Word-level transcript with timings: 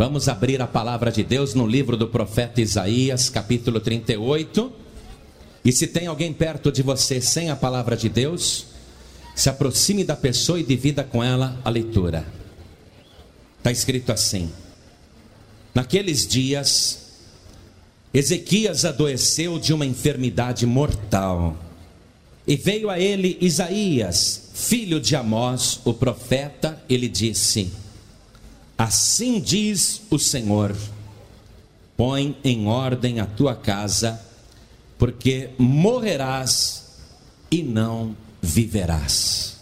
Vamos 0.00 0.28
abrir 0.28 0.62
a 0.62 0.66
palavra 0.66 1.12
de 1.12 1.22
Deus 1.22 1.52
no 1.52 1.66
livro 1.66 1.94
do 1.94 2.08
profeta 2.08 2.62
Isaías, 2.62 3.28
capítulo 3.28 3.80
38. 3.80 4.72
E 5.62 5.70
se 5.70 5.86
tem 5.86 6.06
alguém 6.06 6.32
perto 6.32 6.72
de 6.72 6.82
você 6.82 7.20
sem 7.20 7.50
a 7.50 7.54
palavra 7.54 7.94
de 7.94 8.08
Deus, 8.08 8.64
se 9.36 9.50
aproxime 9.50 10.02
da 10.02 10.16
pessoa 10.16 10.58
e 10.58 10.62
divida 10.62 11.04
com 11.04 11.22
ela 11.22 11.60
a 11.62 11.68
leitura. 11.68 12.26
Está 13.58 13.70
escrito 13.70 14.10
assim: 14.10 14.50
Naqueles 15.74 16.26
dias, 16.26 17.18
Ezequias 18.14 18.86
adoeceu 18.86 19.58
de 19.58 19.74
uma 19.74 19.84
enfermidade 19.84 20.64
mortal. 20.64 21.58
E 22.46 22.56
veio 22.56 22.88
a 22.88 22.98
ele 22.98 23.36
Isaías, 23.38 24.48
filho 24.54 24.98
de 24.98 25.14
Amós, 25.14 25.78
o 25.84 25.92
profeta, 25.92 26.82
ele 26.88 27.06
disse: 27.06 27.70
Assim 28.80 29.38
diz 29.38 30.00
o 30.08 30.18
Senhor: 30.18 30.74
Põe 31.98 32.34
em 32.42 32.66
ordem 32.66 33.20
a 33.20 33.26
tua 33.26 33.54
casa, 33.54 34.18
porque 34.96 35.50
morrerás 35.58 36.86
e 37.50 37.62
não 37.62 38.16
viverás. 38.40 39.58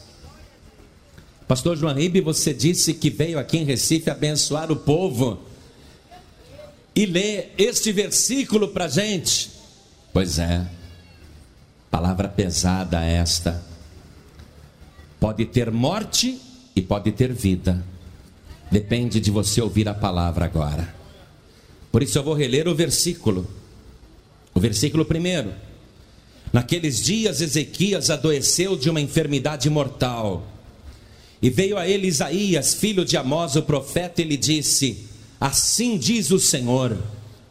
Pastor 1.48 1.76
João 1.76 1.94
Ribe, 1.94 2.20
você 2.20 2.54
disse 2.54 2.94
que 2.94 3.10
veio 3.10 3.40
aqui 3.40 3.58
em 3.58 3.64
Recife 3.64 4.08
abençoar 4.08 4.70
o 4.70 4.76
povo 4.76 5.40
e 6.94 7.04
ler 7.04 7.52
este 7.58 7.90
versículo 7.90 8.68
para 8.68 8.86
gente. 8.86 9.50
Pois 10.12 10.38
é, 10.38 10.64
palavra 11.90 12.28
pesada 12.28 13.04
esta. 13.04 13.64
Pode 15.18 15.44
ter 15.44 15.72
morte 15.72 16.40
e 16.76 16.80
pode 16.80 17.10
ter 17.10 17.32
vida 17.32 17.84
Depende 18.70 19.20
de 19.20 19.30
você 19.30 19.60
ouvir 19.60 19.88
a 19.88 19.94
palavra 19.94 20.44
agora. 20.44 20.94
Por 21.90 22.02
isso 22.02 22.18
eu 22.18 22.22
vou 22.22 22.34
reler 22.34 22.68
o 22.68 22.74
versículo. 22.74 23.46
O 24.54 24.60
versículo 24.60 25.04
primeiro. 25.04 25.52
Naqueles 26.52 27.02
dias 27.02 27.40
Ezequias 27.40 28.10
adoeceu 28.10 28.76
de 28.76 28.90
uma 28.90 29.00
enfermidade 29.00 29.68
mortal. 29.70 30.46
E 31.40 31.48
veio 31.48 31.78
a 31.78 31.88
ele 31.88 32.06
Isaías, 32.06 32.74
filho 32.74 33.04
de 33.04 33.16
Amós, 33.16 33.54
o 33.56 33.62
profeta, 33.62 34.20
e 34.20 34.24
lhe 34.24 34.36
disse: 34.36 35.06
Assim 35.40 35.96
diz 35.96 36.30
o 36.30 36.38
Senhor: 36.38 36.96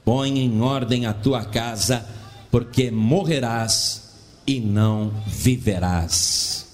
Põe 0.03 0.39
em 0.39 0.61
ordem 0.61 1.05
a 1.05 1.13
tua 1.13 1.45
casa, 1.45 2.05
porque 2.51 2.91
morrerás 2.91 4.11
e 4.45 4.59
não 4.59 5.13
viverás. 5.25 6.66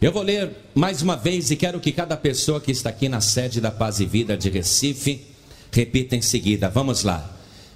Eu 0.00 0.10
vou 0.10 0.22
ler 0.22 0.50
mais 0.74 1.02
uma 1.02 1.14
vez 1.14 1.50
e 1.50 1.56
quero 1.56 1.78
que 1.78 1.92
cada 1.92 2.16
pessoa 2.16 2.58
que 2.58 2.72
está 2.72 2.88
aqui 2.88 3.06
na 3.06 3.20
sede 3.20 3.60
da 3.60 3.70
Paz 3.70 4.00
e 4.00 4.06
Vida 4.06 4.34
de 4.34 4.48
Recife 4.48 5.26
repita 5.70 6.16
em 6.16 6.22
seguida. 6.22 6.70
Vamos 6.70 7.04
lá. 7.04 7.30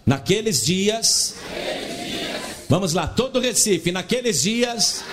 Naqueles 0.06 0.64
dias. 0.64 1.34
Vamos 2.66 2.94
lá, 2.94 3.06
todo 3.06 3.40
Recife, 3.40 3.92
naqueles 3.92 4.40
dias. 4.40 5.04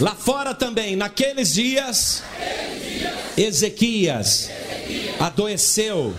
Lá 0.00 0.14
fora 0.14 0.54
também, 0.54 0.96
naqueles 0.96 1.52
dias. 1.52 2.22
Ezequias 3.36 4.48
adoeceu 5.18 6.14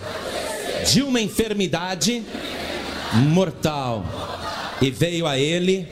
de 0.92 1.02
uma 1.02 1.20
enfermidade 1.20 2.22
mortal 3.14 4.04
e 4.80 4.92
veio 4.92 5.26
a 5.26 5.36
ele 5.36 5.88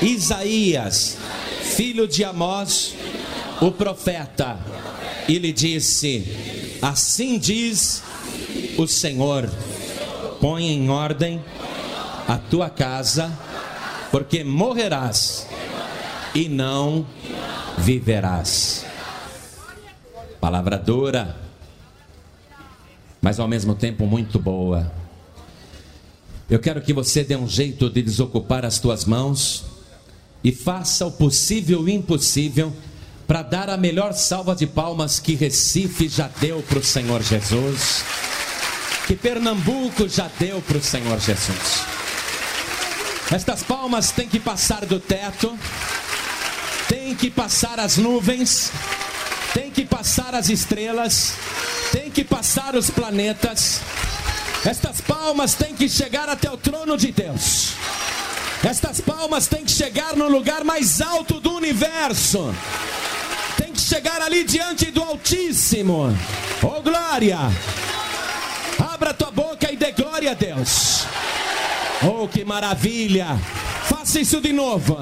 Isaías, 0.00 1.18
filho 1.80 2.06
de 2.06 2.22
Amós, 2.22 2.94
o 3.58 3.72
profeta 3.72 4.58
e 5.26 5.38
lhe 5.38 5.50
disse: 5.50 6.76
Assim 6.82 7.38
diz 7.38 8.02
o 8.76 8.86
Senhor: 8.86 9.50
põe 10.42 10.66
em 10.66 10.90
ordem 10.90 11.42
a 12.28 12.36
tua 12.36 12.68
casa, 12.68 13.32
porque 14.10 14.44
morrerás 14.44 15.46
e 16.34 16.50
não 16.50 17.06
viverás. 17.78 18.84
Palavra 20.38 20.76
dura, 20.76 21.34
mas 23.22 23.40
ao 23.40 23.48
mesmo 23.48 23.74
tempo 23.74 24.04
muito 24.04 24.38
boa. 24.38 24.92
Eu 26.50 26.58
quero 26.58 26.82
que 26.82 26.92
você 26.92 27.24
dê 27.24 27.36
um 27.36 27.48
jeito 27.48 27.88
de 27.88 28.02
desocupar 28.02 28.66
as 28.66 28.78
tuas 28.78 29.06
mãos 29.06 29.69
e 30.42 30.52
faça 30.52 31.06
o 31.06 31.12
possível 31.12 31.80
e 31.80 31.84
o 31.84 31.88
impossível 31.88 32.72
para 33.26 33.42
dar 33.42 33.70
a 33.70 33.76
melhor 33.76 34.12
salva 34.12 34.56
de 34.56 34.66
palmas 34.66 35.20
que 35.20 35.34
Recife 35.34 36.08
já 36.08 36.28
deu 36.40 36.62
para 36.62 36.80
o 36.80 36.84
Senhor 36.84 37.22
Jesus, 37.22 38.04
que 39.06 39.14
Pernambuco 39.14 40.08
já 40.08 40.28
deu 40.38 40.60
para 40.62 40.78
o 40.78 40.82
Senhor 40.82 41.18
Jesus. 41.20 41.84
Estas 43.30 43.62
palmas 43.62 44.10
têm 44.10 44.28
que 44.28 44.40
passar 44.40 44.84
do 44.84 44.98
teto, 44.98 45.56
têm 46.88 47.14
que 47.14 47.30
passar 47.30 47.78
as 47.78 47.96
nuvens, 47.96 48.72
têm 49.54 49.70
que 49.70 49.84
passar 49.84 50.34
as 50.34 50.48
estrelas, 50.48 51.34
têm 51.92 52.10
que 52.10 52.24
passar 52.24 52.74
os 52.74 52.90
planetas. 52.90 53.80
Estas 54.64 55.00
palmas 55.00 55.54
têm 55.54 55.74
que 55.74 55.88
chegar 55.88 56.28
até 56.28 56.50
o 56.50 56.56
trono 56.56 56.96
de 56.96 57.12
Deus. 57.12 57.74
Estas 58.64 59.00
palmas 59.00 59.46
têm 59.46 59.64
que 59.64 59.70
chegar 59.70 60.16
no 60.16 60.28
lugar 60.28 60.64
mais 60.64 61.00
alto 61.00 61.40
do 61.40 61.54
universo 61.54 62.54
chegar 63.90 64.22
ali 64.22 64.44
diante 64.44 64.88
do 64.92 65.02
Altíssimo. 65.02 66.16
Oh 66.62 66.80
glória! 66.80 67.38
Abra 68.92 69.12
tua 69.12 69.32
boca 69.32 69.72
e 69.72 69.76
dê 69.76 69.90
glória 69.90 70.30
a 70.30 70.34
Deus. 70.34 71.04
Oh 72.00 72.28
que 72.28 72.44
maravilha! 72.44 73.36
Faça 73.88 74.20
isso 74.20 74.40
de 74.40 74.52
novo. 74.52 74.96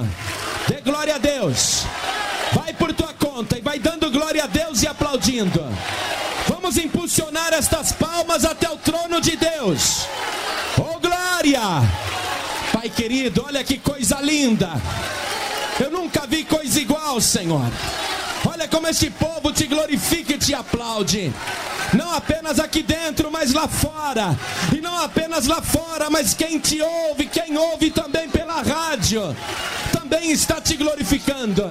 Dê 0.66 0.80
glória 0.80 1.16
a 1.16 1.18
Deus. 1.18 1.84
Vai 2.54 2.72
por 2.72 2.94
tua 2.94 3.12
conta 3.12 3.58
e 3.58 3.60
vai 3.60 3.78
dando 3.78 4.10
glória 4.10 4.44
a 4.44 4.46
Deus 4.46 4.82
e 4.82 4.86
aplaudindo. 4.86 5.62
Vamos 6.48 6.78
impulsionar 6.78 7.52
estas 7.52 7.92
palmas 7.92 8.46
até 8.46 8.70
o 8.70 8.76
trono 8.78 9.20
de 9.20 9.36
Deus. 9.36 10.06
Oh 10.78 10.98
glória! 10.98 11.60
Pai 12.80 12.90
querido, 12.90 13.42
olha 13.44 13.64
que 13.64 13.76
coisa 13.76 14.20
linda. 14.20 14.70
Eu 15.80 15.90
nunca 15.90 16.28
vi 16.28 16.44
coisa 16.44 16.78
igual, 16.78 17.20
Senhor. 17.20 17.68
Olha 18.48 18.68
como 18.68 18.86
este 18.86 19.10
povo 19.10 19.52
te 19.52 19.66
glorifica 19.66 20.34
e 20.34 20.38
te 20.38 20.54
aplaude. 20.54 21.32
Não 21.92 22.14
apenas 22.14 22.60
aqui 22.60 22.84
dentro, 22.84 23.32
mas 23.32 23.52
lá 23.52 23.66
fora. 23.66 24.38
E 24.72 24.80
não 24.80 24.96
apenas 24.96 25.48
lá 25.48 25.60
fora, 25.60 26.08
mas 26.08 26.34
quem 26.34 26.60
te 26.60 26.80
ouve, 26.80 27.26
quem 27.26 27.56
ouve 27.56 27.90
também 27.90 28.28
pela 28.28 28.62
rádio, 28.62 29.36
também 29.90 30.30
está 30.30 30.60
te 30.60 30.76
glorificando. 30.76 31.68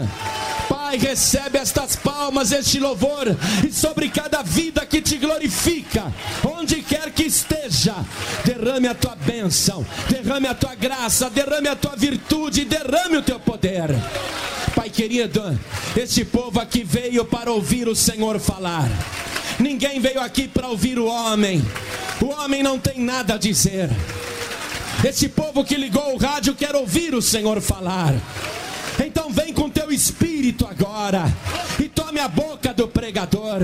Pai, 0.67 0.97
recebe 0.97 1.57
estas 1.57 1.95
palmas, 1.95 2.51
este 2.51 2.81
louvor, 2.81 3.27
e 3.65 3.71
sobre 3.71 4.09
cada 4.09 4.43
vida 4.43 4.85
que 4.85 5.01
te 5.01 5.17
glorifica, 5.17 6.13
onde 6.43 6.81
quer 6.97 7.11
que 7.11 7.23
esteja, 7.23 7.95
derrame 8.43 8.87
a 8.87 8.95
tua 8.95 9.15
bênção, 9.15 9.85
derrame 10.09 10.47
a 10.47 10.55
tua 10.55 10.73
graça, 10.73 11.29
derrame 11.29 11.67
a 11.67 11.75
tua 11.75 11.95
virtude, 11.95 12.65
derrame 12.65 13.17
o 13.17 13.21
teu 13.21 13.39
poder. 13.39 13.89
Pai 14.75 14.89
querido, 14.89 15.59
este 15.95 16.25
povo 16.25 16.59
aqui 16.59 16.83
veio 16.83 17.23
para 17.23 17.51
ouvir 17.51 17.87
o 17.87 17.95
Senhor 17.95 18.39
falar. 18.39 18.89
Ninguém 19.59 19.99
veio 19.99 20.19
aqui 20.19 20.47
para 20.47 20.67
ouvir 20.67 20.97
o 20.97 21.05
homem. 21.05 21.63
O 22.21 22.27
homem 22.41 22.63
não 22.63 22.79
tem 22.79 22.99
nada 22.99 23.35
a 23.35 23.37
dizer. 23.37 23.89
Esse 25.07 25.29
povo 25.29 25.63
que 25.63 25.75
ligou 25.75 26.15
o 26.15 26.17
rádio 26.17 26.55
quer 26.55 26.75
ouvir 26.75 27.13
o 27.13 27.21
Senhor 27.21 27.61
falar. 27.61 28.15
Então 29.05 29.31
vem 29.31 29.53
com 29.53 29.69
teu 29.69 29.91
espírito 29.91 30.65
agora 30.65 31.31
e 31.79 31.87
tome 32.17 32.19
a 32.19 32.27
boca 32.27 32.73
do 32.73 32.87
pregador, 32.87 33.59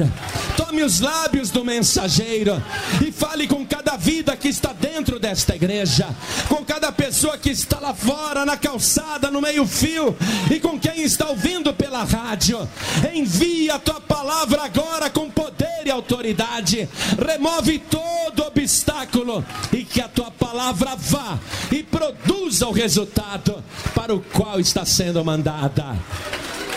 tome 0.56 0.84
os 0.84 1.00
lábios 1.00 1.50
do 1.50 1.66
mensageiro. 1.66 2.62
E 3.06 3.12
fale 3.12 3.48
com 3.48 3.66
cada 3.66 3.98
vida 3.98 4.38
que 4.38 4.48
está 4.48 4.72
dentro 4.74 5.20
desta 5.20 5.56
igreja, 5.56 6.08
com 6.48 6.64
cada 6.64 6.92
pessoa 6.92 7.38
que 7.38 7.50
está 7.50 7.80
lá 7.80 7.94
fora, 7.96 8.46
na 8.46 8.56
calçada, 8.56 9.32
no 9.32 9.42
meio-fio 9.42 10.16
e 10.54 10.60
com 10.60 10.80
quem 10.80 11.02
está 11.02 11.30
ouvindo 11.30 11.74
pela 11.74 12.04
rádio. 12.04 12.68
Envia 13.14 13.76
a 13.76 13.80
tua 13.80 14.00
palavra 14.00 14.64
agora 14.64 15.10
com 15.10 15.32
poder 15.32 15.84
e 15.86 15.90
autoridade, 15.90 16.88
remove 17.18 17.80
todo 17.80 18.46
obstáculo. 18.46 19.44
E 19.72 19.84
que 19.84 20.00
a 20.00 20.08
tua 20.08 20.30
palavra 20.30 20.96
vá 20.96 21.40
e 21.72 21.82
produza 21.82 22.68
o 22.68 22.72
resultado 22.72 23.64
para 23.96 24.14
o 24.14 24.22
qual 24.22 24.60
está 24.60 24.86
sendo 24.86 25.26
mandada. 25.26 25.98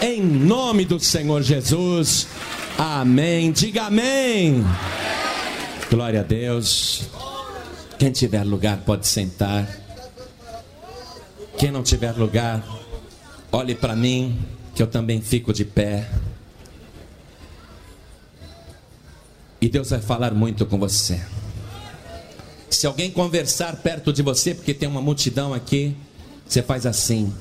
Em 0.00 0.22
nome 0.22 0.84
do 0.84 1.00
Senhor 1.00 1.42
Jesus. 1.42 2.26
Amém. 2.76 3.50
Diga 3.50 3.84
amém. 3.84 4.62
Glória 5.90 6.20
a 6.20 6.22
Deus. 6.22 7.04
Quem 7.98 8.10
tiver 8.10 8.44
lugar 8.44 8.78
pode 8.84 9.06
sentar. 9.06 9.66
Quem 11.56 11.70
não 11.70 11.82
tiver 11.82 12.12
lugar, 12.12 12.62
olhe 13.50 13.74
para 13.74 13.96
mim, 13.96 14.38
que 14.74 14.82
eu 14.82 14.86
também 14.86 15.22
fico 15.22 15.54
de 15.54 15.64
pé. 15.64 16.06
E 19.58 19.68
Deus 19.68 19.88
vai 19.88 20.00
falar 20.00 20.34
muito 20.34 20.66
com 20.66 20.78
você. 20.78 21.18
Se 22.68 22.86
alguém 22.86 23.10
conversar 23.10 23.76
perto 23.76 24.12
de 24.12 24.20
você, 24.20 24.54
porque 24.54 24.74
tem 24.74 24.86
uma 24.86 25.00
multidão 25.00 25.54
aqui, 25.54 25.96
você 26.46 26.62
faz 26.62 26.84
assim. 26.84 27.32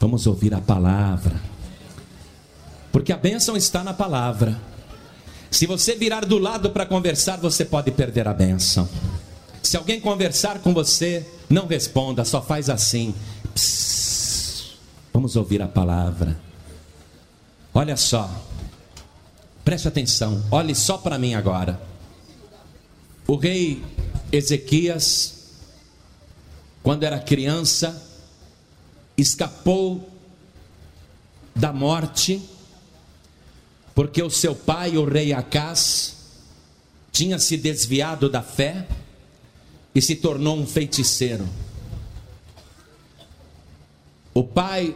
Vamos 0.00 0.26
ouvir 0.26 0.54
a 0.54 0.60
palavra. 0.60 1.36
Porque 2.90 3.12
a 3.12 3.16
bênção 3.18 3.56
está 3.56 3.84
na 3.84 3.92
palavra. 3.92 4.58
Se 5.50 5.66
você 5.66 5.94
virar 5.94 6.24
do 6.24 6.38
lado 6.38 6.70
para 6.70 6.86
conversar, 6.86 7.36
você 7.36 7.64
pode 7.64 7.90
perder 7.90 8.26
a 8.26 8.32
bênção. 8.32 8.88
Se 9.62 9.76
alguém 9.76 10.00
conversar 10.00 10.60
com 10.60 10.72
você, 10.72 11.28
não 11.48 11.66
responda, 11.66 12.24
só 12.24 12.40
faz 12.40 12.70
assim. 12.70 13.14
Psss, 13.54 14.78
vamos 15.12 15.36
ouvir 15.36 15.60
a 15.60 15.68
palavra. 15.68 16.36
Olha 17.74 17.96
só, 17.96 18.28
preste 19.64 19.86
atenção, 19.86 20.42
olhe 20.50 20.74
só 20.74 20.98
para 20.98 21.18
mim 21.18 21.34
agora. 21.34 21.80
O 23.26 23.36
rei 23.36 23.84
Ezequias, 24.32 25.34
quando 26.82 27.04
era 27.04 27.18
criança, 27.20 28.09
escapou 29.16 30.08
da 31.54 31.72
morte, 31.72 32.40
porque 33.94 34.22
o 34.22 34.30
seu 34.30 34.54
pai, 34.54 34.96
o 34.96 35.04
rei 35.04 35.32
Acás, 35.32 36.16
tinha 37.12 37.38
se 37.38 37.56
desviado 37.56 38.30
da 38.30 38.42
fé 38.42 38.86
e 39.94 40.00
se 40.00 40.16
tornou 40.16 40.56
um 40.56 40.66
feiticeiro. 40.66 41.48
O 44.32 44.44
pai 44.44 44.94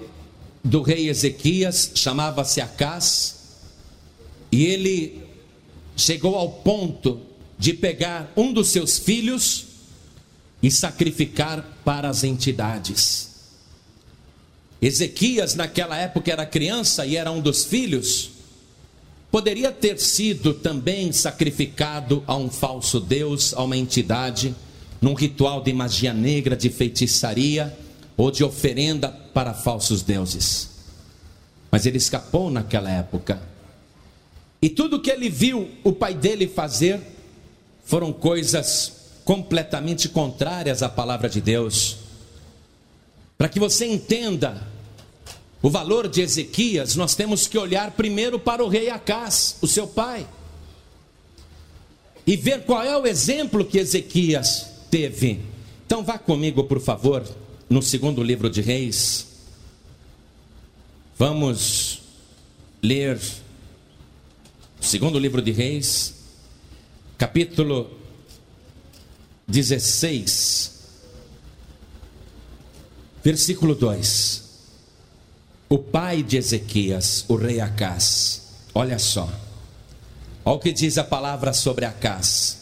do 0.63 0.81
rei 0.81 1.09
Ezequias 1.09 1.93
chamava-se 1.95 2.61
Acás, 2.61 3.37
e 4.51 4.65
ele 4.65 5.29
chegou 5.97 6.37
ao 6.37 6.51
ponto 6.51 7.21
de 7.59 7.75
pegar 7.75 8.33
um 8.37 8.53
dos 8.53 8.69
seus 8.69 8.99
filhos 8.99 9.67
e 10.63 10.71
sacrificar 10.71 11.63
para 11.85 12.09
as 12.09 12.25
entidades. 12.25 13.34
Ezequias, 14.87 15.55
naquela 15.55 15.97
época, 15.97 16.31
era 16.31 16.45
criança 16.45 17.07
e 17.07 17.17
era 17.17 17.31
um 17.31 17.41
dos 17.41 17.65
filhos, 17.65 18.33
poderia 19.31 19.73
ter 19.73 19.99
sido 19.99 20.53
também 20.53 21.11
sacrificado 21.11 22.23
a 22.27 22.37
um 22.37 22.51
falso 22.51 23.01
Deus, 23.01 23.55
a 23.55 23.63
uma 23.63 23.79
entidade, 23.79 24.55
num 25.01 25.15
ritual 25.15 25.63
de 25.63 25.73
magia 25.73 26.13
negra, 26.13 26.55
de 26.55 26.69
feitiçaria 26.69 27.75
ou 28.15 28.31
de 28.31 28.45
oferenda 28.45 29.09
para 29.09 29.55
falsos 29.55 30.03
deuses. 30.03 30.69
Mas 31.71 31.87
ele 31.87 31.97
escapou 31.97 32.51
naquela 32.51 32.91
época. 32.91 33.43
E 34.61 34.69
tudo 34.69 35.01
que 35.01 35.11
ele 35.11 35.31
viu 35.31 35.71
o 35.83 35.95
pai 35.95 36.13
dele 36.13 36.47
fazer 36.47 37.01
foram 37.87 38.13
coisas 38.13 38.93
completamente 39.25 40.11
contrárias 40.11 40.83
à 40.83 40.91
palavra 40.91 41.31
de 41.31 41.41
Deus. 41.41 41.97
Para 43.39 43.49
que 43.49 43.59
você 43.59 43.87
entenda 43.87 44.74
o 45.65 45.71
valor 45.71 46.09
de 46.09 46.21
Ezequias, 46.21 46.95
nós 46.95 47.15
temos 47.15 47.47
que 47.47 47.57
olhar 47.57 47.93
primeiro 47.93 48.39
para 48.39 48.63
o 48.63 48.69
rei 48.69 48.91
Acás, 48.91 49.57
o 49.63 49.67
seu 49.67 49.87
pai, 49.87 50.27
e 52.27 52.37
ver 52.37 52.67
qual 52.67 52.83
é 52.83 52.95
o 52.95 53.07
exemplo 53.07 53.65
que 53.65 53.79
Ezequias 53.79 54.69
teve. 54.91 55.41
Então 55.87 56.05
vá 56.05 56.19
comigo, 56.19 56.65
por 56.65 56.83
favor, 56.83 57.27
no 57.67 57.81
segundo 57.81 58.23
livro 58.23 58.51
de 58.51 58.61
Reis. 58.61 59.27
Vamos 61.19 62.03
ler 62.83 63.19
o 64.79 64.85
segundo 64.85 65.19
livro 65.19 65.41
de 65.41 65.51
Reis, 65.51 66.15
capítulo 67.17 67.91
16, 69.49 70.73
versículo 73.23 73.75
2. 73.75 74.44
O 75.75 75.79
pai 75.79 76.23
de 76.23 76.37
Ezequias, 76.37 77.25
o 77.26 77.35
rei 77.35 77.59
Acás, 77.59 78.43
olha 78.73 78.97
só, 78.97 79.29
olha 80.44 80.55
o 80.55 80.61
que 80.61 80.71
diz 80.71 80.97
a 80.99 81.03
palavra 81.03 81.53
sobre 81.53 81.85
Acás. 81.85 82.59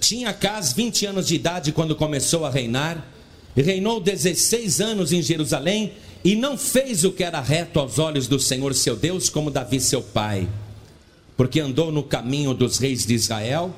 Tinha 0.00 0.30
Acás 0.30 0.72
20 0.72 1.04
anos 1.04 1.26
de 1.26 1.34
idade 1.34 1.72
quando 1.72 1.94
começou 1.94 2.46
a 2.46 2.50
reinar, 2.50 3.06
e 3.54 3.60
reinou 3.60 4.00
16 4.00 4.80
anos 4.80 5.12
em 5.12 5.20
Jerusalém, 5.20 5.92
e 6.24 6.34
não 6.34 6.56
fez 6.56 7.04
o 7.04 7.12
que 7.12 7.22
era 7.22 7.38
reto 7.38 7.80
aos 7.80 7.98
olhos 7.98 8.26
do 8.26 8.40
Senhor 8.40 8.74
seu 8.74 8.96
Deus, 8.96 9.28
como 9.28 9.50
Davi 9.50 9.78
seu 9.78 10.00
pai. 10.00 10.48
Porque 11.36 11.60
andou 11.60 11.92
no 11.92 12.02
caminho 12.02 12.54
dos 12.54 12.78
reis 12.78 13.04
de 13.04 13.12
Israel, 13.12 13.76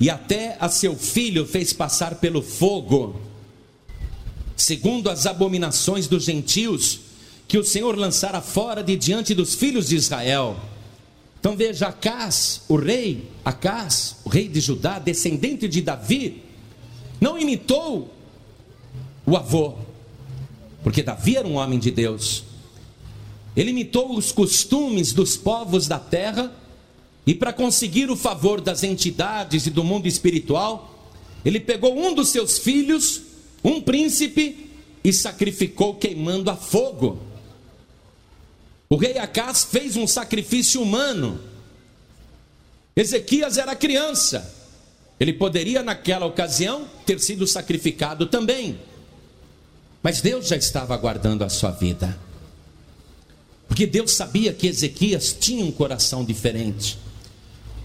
e 0.00 0.10
até 0.10 0.56
a 0.58 0.68
seu 0.68 0.96
filho 0.96 1.46
fez 1.46 1.72
passar 1.72 2.16
pelo 2.16 2.42
fogo, 2.42 3.14
segundo 4.56 5.08
as 5.08 5.24
abominações 5.24 6.08
dos 6.08 6.24
gentios, 6.24 7.06
que 7.48 7.56
o 7.56 7.64
Senhor 7.64 7.96
lançara 7.96 8.42
fora 8.42 8.84
de 8.84 8.94
diante 8.94 9.34
dos 9.34 9.54
filhos 9.54 9.88
de 9.88 9.96
Israel. 9.96 10.56
Então 11.40 11.56
veja, 11.56 11.88
Acás, 11.88 12.60
o 12.68 12.76
rei, 12.76 13.26
Acás, 13.42 14.16
o 14.24 14.28
rei 14.28 14.46
de 14.46 14.60
Judá, 14.60 14.98
descendente 14.98 15.66
de 15.66 15.80
Davi, 15.80 16.42
não 17.18 17.38
imitou 17.38 18.12
o 19.24 19.34
avô, 19.34 19.74
porque 20.82 21.02
Davi 21.02 21.36
era 21.36 21.48
um 21.48 21.54
homem 21.54 21.78
de 21.78 21.90
Deus. 21.90 22.44
Ele 23.56 23.70
imitou 23.70 24.14
os 24.14 24.30
costumes 24.30 25.14
dos 25.14 25.36
povos 25.36 25.88
da 25.88 25.98
terra 25.98 26.52
e 27.26 27.34
para 27.34 27.52
conseguir 27.52 28.10
o 28.10 28.16
favor 28.16 28.60
das 28.60 28.82
entidades 28.82 29.66
e 29.66 29.70
do 29.70 29.82
mundo 29.82 30.06
espiritual, 30.06 31.10
ele 31.44 31.60
pegou 31.60 31.98
um 31.98 32.14
dos 32.14 32.28
seus 32.28 32.58
filhos, 32.58 33.22
um 33.64 33.80
príncipe, 33.80 34.68
e 35.04 35.12
sacrificou 35.12 35.94
queimando 35.94 36.50
a 36.50 36.56
fogo. 36.56 37.27
O 38.88 38.96
rei 38.96 39.18
Acás 39.18 39.64
fez 39.64 39.96
um 39.96 40.06
sacrifício 40.06 40.80
humano. 40.80 41.40
Ezequias 42.96 43.58
era 43.58 43.76
criança. 43.76 44.54
Ele 45.20 45.32
poderia, 45.32 45.82
naquela 45.82 46.26
ocasião, 46.26 46.88
ter 47.04 47.20
sido 47.20 47.46
sacrificado 47.46 48.26
também. 48.26 48.78
Mas 50.02 50.20
Deus 50.20 50.48
já 50.48 50.56
estava 50.56 50.94
aguardando 50.94 51.44
a 51.44 51.48
sua 51.48 51.70
vida. 51.70 52.18
Porque 53.66 53.86
Deus 53.86 54.12
sabia 54.12 54.52
que 54.52 54.66
Ezequias 54.66 55.36
tinha 55.38 55.64
um 55.64 55.70
coração 55.70 56.24
diferente. 56.24 56.98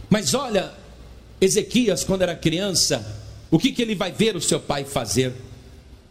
Mas 0.09 0.33
olha, 0.33 0.71
Ezequias, 1.41 2.03
quando 2.03 2.22
era 2.22 2.36
criança, 2.36 3.05
o 3.51 3.60
que, 3.60 3.72
que 3.72 3.81
ele 3.81 3.95
vai 3.95 4.12
ver 4.12 4.36
o 4.36 4.41
seu 4.41 4.60
pai 4.60 4.86
fazer? 4.86 5.33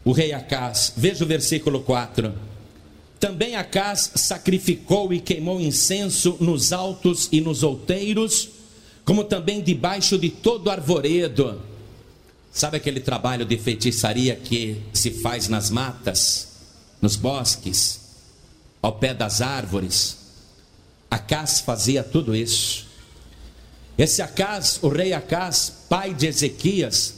O 0.04 0.12
rei 0.12 0.32
Acás, 0.32 0.92
veja 0.96 1.24
o 1.24 1.26
versículo 1.26 1.80
4. 1.82 2.51
Também 3.22 3.54
Acás 3.54 4.10
sacrificou 4.16 5.12
e 5.12 5.20
queimou 5.20 5.60
incenso 5.60 6.36
nos 6.40 6.72
altos 6.72 7.28
e 7.30 7.40
nos 7.40 7.62
outeiros, 7.62 8.48
como 9.04 9.22
também 9.22 9.62
debaixo 9.62 10.18
de 10.18 10.28
todo 10.28 10.68
arvoredo. 10.68 11.62
Sabe 12.50 12.78
aquele 12.78 12.98
trabalho 12.98 13.44
de 13.44 13.56
feitiçaria 13.56 14.34
que 14.34 14.82
se 14.92 15.12
faz 15.12 15.46
nas 15.46 15.70
matas, 15.70 16.48
nos 17.00 17.14
bosques, 17.14 18.00
ao 18.82 18.94
pé 18.94 19.14
das 19.14 19.40
árvores? 19.40 20.16
Acás 21.08 21.60
fazia 21.60 22.02
tudo 22.02 22.34
isso. 22.34 22.88
Esse 23.96 24.20
Acás, 24.20 24.80
o 24.82 24.88
rei 24.88 25.12
Acás, 25.12 25.72
pai 25.88 26.12
de 26.12 26.26
Ezequias, 26.26 27.14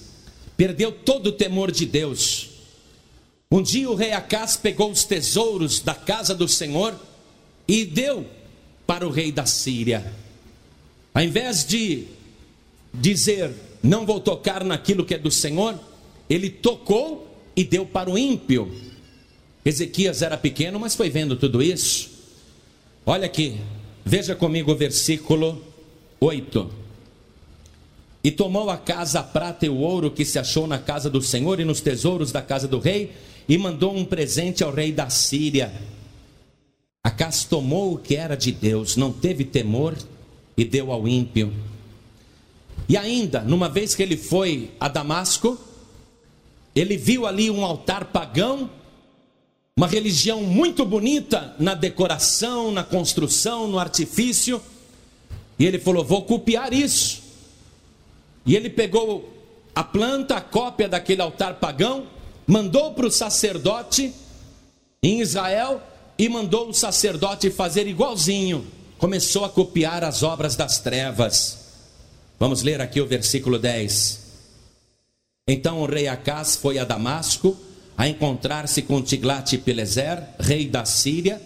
perdeu 0.55 0.93
todo 0.93 1.29
o 1.29 1.33
temor 1.33 1.73
de 1.73 1.87
Deus. 1.87 2.51
Um 3.51 3.63
dia 3.63 3.89
o 3.89 3.95
rei 3.95 4.13
Acás 4.13 4.57
pegou 4.57 4.91
os 4.91 5.05
tesouros 5.05 5.81
da 5.81 5.95
casa 5.95 6.35
do 6.35 6.49
Senhor 6.49 6.95
e 7.69 7.85
deu 7.85 8.27
para 8.87 9.07
o 9.07 9.11
rei 9.11 9.31
da 9.31 9.47
Síria. 9.47 10.13
Ao 11.13 11.23
invés 11.23 11.65
de 11.65 12.05
dizer, 12.93 13.53
não 13.83 14.05
vou 14.05 14.21
tocar 14.21 14.65
naquilo 14.65 15.05
que 15.05 15.15
é 15.15 15.19
do 15.19 15.31
Senhor, 15.31 15.79
ele 16.29 16.51
tocou 16.51 17.29
e 17.55 17.65
deu 17.65 17.87
para 17.87 18.11
o 18.11 18.19
ímpio. 18.19 18.73
Ezequias 19.65 20.23
era 20.23 20.37
pequeno, 20.37 20.79
mas 20.79 20.95
foi 20.95 21.09
vendo 21.09 21.37
tudo 21.37 21.63
isso. 21.63 22.11
Olha 23.07 23.27
aqui, 23.27 23.61
veja 24.05 24.35
comigo 24.35 24.73
o 24.73 24.77
versículo 24.77 25.63
8. 26.21 26.71
E 28.23 28.31
tomou 28.31 28.71
a 28.71 28.79
casa 28.79 29.21
a 29.21 29.23
prata 29.23 29.67
e 29.67 29.69
o 29.69 29.77
ouro 29.77 30.11
que 30.11 30.25
se 30.25 30.39
achou 30.39 30.67
na 30.67 30.79
casa 30.79 31.11
do 31.11 31.21
Senhor 31.21 31.61
e 31.61 31.65
nos 31.65 31.81
tesouros 31.81 32.33
da 32.33 32.41
casa 32.41 32.67
do 32.67 32.79
rei, 32.79 33.13
e 33.49 33.59
mandou 33.59 33.95
um 33.95 34.05
presente 34.05 34.65
ao 34.65 34.73
rei 34.73 34.93
da 34.93 35.11
Síria. 35.11 35.73
Acas 37.03 37.45
tomou 37.45 37.95
o 37.95 37.99
que 37.99 38.17
era 38.17 38.35
de 38.35 38.51
Deus, 38.51 38.97
não 38.97 39.13
teve 39.13 39.45
temor 39.45 39.97
e 40.57 40.65
deu 40.65 40.91
ao 40.91 41.07
ímpio. 41.07 41.53
E 42.89 42.97
ainda, 42.97 43.41
numa 43.41 43.69
vez 43.69 43.95
que 43.95 44.03
ele 44.03 44.17
foi 44.17 44.71
a 44.79 44.89
Damasco, 44.89 45.59
ele 46.75 46.97
viu 46.97 47.27
ali 47.27 47.51
um 47.51 47.65
altar 47.65 48.07
pagão, 48.07 48.71
uma 49.77 49.87
religião 49.87 50.43
muito 50.43 50.85
bonita 50.85 51.55
na 51.59 51.75
decoração, 51.75 52.71
na 52.71 52.85
construção, 52.85 53.67
no 53.67 53.79
artifício 53.79 54.63
E 55.59 55.65
ele 55.65 55.79
falou: 55.79 56.05
Vou 56.05 56.23
copiar 56.23 56.73
isso. 56.73 57.23
E 58.47 58.55
ele 58.55 58.69
pegou 58.71 59.33
a 59.75 59.83
planta, 59.83 60.37
a 60.37 60.41
cópia 60.41 60.89
daquele 60.89 61.23
altar 61.23 61.55
pagão, 61.55 62.07
mandou 62.47 62.93
para 62.93 63.07
o 63.07 63.11
sacerdote 63.11 64.13
em 65.03 65.21
Israel 65.21 65.83
e 66.19 66.29
mandou 66.29 66.69
o 66.69 66.75
sacerdote 66.75 67.51
fazer 67.51 67.87
igualzinho. 67.87 68.67
Começou 68.99 69.45
a 69.45 69.51
copiar 69.51 70.05
as 70.05 70.23
obras 70.23 70.57
das 70.57 70.79
trevas. 70.79 71.59
Vamos 72.39 72.63
ler 72.63 72.81
aqui 72.81 73.01
o 73.01 73.07
versículo 73.07 73.59
10. 73.59 74.21
Então 75.49 75.81
o 75.83 75.87
rei 75.87 76.09
Acás 76.09 76.57
foi 76.57 76.79
a 76.79 76.85
Damasco 76.85 77.57
a 77.97 78.09
encontrar-se 78.09 78.83
com 78.83 79.01
Tiglat-Pileser, 79.01 80.23
rei 80.41 80.67
da 80.67 80.85
Síria, 80.85 81.41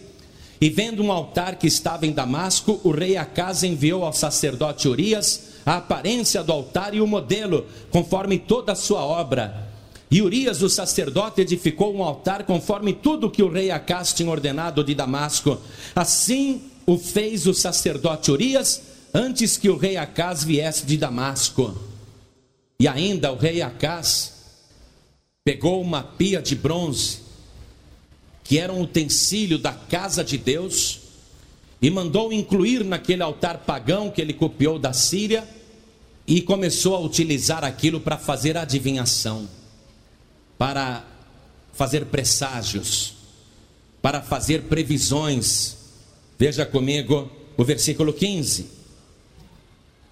e 0.60 0.68
vendo 0.68 1.02
um 1.02 1.12
altar 1.12 1.56
que 1.56 1.66
estava 1.66 2.06
em 2.06 2.12
Damasco, 2.12 2.80
o 2.82 2.90
rei 2.90 3.16
Acas 3.16 3.62
enviou 3.62 4.04
ao 4.04 4.12
sacerdote 4.12 4.88
Urias 4.88 5.48
a 5.64 5.76
aparência 5.76 6.42
do 6.42 6.52
altar 6.52 6.94
e 6.94 7.00
o 7.00 7.06
modelo, 7.06 7.66
conforme 7.90 8.38
toda 8.38 8.72
a 8.72 8.76
sua 8.76 9.04
obra. 9.04 9.67
E 10.10 10.22
Urias, 10.22 10.62
o 10.62 10.68
sacerdote, 10.68 11.40
edificou 11.40 11.94
um 11.94 12.02
altar 12.02 12.44
conforme 12.44 12.92
tudo 12.92 13.30
que 13.30 13.42
o 13.42 13.50
rei 13.50 13.70
Acas 13.70 14.12
tinha 14.12 14.30
ordenado 14.30 14.82
de 14.82 14.94
Damasco. 14.94 15.58
Assim 15.94 16.62
o 16.86 16.96
fez 16.96 17.46
o 17.46 17.52
sacerdote 17.52 18.30
Urias, 18.30 18.80
antes 19.12 19.56
que 19.56 19.68
o 19.68 19.76
rei 19.76 19.96
Acas 19.96 20.42
viesse 20.42 20.86
de 20.86 20.96
Damasco. 20.96 21.76
E 22.80 22.88
ainda 22.88 23.32
o 23.32 23.36
rei 23.36 23.60
Acas 23.60 24.32
pegou 25.44 25.80
uma 25.82 26.02
pia 26.02 26.40
de 26.40 26.54
bronze 26.54 27.28
que 28.48 28.58
era 28.58 28.72
um 28.72 28.80
utensílio 28.80 29.58
da 29.58 29.74
casa 29.74 30.24
de 30.24 30.38
Deus, 30.38 31.00
e 31.82 31.90
mandou 31.90 32.32
incluir 32.32 32.82
naquele 32.82 33.22
altar 33.22 33.58
pagão 33.58 34.10
que 34.10 34.22
ele 34.22 34.32
copiou 34.32 34.78
da 34.78 34.94
Síria, 34.94 35.46
e 36.26 36.40
começou 36.40 36.96
a 36.96 36.98
utilizar 36.98 37.62
aquilo 37.62 38.00
para 38.00 38.16
fazer 38.16 38.56
adivinhação, 38.56 39.46
para 40.58 41.04
fazer 41.72 42.06
presságios, 42.06 43.14
para 44.02 44.20
fazer 44.20 44.64
previsões. 44.64 45.76
Veja 46.38 46.66
comigo 46.66 47.30
o 47.56 47.64
versículo 47.64 48.12
15. 48.12 48.66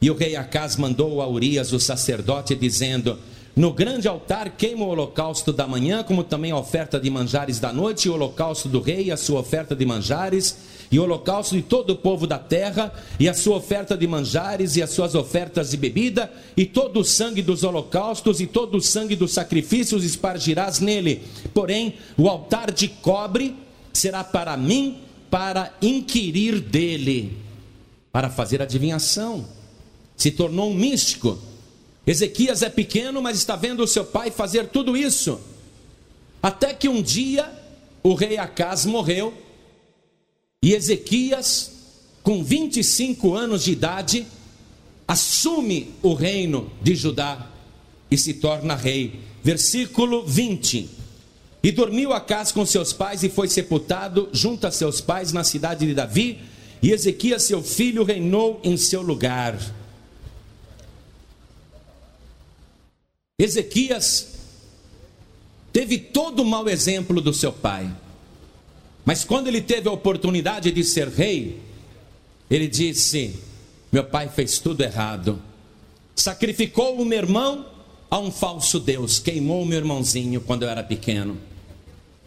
E 0.01 0.11
o 0.11 0.15
rei 0.15 0.37
Acas 0.37 0.77
mandou 0.77 1.21
a 1.21 1.29
Urias, 1.29 1.73
o 1.73 1.81
sacerdote, 1.81 2.55
dizendo: 2.55 3.19
no 3.57 3.73
grande 3.73 4.07
altar 4.07 4.51
queima 4.51 4.85
o 4.85 4.89
holocausto 4.89 5.51
da 5.53 5.67
manhã, 5.67 6.05
como 6.05 6.23
também 6.23 6.53
a 6.53 6.59
oferta 6.59 7.01
de 7.01 7.09
manjares 7.09 7.59
da 7.59 7.73
noite, 7.73 8.07
e 8.07 8.11
o 8.11 8.15
holocausto 8.15 8.69
do 8.69 8.81
rei, 8.81 9.11
a 9.11 9.17
sua 9.17 9.41
oferta 9.41 9.75
de 9.75 9.87
manjares, 9.87 10.57
e 10.91 10.99
o 10.99 11.03
holocausto 11.03 11.55
de 11.55 11.63
todo 11.63 11.91
o 11.91 11.97
povo 11.97 12.27
da 12.27 12.39
terra, 12.39 12.93
e 13.19 13.29
a 13.29 13.35
sua 13.35 13.57
oferta 13.57 13.97
de 13.97 14.07
manjares, 14.07 14.77
e 14.77 14.83
as 14.83 14.91
suas 14.91 15.15
ofertas 15.15 15.71
de 15.71 15.77
bebida, 15.77 16.33
e 16.57 16.65
todo 16.65 17.01
o 17.01 17.05
sangue 17.05 17.43
dos 17.43 17.63
holocaustos, 17.65 18.41
e 18.41 18.47
todo 18.47 18.79
o 18.79 18.83
sangue 18.83 19.17
dos 19.17 19.33
sacrifícios 19.33 20.05
espargirás 20.05 20.81
nele. 20.81 21.23
Porém, 21.53 21.95
o 22.17 22.29
altar 22.29 22.71
de 22.71 22.89
cobre 22.89 23.57
será 23.93 24.23
para 24.23 24.57
mim, 24.57 24.99
para 25.31 25.75
inquirir 25.83 26.61
dele, 26.61 27.37
para 28.13 28.31
fazer 28.31 28.63
adivinhação. 28.63 29.47
Se 30.17 30.31
tornou 30.31 30.71
um 30.71 30.75
místico 30.75 31.39
Ezequias 32.07 32.63
é 32.63 32.71
pequeno, 32.71 33.21
mas 33.21 33.37
está 33.37 33.57
vendo 33.57 33.83
o 33.83 33.87
seu 33.87 34.05
pai 34.05 34.31
fazer 34.31 34.69
tudo 34.69 34.97
isso. 34.97 35.41
Até 36.41 36.73
que 36.73 36.89
um 36.89 37.03
dia 37.03 37.51
o 38.03 38.15
rei 38.15 38.39
Acas 38.39 38.87
morreu 38.87 39.35
e 40.67 40.75
Ezequias, 40.75 41.71
com 42.25 42.43
25 42.43 43.37
anos 43.37 43.63
de 43.63 43.71
idade, 43.71 44.27
assume 45.07 45.95
o 46.03 46.13
reino 46.13 46.73
de 46.83 46.97
Judá 46.97 47.53
e 48.11 48.19
se 48.19 48.35
torna 48.35 48.75
rei. 48.75 49.21
Versículo 49.45 50.27
20. 50.27 50.91
E 51.63 51.71
dormiu 51.71 52.13
Acas 52.13 52.51
com 52.51 52.67
seus 52.67 52.93
pais 52.93 53.23
e 53.23 53.29
foi 53.29 53.47
sepultado 53.47 54.29
junto 54.33 54.67
a 54.67 54.73
seus 54.73 55.01
pais 55.01 55.33
na 55.33 55.45
cidade 55.45 55.87
de 55.87 55.95
Davi, 55.95 56.41
e 56.83 56.91
Ezequias, 56.91 57.45
seu 57.45 57.63
filho, 57.63 58.03
reinou 58.03 58.61
em 58.65 58.77
seu 58.77 59.03
lugar. 59.03 59.57
Ezequias 63.39 64.35
teve 65.73 65.97
todo 65.97 66.41
o 66.41 66.45
mau 66.45 66.69
exemplo 66.69 67.21
do 67.21 67.33
seu 67.33 67.53
pai. 67.53 67.89
Mas 69.07 69.25
quando 69.25 69.47
ele 69.47 69.63
teve 69.63 69.89
a 69.89 69.93
oportunidade 69.93 70.71
de 70.73 70.83
ser 70.85 71.09
rei, 71.09 71.63
ele 72.51 72.67
disse: 72.67 73.41
Meu 73.91 74.05
pai 74.05 74.29
fez 74.29 74.59
tudo 74.59 74.83
errado. 74.83 75.41
Sacrificou 76.15 77.01
o 77.01 77.05
meu 77.05 77.17
irmão 77.17 77.65
a 78.11 78.19
um 78.19 78.33
falso 78.33 78.81
Deus. 78.81 79.21
Queimou 79.21 79.63
o 79.63 79.67
meu 79.67 79.79
irmãozinho 79.79 80.41
quando 80.41 80.65
eu 80.65 80.69
era 80.69 80.83
pequeno. 80.83 81.39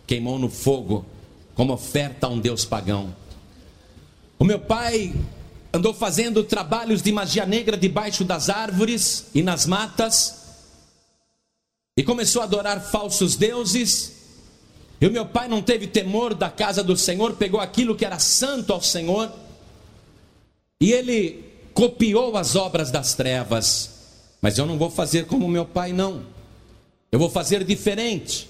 Queimou 0.07 0.39
no 0.39 0.49
fogo, 0.49 1.05
como 1.53 1.73
oferta 1.73 2.27
a 2.27 2.29
um 2.29 2.39
Deus 2.39 2.63
pagão. 2.63 3.13
O 4.39 4.45
meu 4.45 4.59
pai 4.59 5.13
andou 5.73 5.93
fazendo 5.93 6.43
trabalhos 6.45 7.01
de 7.01 7.11
magia 7.11 7.45
negra 7.45 7.75
debaixo 7.75 8.23
das 8.23 8.49
árvores 8.49 9.27
e 9.35 9.43
nas 9.43 9.65
matas 9.65 10.39
e 11.99 12.03
começou 12.03 12.41
a 12.41 12.45
adorar 12.45 12.79
falsos 12.79 13.35
deuses. 13.35 14.18
E 15.01 15.07
o 15.07 15.11
meu 15.11 15.25
pai 15.25 15.47
não 15.47 15.61
teve 15.61 15.87
temor 15.87 16.33
da 16.33 16.49
casa 16.49 16.83
do 16.83 16.97
Senhor, 16.97 17.33
pegou 17.35 17.59
aquilo 17.59 17.95
que 17.95 18.05
era 18.05 18.19
santo 18.19 18.73
ao 18.73 18.81
Senhor 18.81 19.31
e 20.81 20.91
ele 20.91 21.43
copiou 21.73 22.35
as 22.35 22.55
obras 22.55 22.91
das 22.91 23.13
trevas. 23.13 23.91
Mas 24.41 24.57
eu 24.57 24.65
não 24.65 24.77
vou 24.77 24.89
fazer 24.89 25.25
como 25.25 25.47
meu 25.47 25.65
pai, 25.65 25.93
não. 25.93 26.23
Eu 27.11 27.19
vou 27.19 27.29
fazer 27.29 27.63
diferente. 27.63 28.49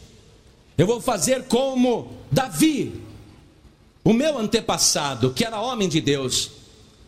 Eu 0.78 0.88
vou 0.88 1.02
fazer 1.02 1.44
como 1.44 2.14
Davi, 2.32 3.02
o 4.04 4.14
meu 4.14 4.38
antepassado, 4.38 5.34
que 5.34 5.44
era 5.44 5.60
homem 5.60 5.90
de 5.90 6.00
Deus. 6.00 6.52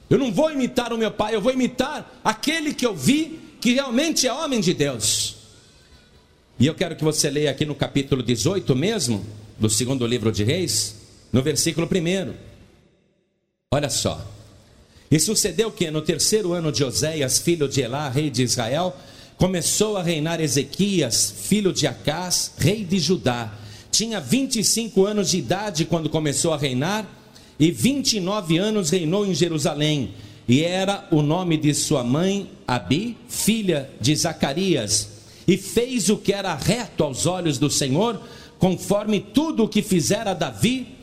Eu 0.09 0.19
não 0.19 0.31
vou 0.31 0.51
imitar 0.51 0.91
o 0.91 0.97
meu 0.97 1.09
pai, 1.09 1.33
eu 1.33 1.41
vou 1.41 1.53
imitar 1.53 2.19
aquele 2.23 2.73
que 2.73 2.85
eu 2.85 2.95
vi 2.95 3.39
que 3.61 3.73
realmente 3.73 4.27
é 4.27 4.33
homem 4.33 4.59
de 4.59 4.73
Deus. 4.73 5.37
E 6.61 6.67
eu 6.67 6.75
quero 6.75 6.95
que 6.95 7.03
você 7.03 7.27
leia 7.27 7.49
aqui 7.49 7.65
no 7.65 7.73
capítulo 7.73 8.21
18 8.21 8.75
mesmo, 8.75 9.25
do 9.57 9.67
segundo 9.67 10.05
livro 10.05 10.31
de 10.31 10.43
Reis, 10.43 10.93
no 11.33 11.41
versículo 11.41 11.87
1. 11.87 12.33
Olha 13.71 13.89
só. 13.89 14.23
E 15.09 15.19
sucedeu 15.19 15.71
que 15.71 15.89
no 15.89 16.03
terceiro 16.03 16.53
ano 16.53 16.71
de 16.71 16.83
Oséias, 16.83 17.39
filho 17.39 17.67
de 17.67 17.81
Elá, 17.81 18.07
rei 18.09 18.29
de 18.29 18.43
Israel, 18.43 18.95
começou 19.37 19.97
a 19.97 20.03
reinar 20.03 20.39
Ezequias, 20.39 21.33
filho 21.35 21.73
de 21.73 21.87
Acás, 21.87 22.51
rei 22.59 22.85
de 22.85 22.99
Judá. 22.99 23.57
Tinha 23.89 24.19
25 24.19 25.03
anos 25.03 25.31
de 25.31 25.39
idade 25.39 25.85
quando 25.85 26.11
começou 26.11 26.53
a 26.53 26.57
reinar, 26.57 27.09
e 27.59 27.71
29 27.71 28.59
anos 28.59 28.91
reinou 28.91 29.25
em 29.25 29.33
Jerusalém. 29.33 30.13
E 30.47 30.63
era 30.63 31.07
o 31.09 31.23
nome 31.23 31.57
de 31.57 31.73
sua 31.73 32.03
mãe, 32.03 32.51
Abi, 32.67 33.17
filha 33.27 33.89
de 33.99 34.15
Zacarias 34.15 35.10
e 35.51 35.57
fez 35.57 36.07
o 36.07 36.15
que 36.15 36.31
era 36.31 36.55
reto 36.55 37.03
aos 37.03 37.25
olhos 37.25 37.57
do 37.57 37.69
Senhor, 37.69 38.21
conforme 38.57 39.19
tudo 39.19 39.65
o 39.65 39.67
que 39.67 39.81
fizera 39.81 40.33
Davi, 40.33 40.97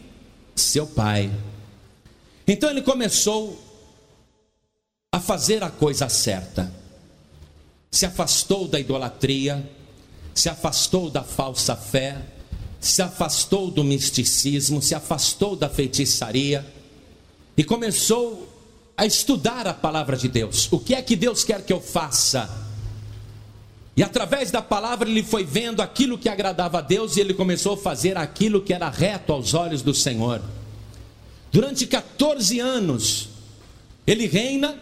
seu 0.57 0.87
pai. 0.87 1.31
Então 2.47 2.71
ele 2.71 2.81
começou 2.81 3.63
a 5.13 5.21
fazer 5.21 5.63
a 5.63 5.69
coisa 5.69 6.09
certa, 6.09 6.73
se 7.91 8.07
afastou 8.07 8.67
da 8.67 8.81
idolatria, 8.81 9.71
se 10.35 10.49
afastou 10.49 11.11
da 11.11 11.23
falsa 11.23 11.77
fé, 11.77 12.17
se 12.81 13.03
afastou 13.03 13.71
do 13.71 13.85
misticismo, 13.85 14.81
se 14.81 14.95
afastou 14.95 15.57
da 15.57 15.69
feitiçaria 15.69 16.67
e 17.55 17.63
começou 17.63 18.49
a 18.97 19.05
estudar 19.05 19.67
a 19.67 19.75
palavra 19.75 20.17
de 20.17 20.27
Deus. 20.27 20.73
O 20.73 20.79
que 20.79 20.95
é 20.95 21.03
que 21.03 21.17
Deus 21.17 21.45
quer 21.45 21.63
que 21.63 21.73
eu 21.75 21.83
faça? 21.83 22.68
E 23.99 24.03
através 24.05 24.53
da 24.53 24.63
palavra 24.63 25.11
ele 25.11 25.25
foi 25.25 25.43
vendo 25.43 25.83
aquilo 25.83 26.17
que 26.17 26.29
agradava 26.29 26.79
a 26.79 26.81
Deus 26.81 27.17
e 27.17 27.21
ele 27.21 27.35
começou 27.35 27.75
a 27.75 27.77
fazer 27.77 28.17
aquilo 28.17 28.63
que 28.63 28.73
era 28.73 28.89
reto 28.89 29.33
aos 29.33 29.55
olhos 29.55 29.83
do 29.83 29.93
Senhor. 29.93 30.41
Durante 31.51 31.85
14 31.85 32.61
anos, 32.61 33.29
ele 34.07 34.29
reina, 34.29 34.79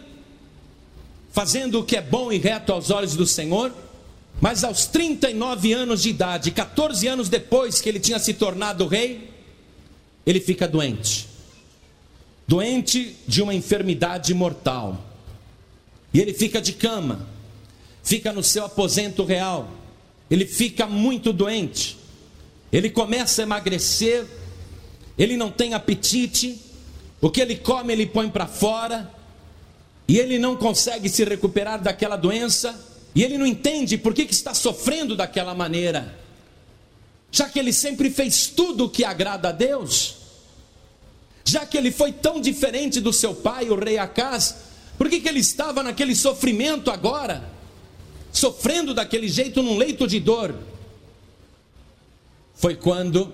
fazendo 1.31 1.79
o 1.79 1.83
que 1.83 1.97
é 1.97 2.01
bom 2.01 2.31
e 2.31 2.37
reto 2.37 2.71
aos 2.71 2.91
olhos 2.91 3.15
do 3.15 3.25
Senhor, 3.25 3.73
mas 4.39 4.63
aos 4.63 4.85
39 4.85 5.73
anos 5.73 6.03
de 6.03 6.09
idade, 6.09 6.51
14 6.51 7.07
anos 7.07 7.27
depois 7.27 7.81
que 7.81 7.89
ele 7.89 7.99
tinha 7.99 8.19
se 8.19 8.35
tornado 8.35 8.85
rei, 8.85 9.31
ele 10.27 10.39
fica 10.39 10.67
doente. 10.67 11.27
Doente 12.47 13.15
de 13.27 13.41
uma 13.41 13.55
enfermidade 13.55 14.31
mortal. 14.35 15.03
E 16.13 16.21
ele 16.21 16.35
fica 16.35 16.61
de 16.61 16.73
cama 16.73 17.35
fica 18.07 18.31
no 18.31 18.41
seu 18.41 18.63
aposento 18.63 19.25
real, 19.25 19.69
ele 20.31 20.45
fica 20.45 20.87
muito 20.87 21.33
doente, 21.33 21.97
ele 22.71 22.89
começa 22.89 23.41
a 23.41 23.43
emagrecer, 23.43 24.25
ele 25.17 25.35
não 25.35 25.51
tem 25.51 25.73
apetite, 25.73 26.57
o 27.19 27.29
que 27.29 27.41
ele 27.41 27.57
come 27.57 27.91
ele 27.91 28.05
põe 28.05 28.29
para 28.29 28.47
fora, 28.47 29.11
e 30.07 30.17
ele 30.17 30.39
não 30.39 30.55
consegue 30.55 31.09
se 31.09 31.25
recuperar 31.25 31.81
daquela 31.81 32.15
doença, 32.15 32.81
e 33.13 33.25
ele 33.25 33.37
não 33.37 33.45
entende 33.45 33.97
por 33.97 34.13
que, 34.13 34.25
que 34.25 34.33
está 34.33 34.53
sofrendo 34.53 35.13
daquela 35.13 35.53
maneira, 35.53 36.17
já 37.29 37.49
que 37.49 37.59
ele 37.59 37.73
sempre 37.73 38.09
fez 38.09 38.47
tudo 38.47 38.85
o 38.85 38.89
que 38.89 39.03
agrada 39.03 39.49
a 39.49 39.51
Deus, 39.51 40.15
já 41.43 41.65
que 41.65 41.77
ele 41.77 41.91
foi 41.91 42.13
tão 42.13 42.39
diferente 42.39 43.01
do 43.01 43.11
seu 43.11 43.35
pai, 43.35 43.69
o 43.69 43.75
rei 43.75 43.97
Acaz, 43.97 44.55
por 44.97 45.09
que, 45.09 45.19
que 45.19 45.27
ele 45.27 45.41
estava 45.41 45.83
naquele 45.83 46.15
sofrimento 46.15 46.89
agora, 46.89 47.56
sofrendo 48.37 48.93
daquele 48.93 49.27
jeito 49.27 49.63
num 49.63 49.77
leito 49.77 50.07
de 50.07 50.19
dor? 50.19 50.55
Foi 52.53 52.75
quando 52.75 53.33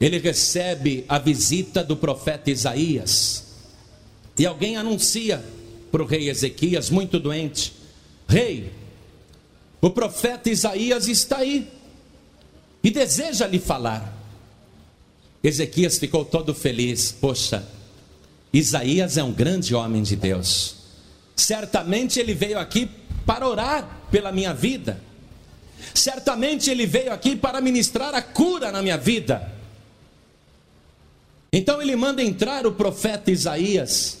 ele 0.00 0.18
recebe 0.18 1.04
a 1.08 1.18
visita 1.18 1.82
do 1.82 1.96
profeta 1.96 2.50
Isaías. 2.50 3.44
E 4.36 4.44
alguém 4.44 4.76
anuncia 4.76 5.44
para 5.90 6.02
o 6.02 6.06
rei 6.06 6.28
Ezequias, 6.28 6.90
muito 6.90 7.20
doente: 7.20 7.72
Rei, 8.28 8.72
o 9.80 9.90
profeta 9.90 10.50
Isaías 10.50 11.06
está 11.06 11.38
aí 11.38 11.70
e 12.82 12.90
deseja 12.90 13.46
lhe 13.46 13.60
falar. 13.60 14.12
Ezequias 15.42 15.98
ficou 15.98 16.24
todo 16.24 16.54
feliz, 16.54 17.12
poxa, 17.12 17.68
Isaías 18.52 19.16
é 19.16 19.22
um 19.22 19.32
grande 19.32 19.74
homem 19.74 20.02
de 20.02 20.16
Deus. 20.16 20.76
Certamente 21.36 22.18
ele 22.18 22.34
veio 22.34 22.58
aqui 22.58 22.88
para 23.26 23.48
orar 23.48 24.06
pela 24.10 24.32
minha 24.32 24.52
vida. 24.52 25.00
Certamente 25.94 26.70
ele 26.70 26.86
veio 26.86 27.12
aqui 27.12 27.36
para 27.36 27.60
ministrar 27.60 28.14
a 28.14 28.22
cura 28.22 28.72
na 28.72 28.82
minha 28.82 28.96
vida. 28.96 29.52
Então 31.52 31.80
ele 31.80 31.94
manda 31.94 32.22
entrar 32.22 32.66
o 32.66 32.72
profeta 32.72 33.30
Isaías. 33.30 34.18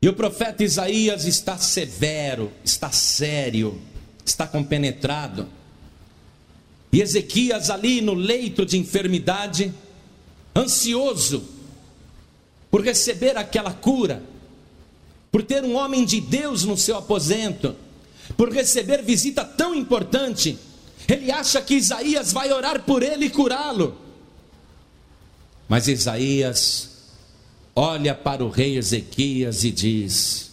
E 0.00 0.08
o 0.08 0.12
profeta 0.12 0.62
Isaías 0.62 1.24
está 1.24 1.58
severo, 1.58 2.52
está 2.64 2.90
sério, 2.92 3.80
está 4.24 4.46
compenetrado. 4.46 5.48
E 6.92 7.00
Ezequias 7.00 7.68
ali 7.68 8.00
no 8.00 8.14
leito 8.14 8.64
de 8.64 8.78
enfermidade, 8.78 9.74
ansioso 10.54 11.58
por 12.70 12.82
receber 12.82 13.36
aquela 13.36 13.72
cura, 13.72 14.22
por 15.30 15.42
ter 15.42 15.64
um 15.64 15.76
homem 15.76 16.04
de 16.04 16.20
Deus 16.20 16.64
no 16.64 16.76
seu 16.76 16.96
aposento, 16.96 17.76
por 18.36 18.52
receber 18.52 19.02
visita 19.02 19.44
tão 19.44 19.74
importante, 19.74 20.58
ele 21.08 21.30
acha 21.30 21.60
que 21.62 21.74
Isaías 21.74 22.32
vai 22.32 22.52
orar 22.52 22.82
por 22.82 23.02
ele 23.02 23.26
e 23.26 23.30
curá-lo. 23.30 23.96
Mas 25.68 25.88
Isaías 25.88 26.90
olha 27.74 28.14
para 28.14 28.44
o 28.44 28.48
rei 28.48 28.76
Ezequias 28.76 29.64
e 29.64 29.70
diz: 29.70 30.50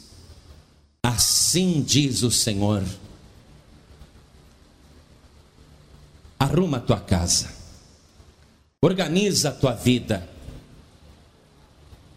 Assim 1.01 1.81
diz 1.81 2.21
o 2.23 2.31
Senhor: 2.31 2.83
arruma 6.39 6.77
a 6.77 6.81
tua 6.81 6.99
casa, 6.99 7.49
organiza 8.81 9.49
a 9.49 9.53
tua 9.53 9.73
vida, 9.73 10.27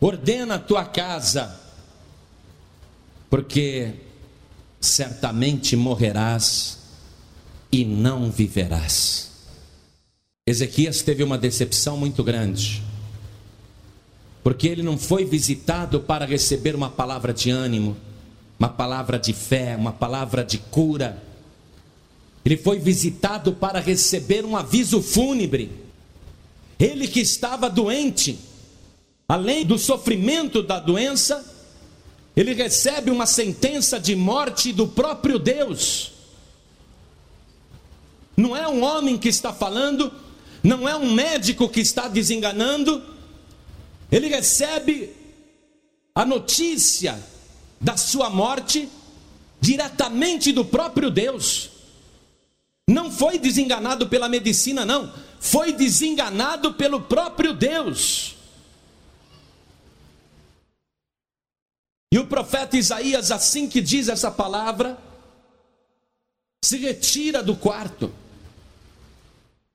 ordena 0.01 0.57
a 0.57 0.59
tua 0.59 0.85
casa, 0.85 1.68
porque 3.29 3.93
certamente 4.81 5.77
morrerás 5.77 6.79
e 7.71 7.85
não 7.85 8.31
viverás. 8.31 9.31
Ezequias 10.47 11.03
teve 11.03 11.23
uma 11.23 11.37
decepção 11.37 11.97
muito 11.97 12.25
grande 12.25 12.83
porque 14.49 14.67
ele 14.67 14.83
não 14.83 14.97
foi 14.97 15.27
visitado 15.27 16.01
para 16.01 16.25
receber 16.25 16.75
uma 16.75 16.89
palavra 16.89 17.35
de 17.35 17.51
ânimo, 17.51 17.95
uma 18.59 18.71
palavra 18.71 19.19
de 19.19 19.35
fé, 19.35 19.77
uma 19.77 19.93
palavra 19.93 20.43
de 20.43 20.57
cura. 20.57 21.23
Ele 22.43 22.57
foi 22.57 22.79
visitado 22.79 23.53
para 23.53 23.79
receber 23.79 24.47
um 24.47 24.57
aviso 24.57 25.03
fúnebre. 25.03 25.71
Ele 26.79 27.07
que 27.07 27.21
estava 27.21 27.69
doente, 27.69 28.39
além 29.29 29.67
do 29.67 29.77
sofrimento 29.77 30.63
da 30.63 30.81
doença, 30.81 31.45
ele 32.37 32.55
recebe 32.55 33.11
uma 33.11 33.27
sentença 33.27 33.99
de 33.99 34.15
morte 34.15 34.73
do 34.73 34.87
próprio 34.87 35.39
Deus. 35.39 36.13
Não 38.37 38.57
é 38.57 38.69
um 38.69 38.83
homem 38.83 39.19
que 39.19 39.29
está 39.29 39.53
falando, 39.53 40.13
não 40.63 40.89
é 40.89 40.95
um 40.95 41.13
médico 41.13 41.69
que 41.69 41.81
está 41.81 42.07
desenganando, 42.07 43.03
ele 44.11 44.29
recebe 44.29 45.11
a 46.15 46.25
notícia 46.25 47.19
da 47.81 47.97
sua 47.97 48.31
morte 48.31 48.89
diretamente 49.61 50.53
do 50.53 50.65
próprio 50.65 51.11
Deus. 51.11 51.71
Não 52.89 53.11
foi 53.11 53.39
desenganado 53.39 54.09
pela 54.09 54.29
medicina, 54.29 54.85
não. 54.85 55.13
Foi 55.39 55.73
desenganado 55.73 56.73
pelo 56.75 57.03
próprio 57.03 57.53
Deus. 57.53 58.38
E 62.11 62.19
o 62.19 62.27
profeta 62.27 62.77
Isaías, 62.77 63.31
assim 63.31 63.69
que 63.69 63.81
diz 63.81 64.09
essa 64.09 64.31
palavra, 64.31 64.99
se 66.65 66.79
retira 66.79 67.43
do 67.43 67.55
quarto. 67.55 68.13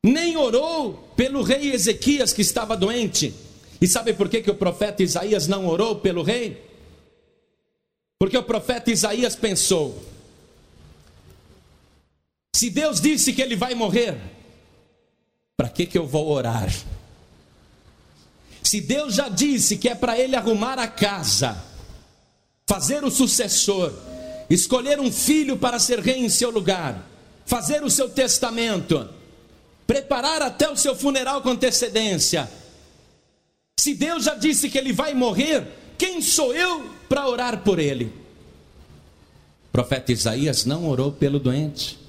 Nem 0.04 0.36
orou 0.36 0.94
pelo 1.16 1.44
rei 1.44 1.72
Ezequias 1.72 2.34
que 2.34 2.42
estava 2.42 2.76
doente 2.76 3.34
e 3.84 3.88
sabe 3.88 4.14
por 4.14 4.30
que, 4.30 4.42
que 4.42 4.50
o 4.50 4.56
profeta 4.56 5.04
Isaías 5.04 5.46
não 5.46 5.68
orou 5.68 5.98
pelo 5.98 6.24
rei? 6.24 6.70
Porque 8.18 8.38
o 8.38 8.44
profeta 8.44 8.90
Isaías 8.90 9.36
pensou: 9.36 10.02
se 12.56 12.70
Deus 12.70 13.02
disse 13.02 13.34
que 13.34 13.42
ele 13.42 13.58
vai 13.58 13.76
morrer, 13.76 14.18
para 15.58 15.68
que, 15.68 15.86
que 15.86 15.98
eu 15.98 16.08
vou 16.08 16.30
orar? 16.30 16.74
Se 18.64 18.80
Deus 18.80 19.16
já 19.16 19.28
disse 19.28 19.76
que 19.76 19.90
é 19.90 19.96
para 19.96 20.18
ele 20.18 20.38
arrumar 20.38 20.80
a 20.80 20.88
casa, 20.88 21.62
fazer 22.68 23.04
o 23.04 23.12
sucessor, 23.12 23.92
escolher 24.50 25.00
um 25.00 25.12
filho 25.12 25.58
para 25.58 25.80
ser 25.80 26.00
rei 26.00 26.20
em 26.20 26.30
seu 26.30 26.50
lugar, 26.50 27.08
fazer 27.46 27.84
o 27.84 27.90
seu 27.90 28.10
testamento, 28.10 29.10
preparar 29.86 30.42
até 30.42 30.70
o 30.70 30.78
seu 30.78 30.96
funeral 30.96 31.42
com 31.42 31.50
antecedência, 31.50 32.50
se 33.84 33.94
Deus 33.94 34.24
já 34.24 34.36
disse 34.36 34.70
que 34.70 34.78
ele 34.78 34.94
vai 34.94 35.14
morrer, 35.14 35.68
quem 35.98 36.22
sou 36.22 36.56
eu 36.56 36.90
para 37.10 37.28
orar 37.28 37.64
por 37.64 37.80
ele? 37.80 38.06
O 39.68 39.72
profeta 39.74 40.12
Isaías 40.12 40.64
não 40.64 40.88
orou 40.88 41.12
pelo 41.12 41.38
doente. 41.38 42.00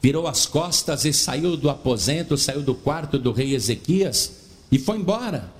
Virou 0.00 0.28
as 0.28 0.46
costas 0.46 1.04
e 1.04 1.12
saiu 1.12 1.56
do 1.56 1.68
aposento, 1.68 2.36
saiu 2.36 2.62
do 2.62 2.74
quarto 2.74 3.18
do 3.18 3.32
rei 3.32 3.54
Ezequias 3.54 4.32
e 4.70 4.78
foi 4.78 4.98
embora. 4.98 5.50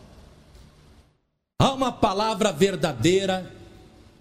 Há 1.58 1.72
uma 1.72 1.90
palavra 1.90 2.52
verdadeira 2.52 3.50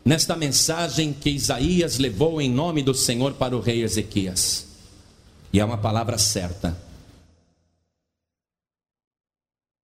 nesta 0.04 0.36
mensagem 0.36 1.14
que 1.14 1.30
Isaías 1.30 1.98
levou 1.98 2.42
em 2.42 2.50
nome 2.50 2.82
do 2.82 2.94
Senhor 2.94 3.34
para 3.34 3.56
o 3.56 3.60
rei 3.60 3.84
Ezequias. 3.84 4.68
E 5.52 5.60
é 5.60 5.66
uma 5.66 5.78
palavra 5.78 6.18
certa. 6.18 6.78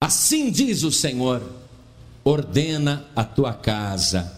Assim 0.02 0.52
diz 0.52 0.84
o 0.84 0.92
Senhor: 0.92 1.42
ordena 2.24 3.08
a 3.16 3.24
tua 3.24 3.54
casa, 3.54 4.32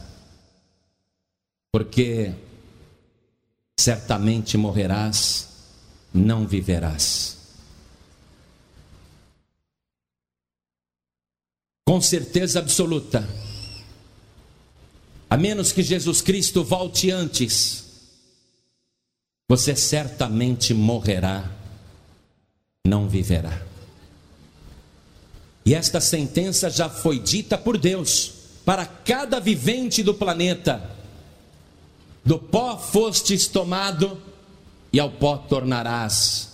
porque 1.71 2.33
certamente 3.77 4.57
morrerás, 4.57 5.49
não 6.13 6.47
viverás. 6.47 7.37
Com 11.85 12.01
certeza 12.01 12.59
absoluta, 12.59 13.27
a 15.29 15.37
menos 15.37 15.71
que 15.71 15.83
Jesus 15.83 16.21
Cristo 16.21 16.63
volte 16.63 17.11
antes, 17.11 17.85
você 19.49 19.75
certamente 19.75 20.73
morrerá, 20.73 21.49
não 22.85 23.07
viverá. 23.07 23.61
E 25.65 25.75
esta 25.75 25.99
sentença 25.99 26.69
já 26.69 26.89
foi 26.89 27.19
dita 27.19 27.57
por 27.57 27.77
Deus 27.77 28.31
para 28.63 28.85
cada 28.85 29.39
vivente 29.39 30.01
do 30.01 30.13
planeta: 30.13 30.89
do 32.23 32.39
pó 32.39 32.77
fostes 32.77 33.47
tomado, 33.47 34.21
e 34.93 34.99
ao 34.99 35.11
pó 35.11 35.37
tornarás. 35.37 36.47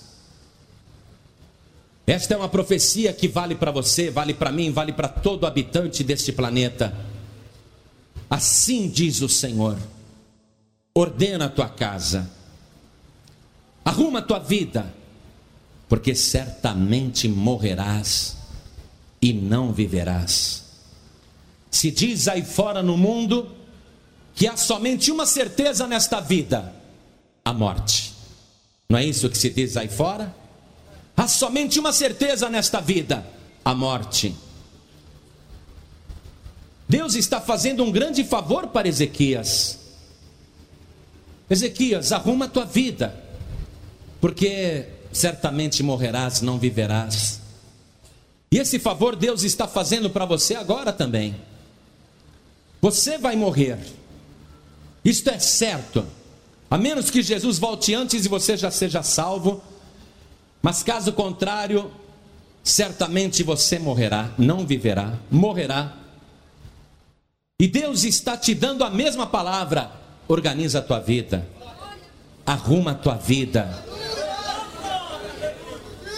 Esta 2.06 2.34
é 2.34 2.38
uma 2.38 2.50
profecia 2.50 3.14
que 3.14 3.28
vale 3.28 3.56
para 3.56 3.72
você, 3.72 4.10
vale 4.10 4.34
para 4.34 4.52
mim, 4.52 4.72
vale 4.72 4.92
para 4.92 5.08
todo 5.08 5.46
habitante 5.46 6.04
deste 6.04 6.34
planeta. 6.34 7.12
Assim 8.34 8.89
diz 8.89 9.22
o 9.22 9.30
Senhor: 9.30 9.78
ordena 10.96 11.46
a 11.46 11.50
tua 11.50 11.69
casa, 11.69 12.28
arruma 13.86 14.17
a 14.17 14.22
tua 14.24 14.39
vida, 14.39 14.91
porque 15.88 16.15
certamente 16.15 17.28
morrerás 17.28 18.36
e 19.22 19.34
não 19.34 19.72
viverás. 19.72 20.63
Se 21.69 21.91
diz 21.91 22.28
aí 22.28 22.43
fora 22.43 22.82
no 22.82 22.98
mundo 22.98 23.52
que 24.34 24.48
há 24.48 24.58
somente 24.58 25.12
uma 25.12 25.28
certeza 25.28 25.86
nesta 25.86 26.19
vida: 26.19 26.74
a 27.46 27.54
morte. 27.54 28.15
Não 28.89 28.98
é 28.98 29.06
isso 29.06 29.30
que 29.30 29.38
se 29.38 29.52
diz 29.52 29.78
aí 29.78 29.89
fora? 29.89 30.36
Há 31.15 31.28
somente 31.28 31.80
uma 31.80 31.93
certeza 31.93 32.50
nesta 32.50 32.82
vida: 32.82 33.24
a 33.63 33.76
morte. 33.76 34.36
Deus 36.94 37.16
está 37.16 37.42
fazendo 37.42 37.84
um 37.84 37.92
grande 37.92 38.24
favor 38.24 38.68
para 38.68 38.88
Ezequias. 38.88 39.80
Ezequias, 41.50 42.12
arruma 42.12 42.46
a 42.46 42.48
tua 42.48 42.66
vida, 42.66 43.20
porque 44.22 44.86
certamente 45.12 45.82
morrerás, 45.82 46.42
não 46.42 46.60
viverás. 46.60 47.42
E 48.52 48.60
esse 48.60 48.78
favor 48.78 49.16
Deus 49.16 49.42
está 49.42 49.68
fazendo 49.68 50.08
para 50.08 50.24
você 50.28 50.54
agora 50.54 50.94
também. 50.94 51.36
Você 52.80 53.18
vai 53.18 53.36
morrer, 53.36 53.80
isto 55.04 55.32
é 55.32 55.40
certo, 55.40 56.06
a 56.70 56.78
menos 56.78 57.10
que 57.10 57.24
Jesus 57.24 57.58
volte 57.58 57.96
antes 57.96 58.24
e 58.24 58.30
você 58.30 58.56
já 58.56 58.70
seja 58.70 59.02
salvo, 59.02 59.64
mas 60.62 60.84
caso 60.84 61.12
contrário, 61.12 61.90
certamente 62.64 63.42
você 63.42 63.80
morrerá, 63.80 64.32
não 64.38 64.64
viverá, 64.64 65.18
morrerá. 65.32 66.03
E 67.63 67.67
Deus 67.69 68.04
está 68.04 68.36
te 68.36 68.54
dando 68.54 68.84
a 68.84 68.89
mesma 68.89 69.26
palavra: 69.26 69.89
organiza 70.28 70.80
a 70.80 70.82
tua 70.82 70.99
vida, 70.99 71.47
arruma 72.45 72.91
a 72.91 72.93
tua 72.93 73.15
vida. 73.15 73.86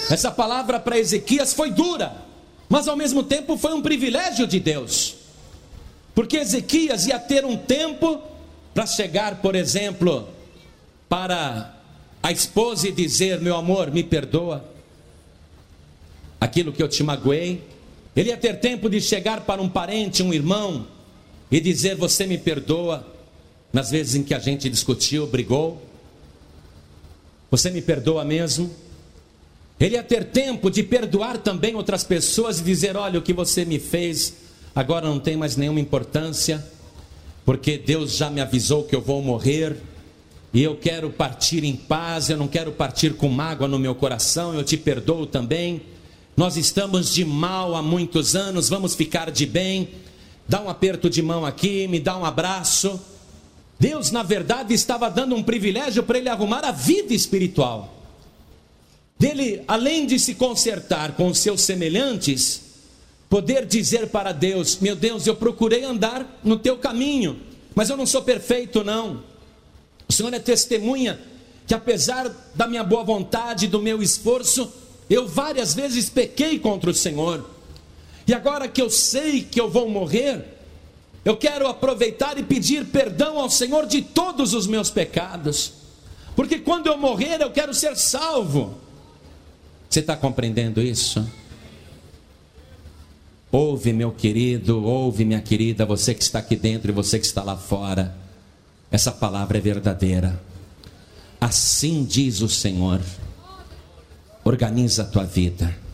Essa 0.09 0.31
palavra 0.31 0.79
para 0.79 0.97
Ezequias 0.97 1.53
foi 1.53 1.69
dura, 1.69 2.15
mas 2.67 2.87
ao 2.87 2.95
mesmo 2.95 3.21
tempo 3.21 3.57
foi 3.57 3.75
um 3.75 3.81
privilégio 3.83 4.47
de 4.47 4.59
Deus, 4.59 5.17
porque 6.15 6.37
Ezequias 6.37 7.05
ia 7.05 7.19
ter 7.19 7.45
um 7.45 7.55
tempo 7.55 8.23
para 8.73 8.87
chegar, 8.87 9.35
por 9.35 9.53
exemplo, 9.53 10.27
para 11.07 11.75
a 12.23 12.31
esposa 12.31 12.87
e 12.87 12.91
dizer: 12.91 13.39
Meu 13.39 13.55
amor, 13.55 13.91
me 13.91 14.01
perdoa, 14.01 14.65
aquilo 16.41 16.73
que 16.73 16.81
eu 16.81 16.89
te 16.89 17.03
magoei. 17.03 17.61
Ele 18.15 18.29
ia 18.29 18.37
ter 18.37 18.59
tempo 18.59 18.89
de 18.89 18.99
chegar 18.99 19.41
para 19.41 19.61
um 19.61 19.69
parente, 19.69 20.23
um 20.23 20.33
irmão, 20.33 20.87
e 21.51 21.59
dizer: 21.59 21.95
Você 21.95 22.25
me 22.25 22.37
perdoa, 22.37 23.05
nas 23.71 23.91
vezes 23.91 24.15
em 24.15 24.23
que 24.23 24.33
a 24.33 24.39
gente 24.39 24.69
discutiu, 24.69 25.27
brigou. 25.27 25.81
Você 27.51 27.69
me 27.69 27.81
perdoa 27.81 28.25
mesmo? 28.25 28.71
Ele 29.79 29.95
ia 29.95 30.03
ter 30.03 30.25
tempo 30.25 30.69
de 30.69 30.83
perdoar 30.83 31.37
também 31.37 31.75
outras 31.75 32.03
pessoas 32.03 32.59
e 32.59 32.63
dizer: 32.63 32.95
Olha, 32.95 33.19
o 33.19 33.21
que 33.21 33.33
você 33.33 33.65
me 33.65 33.79
fez 33.79 34.33
agora 34.73 35.07
não 35.07 35.19
tem 35.19 35.37
mais 35.37 35.55
nenhuma 35.55 35.79
importância, 35.79 36.65
porque 37.45 37.77
Deus 37.77 38.15
já 38.15 38.29
me 38.29 38.41
avisou 38.41 38.83
que 38.83 38.95
eu 38.95 39.01
vou 39.01 39.21
morrer. 39.21 39.75
E 40.53 40.63
eu 40.63 40.77
quero 40.77 41.09
partir 41.09 41.65
em 41.65 41.75
paz, 41.75 42.29
eu 42.29 42.37
não 42.37 42.47
quero 42.47 42.71
partir 42.71 43.15
com 43.15 43.27
mágoa 43.27 43.67
no 43.67 43.77
meu 43.77 43.93
coração, 43.93 44.53
eu 44.53 44.63
te 44.63 44.77
perdoo 44.77 45.25
também. 45.25 45.81
Nós 46.37 46.55
estamos 46.55 47.13
de 47.13 47.25
mal 47.25 47.75
há 47.75 47.81
muitos 47.81 48.37
anos, 48.37 48.69
vamos 48.69 48.95
ficar 48.95 49.31
de 49.31 49.45
bem 49.45 49.89
dá 50.47 50.61
um 50.61 50.69
aperto 50.69 51.09
de 51.09 51.21
mão 51.21 51.45
aqui, 51.45 51.87
me 51.87 51.99
dá 51.99 52.17
um 52.17 52.25
abraço. 52.25 52.99
Deus, 53.79 54.11
na 54.11 54.23
verdade, 54.23 54.73
estava 54.73 55.09
dando 55.09 55.35
um 55.35 55.43
privilégio 55.43 56.03
para 56.03 56.17
ele 56.17 56.29
arrumar 56.29 56.63
a 56.63 56.71
vida 56.71 57.13
espiritual. 57.13 57.93
Dele, 59.17 59.63
além 59.67 60.05
de 60.05 60.19
se 60.19 60.35
consertar 60.35 61.13
com 61.13 61.27
os 61.27 61.39
seus 61.39 61.61
semelhantes, 61.61 62.61
poder 63.29 63.65
dizer 63.65 64.07
para 64.07 64.31
Deus: 64.31 64.79
Meu 64.79 64.95
Deus, 64.95 65.25
eu 65.25 65.35
procurei 65.35 65.83
andar 65.83 66.39
no 66.43 66.57
teu 66.57 66.77
caminho, 66.77 67.39
mas 67.73 67.89
eu 67.89 67.97
não 67.97 68.05
sou 68.05 68.21
perfeito, 68.21 68.83
não. 68.83 69.23
O 70.07 70.13
Senhor 70.13 70.33
é 70.33 70.39
testemunha 70.39 71.19
que, 71.65 71.73
apesar 71.73 72.29
da 72.53 72.67
minha 72.67 72.83
boa 72.83 73.03
vontade, 73.03 73.67
do 73.67 73.81
meu 73.81 74.03
esforço, 74.03 74.71
eu 75.09 75.27
várias 75.27 75.73
vezes 75.73 76.09
pequei 76.09 76.59
contra 76.59 76.89
o 76.89 76.93
Senhor. 76.93 77.54
E 78.27 78.33
agora 78.33 78.67
que 78.67 78.81
eu 78.81 78.89
sei 78.89 79.43
que 79.43 79.59
eu 79.61 79.69
vou 79.69 79.87
morrer, 79.89 80.43
eu 81.23 81.37
quero 81.37 81.67
aproveitar 81.67 82.37
e 82.37 82.43
pedir 82.43 82.85
perdão 82.85 83.39
ao 83.39 83.49
Senhor 83.49 83.85
de 83.85 84.01
todos 84.01 84.53
os 84.53 84.65
meus 84.65 84.89
pecados, 84.89 85.73
porque 86.35 86.59
quando 86.59 86.87
eu 86.87 86.97
morrer 86.97 87.41
eu 87.41 87.51
quero 87.51 87.73
ser 87.73 87.95
salvo. 87.95 88.75
Você 89.89 89.99
está 89.99 90.17
compreendendo 90.17 90.81
isso? 90.81 91.25
Ouve, 93.51 93.93
meu 93.93 94.11
querido, 94.11 94.83
ouve, 94.83 95.23
minha 95.23 95.41
querida, 95.41 95.85
você 95.85 96.13
que 96.13 96.23
está 96.23 96.39
aqui 96.39 96.55
dentro 96.55 96.91
e 96.91 96.93
você 96.93 97.17
que 97.17 97.25
está 97.25 97.41
lá 97.41 97.55
fora. 97.55 98.13
Essa 98.91 99.11
palavra 99.11 99.57
é 99.57 99.61
verdadeira. 99.61 100.41
Assim 101.39 102.03
diz 102.03 102.41
o 102.41 102.49
Senhor. 102.49 103.01
Organiza 104.43 105.03
a 105.03 105.05
tua 105.05 105.23
vida 105.23 105.84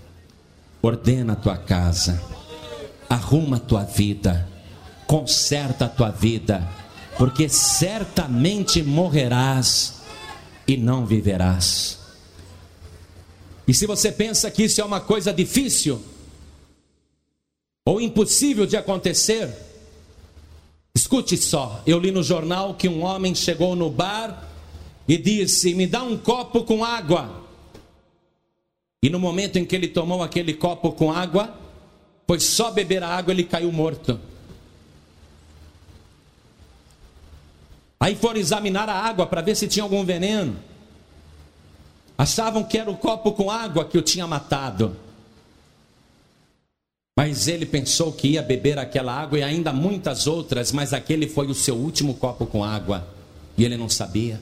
ordena 0.81 1.33
a 1.33 1.35
tua 1.35 1.57
casa, 1.57 2.21
arruma 3.09 3.57
a 3.57 3.59
tua 3.59 3.83
vida, 3.83 4.47
conserta 5.05 5.85
a 5.85 5.89
tua 5.89 6.09
vida, 6.09 6.67
porque 7.17 7.47
certamente 7.49 8.81
morrerás 8.81 10.01
e 10.67 10.77
não 10.77 11.05
viverás. 11.05 11.99
E 13.67 13.73
se 13.73 13.85
você 13.85 14.11
pensa 14.11 14.49
que 14.49 14.63
isso 14.63 14.81
é 14.81 14.83
uma 14.83 14.99
coisa 14.99 15.31
difícil 15.31 16.01
ou 17.85 18.01
impossível 18.01 18.65
de 18.65 18.75
acontecer, 18.75 19.49
escute 20.95 21.37
só. 21.37 21.81
Eu 21.85 21.99
li 21.99 22.11
no 22.11 22.23
jornal 22.23 22.75
que 22.75 22.89
um 22.89 23.03
homem 23.03 23.35
chegou 23.35 23.75
no 23.75 23.89
bar 23.89 24.49
e 25.07 25.17
disse: 25.17 25.73
Me 25.73 25.87
dá 25.87 26.03
um 26.03 26.17
copo 26.17 26.63
com 26.63 26.83
água. 26.83 27.40
E 29.03 29.09
no 29.09 29.19
momento 29.19 29.57
em 29.57 29.65
que 29.65 29.75
ele 29.75 29.87
tomou 29.87 30.21
aquele 30.21 30.53
copo 30.53 30.91
com 30.91 31.11
água, 31.11 31.57
foi 32.27 32.39
só 32.39 32.71
beber 32.71 33.03
a 33.03 33.07
água, 33.07 33.33
ele 33.33 33.43
caiu 33.43 33.71
morto. 33.71 34.19
Aí 37.99 38.15
foram 38.15 38.39
examinar 38.39 38.89
a 38.89 38.93
água 38.93 39.25
para 39.25 39.41
ver 39.41 39.55
se 39.55 39.67
tinha 39.67 39.83
algum 39.83 40.05
veneno. 40.05 40.55
Achavam 42.17 42.63
que 42.63 42.77
era 42.77 42.89
o 42.89 42.97
copo 42.97 43.31
com 43.31 43.49
água 43.49 43.85
que 43.85 43.97
o 43.97 44.01
tinha 44.01 44.27
matado. 44.27 44.95
Mas 47.17 47.47
ele 47.47 47.65
pensou 47.65 48.11
que 48.11 48.29
ia 48.29 48.41
beber 48.41 48.79
aquela 48.79 49.13
água 49.13 49.37
e 49.37 49.43
ainda 49.43 49.73
muitas 49.73 50.25
outras, 50.27 50.71
mas 50.71 50.93
aquele 50.93 51.27
foi 51.27 51.47
o 51.47 51.53
seu 51.53 51.75
último 51.75 52.13
copo 52.13 52.45
com 52.45 52.63
água. 52.63 53.07
E 53.57 53.65
ele 53.65 53.77
não 53.77 53.89
sabia. 53.89 54.41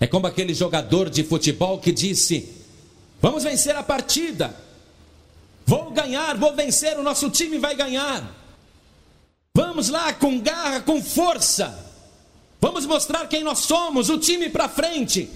É 0.00 0.06
como 0.06 0.26
aquele 0.26 0.54
jogador 0.54 1.10
de 1.10 1.22
futebol 1.22 1.78
que 1.78 1.92
disse: 1.92 2.55
Vamos 3.26 3.42
vencer 3.42 3.74
a 3.74 3.82
partida. 3.82 4.54
Vou 5.66 5.90
ganhar, 5.90 6.36
vou 6.36 6.54
vencer, 6.54 6.96
o 6.96 7.02
nosso 7.02 7.28
time 7.28 7.58
vai 7.58 7.74
ganhar. 7.74 8.22
Vamos 9.52 9.88
lá 9.88 10.12
com 10.12 10.38
garra, 10.38 10.80
com 10.80 11.02
força. 11.02 11.76
Vamos 12.60 12.86
mostrar 12.86 13.26
quem 13.26 13.42
nós 13.42 13.58
somos, 13.58 14.10
o 14.10 14.16
time 14.16 14.48
para 14.48 14.68
frente. 14.68 15.28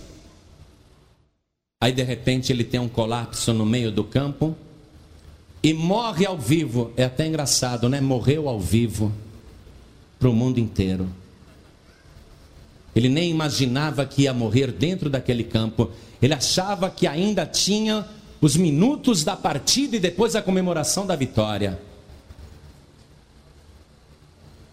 Aí 1.83 1.90
de 1.90 2.05
repente 2.05 2.53
ele 2.53 2.62
tem 2.62 2.79
um 2.79 2.88
colapso 2.88 3.53
no 3.53 3.66
meio 3.66 3.90
do 3.90 4.05
campo 4.05 4.57
e 5.61 5.74
morre 5.74 6.24
ao 6.24 6.38
vivo. 6.38 6.92
É 6.96 7.03
até 7.03 7.26
engraçado, 7.26 7.88
né? 7.88 8.00
Morreu 8.00 8.48
ao 8.48 8.61
vivo 8.61 9.12
para 10.16 10.29
o 10.29 10.33
mundo 10.33 10.61
inteiro. 10.61 11.11
Ele 12.94 13.09
nem 13.09 13.31
imaginava 13.31 14.05
que 14.05 14.22
ia 14.22 14.35
morrer 14.35 14.72
dentro 14.72 15.09
daquele 15.09 15.44
campo. 15.44 15.90
Ele 16.20 16.35
achava 16.35 16.90
que 16.90 17.07
ainda 17.07 17.46
tinha 17.46 18.07
os 18.40 18.57
minutos 18.57 19.22
da 19.22 19.37
partida 19.37 19.96
e 19.96 20.00
depois 20.00 20.35
a 20.35 20.42
comemoração 20.42 21.07
da 21.07 21.14
vitória. 21.14 21.81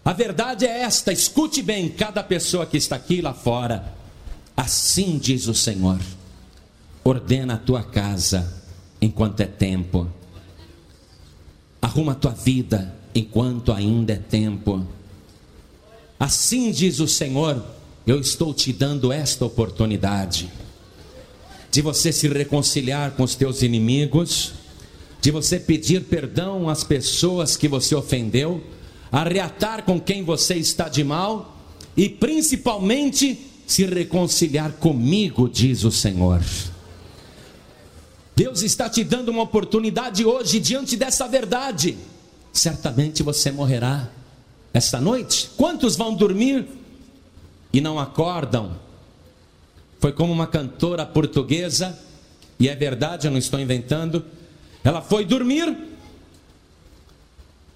A 0.04 0.12
verdade 0.12 0.64
é 0.64 0.80
esta, 0.80 1.12
escute 1.12 1.60
bem 1.62 1.88
cada 1.88 2.22
pessoa 2.22 2.64
que 2.64 2.78
está 2.78 2.96
aqui 2.96 3.20
lá 3.20 3.34
fora. 3.34 3.92
Assim 4.56 5.18
diz 5.18 5.46
o 5.46 5.54
Senhor: 5.54 6.00
ordena 7.04 7.54
a 7.54 7.58
tua 7.58 7.82
casa 7.82 8.62
enquanto 9.00 9.40
é 9.40 9.46
tempo, 9.46 10.08
arruma 11.80 12.12
a 12.12 12.14
tua 12.14 12.32
vida 12.32 12.94
enquanto 13.14 13.70
ainda 13.70 14.14
é 14.14 14.16
tempo. 14.16 14.86
Assim 16.18 16.70
diz 16.72 17.00
o 17.00 17.06
Senhor: 17.06 17.62
eu 18.08 18.18
estou 18.18 18.54
te 18.54 18.72
dando 18.72 19.12
esta 19.12 19.44
oportunidade 19.44 20.50
de 21.70 21.82
você 21.82 22.10
se 22.10 22.26
reconciliar 22.26 23.10
com 23.10 23.22
os 23.22 23.34
teus 23.34 23.60
inimigos, 23.60 24.54
de 25.20 25.30
você 25.30 25.60
pedir 25.60 26.04
perdão 26.04 26.70
às 26.70 26.82
pessoas 26.82 27.54
que 27.54 27.68
você 27.68 27.94
ofendeu, 27.94 28.64
arreatar 29.12 29.84
com 29.84 30.00
quem 30.00 30.24
você 30.24 30.54
está 30.54 30.88
de 30.88 31.04
mal 31.04 31.54
e 31.94 32.08
principalmente 32.08 33.38
se 33.66 33.84
reconciliar 33.84 34.72
comigo, 34.72 35.46
diz 35.46 35.84
o 35.84 35.92
Senhor. 35.92 36.42
Deus 38.34 38.62
está 38.62 38.88
te 38.88 39.04
dando 39.04 39.28
uma 39.28 39.42
oportunidade 39.42 40.24
hoje 40.24 40.58
diante 40.60 40.96
dessa 40.96 41.28
verdade. 41.28 41.98
certamente 42.54 43.22
você 43.22 43.52
morrerá 43.52 44.08
esta 44.72 44.98
noite. 44.98 45.50
Quantos 45.58 45.94
vão 45.94 46.14
dormir 46.14 46.77
e 47.72 47.80
não 47.80 47.98
acordam? 47.98 48.76
Foi 50.00 50.12
como 50.12 50.32
uma 50.32 50.46
cantora 50.46 51.04
portuguesa, 51.04 51.98
e 52.58 52.68
é 52.68 52.74
verdade, 52.74 53.26
eu 53.26 53.30
não 53.30 53.38
estou 53.38 53.58
inventando. 53.58 54.24
Ela 54.84 55.02
foi 55.02 55.24
dormir 55.24 55.76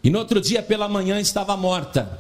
e 0.02 0.11
no 0.11 0.18
outro 0.18 0.40
dia 0.40 0.62
pela 0.62 0.88
manhã 0.88 1.20
estava 1.20 1.57
morta. 1.57 2.18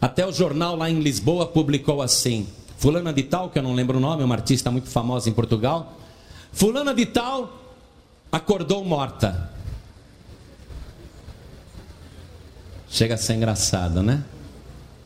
Até 0.00 0.26
o 0.26 0.32
jornal 0.32 0.76
lá 0.76 0.90
em 0.90 1.00
Lisboa 1.00 1.46
publicou 1.46 2.02
assim: 2.02 2.48
Fulana 2.76 3.12
de 3.12 3.22
Tal, 3.22 3.50
que 3.50 3.58
eu 3.58 3.62
não 3.62 3.74
lembro 3.74 3.98
o 3.98 4.00
nome, 4.00 4.24
uma 4.24 4.34
artista 4.34 4.70
muito 4.70 4.88
famosa 4.88 5.28
em 5.30 5.32
Portugal. 5.32 5.96
Fulana 6.52 6.92
de 6.92 7.06
Tal 7.06 7.52
acordou 8.32 8.84
morta. 8.84 9.52
Chega 12.88 13.14
a 13.14 13.18
ser 13.18 13.34
engraçado, 13.34 14.02
né? 14.02 14.24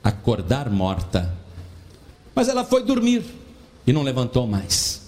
Acordar 0.03 0.71
morta. 0.71 1.38
Mas 2.39 2.47
ela 2.49 2.65
foi 2.65 2.85
dormir 2.85 3.25
e 3.85 3.93
não 3.93 4.05
levantou 4.05 4.47
mais. 4.47 5.01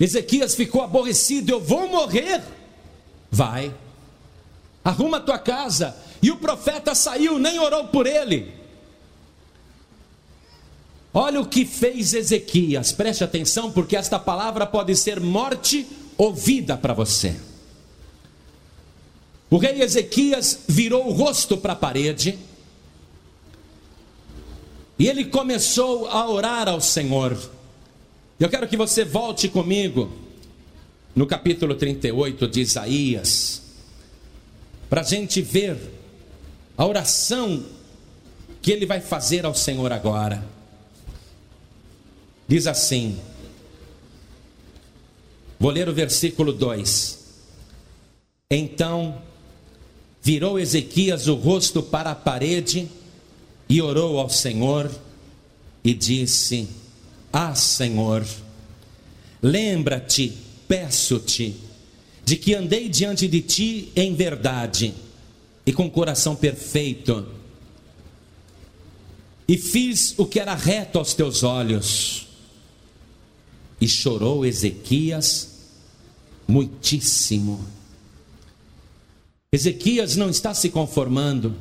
Ezequias 0.00 0.54
ficou 0.54 0.80
aborrecido: 0.80 1.52
Eu 1.52 1.60
vou 1.60 1.86
morrer. 1.86 2.42
Vai, 3.30 3.74
arruma 4.82 5.20
tua 5.20 5.38
casa. 5.38 5.94
E 6.22 6.30
o 6.30 6.38
profeta 6.38 6.94
saiu, 6.94 7.38
nem 7.38 7.58
orou 7.58 7.88
por 7.88 8.06
ele. 8.06 8.54
Olha 11.12 11.42
o 11.42 11.46
que 11.46 11.66
fez 11.66 12.14
Ezequias, 12.14 12.90
preste 12.90 13.22
atenção, 13.22 13.70
porque 13.70 13.94
esta 13.94 14.18
palavra 14.18 14.64
pode 14.64 14.96
ser 14.96 15.20
morte 15.20 15.86
ou 16.16 16.32
vida 16.32 16.74
para 16.74 16.94
você. 16.94 17.36
O 19.50 19.58
rei 19.58 19.82
Ezequias 19.82 20.60
virou 20.66 21.06
o 21.06 21.12
rosto 21.12 21.54
para 21.58 21.74
a 21.74 21.76
parede 21.76 22.38
e 24.98 25.08
ele 25.08 25.24
começou 25.24 26.08
a 26.08 26.28
orar 26.28 26.68
ao 26.68 26.80
Senhor. 26.80 27.36
Eu 28.38 28.48
quero 28.48 28.68
que 28.68 28.76
você 28.76 29.04
volte 29.04 29.48
comigo 29.48 30.10
no 31.14 31.26
capítulo 31.26 31.74
38 31.74 32.48
de 32.48 32.60
Isaías, 32.60 33.62
para 34.88 35.00
a 35.00 35.04
gente 35.04 35.40
ver 35.40 35.76
a 36.76 36.84
oração 36.84 37.64
que 38.60 38.72
ele 38.72 38.86
vai 38.86 39.00
fazer 39.00 39.44
ao 39.44 39.54
Senhor 39.54 39.92
agora. 39.92 40.44
Diz 42.46 42.66
assim, 42.66 43.18
vou 45.58 45.70
ler 45.70 45.88
o 45.88 45.94
versículo 45.94 46.52
2: 46.52 47.18
Então 48.50 49.22
virou 50.22 50.58
Ezequias 50.58 51.26
o 51.26 51.34
rosto 51.34 51.82
para 51.82 52.10
a 52.10 52.14
parede 52.14 52.88
e 53.68 53.80
orou 53.80 54.18
ao 54.18 54.28
Senhor 54.28 54.90
e 55.82 55.92
disse: 55.92 56.68
Ah, 57.32 57.54
Senhor, 57.54 58.26
lembra-te, 59.42 60.32
peço-te, 60.66 61.56
de 62.24 62.36
que 62.36 62.54
andei 62.54 62.88
diante 62.88 63.28
de 63.28 63.40
ti 63.40 63.92
em 63.94 64.14
verdade 64.14 64.94
e 65.66 65.72
com 65.72 65.90
coração 65.90 66.34
perfeito, 66.34 67.26
e 69.46 69.58
fiz 69.58 70.14
o 70.18 70.24
que 70.24 70.40
era 70.40 70.54
reto 70.54 70.98
aos 70.98 71.12
teus 71.12 71.42
olhos. 71.42 72.26
E 73.80 73.86
chorou 73.86 74.46
Ezequias 74.46 75.54
muitíssimo. 76.48 77.64
Ezequias 79.52 80.16
não 80.16 80.30
está 80.30 80.54
se 80.54 80.70
conformando. 80.70 81.54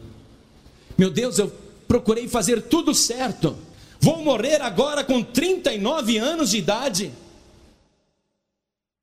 Meu 0.98 1.10
Deus, 1.10 1.38
eu 1.40 1.52
procurei 1.94 2.28
fazer 2.28 2.64
tudo 2.64 2.92
certo. 2.92 3.56
Vou 4.00 4.24
morrer 4.24 4.60
agora 4.64 5.04
com 5.04 5.24
39 5.24 6.18
anos 6.18 6.50
de 6.50 6.58
idade. 6.58 7.12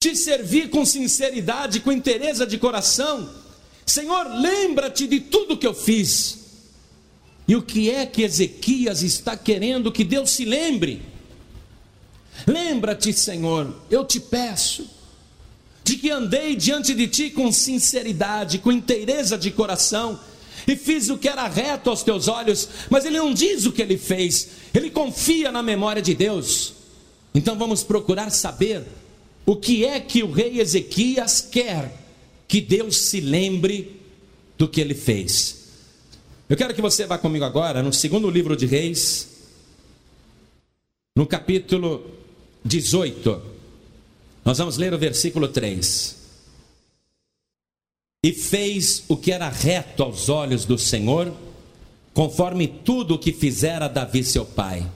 Te 0.03 0.17
servir 0.17 0.71
com 0.71 0.85
sinceridade, 0.85 1.79
com 1.79 1.93
interesse 1.93 2.45
de 2.47 2.59
coração. 2.59 3.31
Senhor, 3.87 4.27
lembra-te 4.27 5.07
de 5.07 5.21
tudo 5.21 5.57
que 5.57 5.69
eu 5.69 5.73
fiz. 5.73 6.39
E 7.47 7.55
o 7.55 7.63
que 7.63 7.93
é 7.93 8.05
que 8.07 8.23
Ezequias 8.23 9.03
está 9.03 9.37
querendo 9.37 9.93
que 9.93 10.03
Deus 10.03 10.31
se 10.31 10.45
lembre? 10.45 11.01
Lembra-te, 12.45 13.13
Senhor, 13.13 13.73
eu 13.89 14.05
te 14.05 14.19
peço 14.19 14.91
de 15.85 15.97
que 15.97 16.11
andei 16.11 16.57
diante 16.57 16.93
de 16.93 17.07
ti 17.07 17.31
com 17.31 17.53
sinceridade, 17.53 18.59
com 18.59 18.73
inteireza 18.73 19.39
de 19.39 19.53
coração, 19.53 20.19
e 20.67 20.77
fiz 20.77 21.09
o 21.11 21.19
que 21.19 21.29
era 21.29 21.49
reto 21.49 21.91
aos 21.91 22.03
teus 22.03 22.29
olhos, 22.29 22.69
mas 22.89 23.05
ele 23.05 23.19
não 23.19 23.33
diz 23.33 23.67
o 23.67 23.73
que 23.73 23.83
ele 23.83 23.97
fez, 23.97 24.49
ele 24.75 24.91
confia 24.91 25.51
na 25.51 25.63
memória 25.63 26.03
de 26.03 26.15
Deus. 26.15 26.75
Então 27.35 27.57
vamos 27.57 27.83
procurar 27.83 28.31
saber 28.31 28.85
o 29.47 29.57
que 29.57 29.85
é 29.85 30.01
que 30.01 30.23
o 30.23 30.31
rei 30.31 30.61
Ezequias 30.61 31.41
quer 31.41 31.97
que 32.47 32.61
Deus 32.61 32.97
se 32.97 33.21
lembre 33.21 34.01
do 34.59 34.69
que 34.69 34.81
ele 34.81 34.95
fez. 34.95 35.61
Eu 36.49 36.57
quero 36.57 36.75
que 36.75 36.83
você 36.83 37.07
vá 37.07 37.17
comigo 37.17 37.45
agora 37.45 37.83
no 37.83 37.93
segundo 37.93 38.29
livro 38.29 38.57
de 38.57 38.67
Reis, 38.67 39.29
no 41.17 41.27
capítulo 41.27 42.05
18. 42.65 43.41
Nós 44.45 44.59
vamos 44.59 44.77
ler 44.77 44.93
o 44.93 44.99
versículo 44.99 45.49
3. 45.49 46.20
E 48.23 48.33
fez 48.33 49.05
o 49.09 49.17
que 49.17 49.33
era 49.33 49.49
reto 49.49 50.03
aos 50.03 50.29
olhos 50.29 50.65
do 50.65 50.77
Senhor, 50.77 51.33
conforme 52.13 52.67
tudo 52.67 53.15
o 53.15 53.19
que 53.19 53.33
fizera 53.33 53.89
Davi 53.89 54.23
seu 54.23 54.45
pai. 54.45 54.87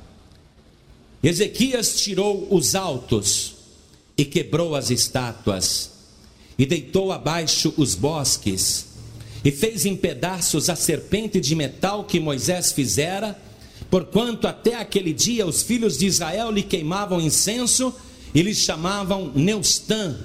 Ezequias 1.22 1.98
tirou 2.00 2.46
os 2.50 2.74
altos 2.74 3.54
e 4.16 4.24
quebrou 4.24 4.74
as 4.74 4.90
estátuas, 4.90 5.90
e 6.58 6.66
deitou 6.66 7.12
abaixo 7.12 7.72
os 7.78 7.94
bosques, 7.94 8.86
e 9.42 9.50
fez 9.50 9.86
em 9.86 9.96
pedaços 9.96 10.68
a 10.68 10.76
serpente 10.76 11.40
de 11.40 11.54
metal 11.54 12.04
que 12.04 12.20
Moisés 12.20 12.72
fizera, 12.72 13.40
porquanto 13.90 14.46
até 14.46 14.74
aquele 14.74 15.14
dia 15.14 15.46
os 15.46 15.62
filhos 15.62 15.96
de 15.96 16.06
Israel 16.06 16.50
lhe 16.50 16.62
queimavam 16.62 17.20
incenso 17.20 17.94
eles 18.34 18.58
chamavam 18.58 19.30
Neustã. 19.34 20.18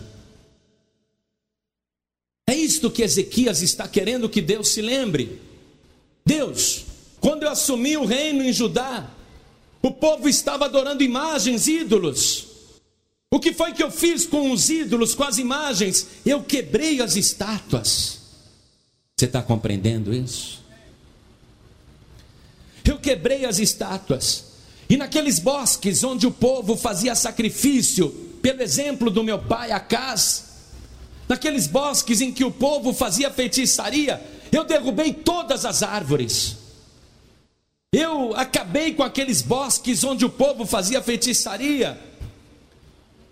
É 2.50 2.56
isto 2.56 2.90
que 2.90 3.04
Ezequias 3.04 3.62
está 3.62 3.88
querendo 3.88 4.28
que 4.28 4.42
Deus 4.42 4.70
se 4.70 4.82
lembre. 4.82 5.40
Deus, 6.26 6.84
quando 7.20 7.44
eu 7.44 7.50
assumi 7.50 7.96
o 7.96 8.06
reino 8.06 8.44
em 8.44 8.52
Judá, 8.52 9.08
o 9.84 9.92
povo 9.92 10.28
estava 10.28 10.66
adorando 10.66 11.04
imagens, 11.04 11.68
ídolos. 11.68 12.48
O 13.32 13.40
que 13.40 13.54
foi 13.54 13.72
que 13.74 13.84
eu 13.84 13.92
fiz 13.92 14.26
com 14.26 14.52
os 14.52 14.68
ídolos, 14.68 15.14
com 15.14 15.26
as 15.26 15.38
imagens? 15.38 16.08
Eu 16.26 16.42
quebrei 16.42 17.00
as 17.04 17.16
estátuas. 17.16 18.18
Você 19.16 19.26
está 19.26 19.44
compreendendo 19.44 20.12
isso? 20.12 20.60
Eu 22.84 22.98
quebrei 22.98 23.46
as 23.46 23.60
estátuas. 23.60 24.46
E 24.90 24.98
naqueles 24.98 25.38
bosques 25.38 26.04
onde 26.04 26.26
o 26.26 26.32
povo 26.32 26.76
fazia 26.76 27.14
sacrifício, 27.14 28.10
pelo 28.42 28.64
exemplo 28.64 29.12
do 29.12 29.24
meu 29.24 29.38
pai 29.38 29.72
Acás, 29.72 30.49
naqueles 31.30 31.68
bosques 31.68 32.22
em 32.22 32.34
que 32.34 32.44
o 32.44 32.52
povo 32.52 32.92
fazia 32.92 33.30
feitiçaria, 33.30 34.20
eu 34.52 34.66
derrubei 34.66 35.14
todas 35.14 35.64
as 35.64 35.84
árvores. 35.84 36.58
Eu 37.94 38.36
acabei 38.36 38.94
com 38.96 39.04
aqueles 39.04 39.44
bosques 39.44 40.04
onde 40.04 40.26
o 40.26 40.30
povo 40.30 40.66
fazia 40.66 41.04
feitiçaria. 41.04 42.00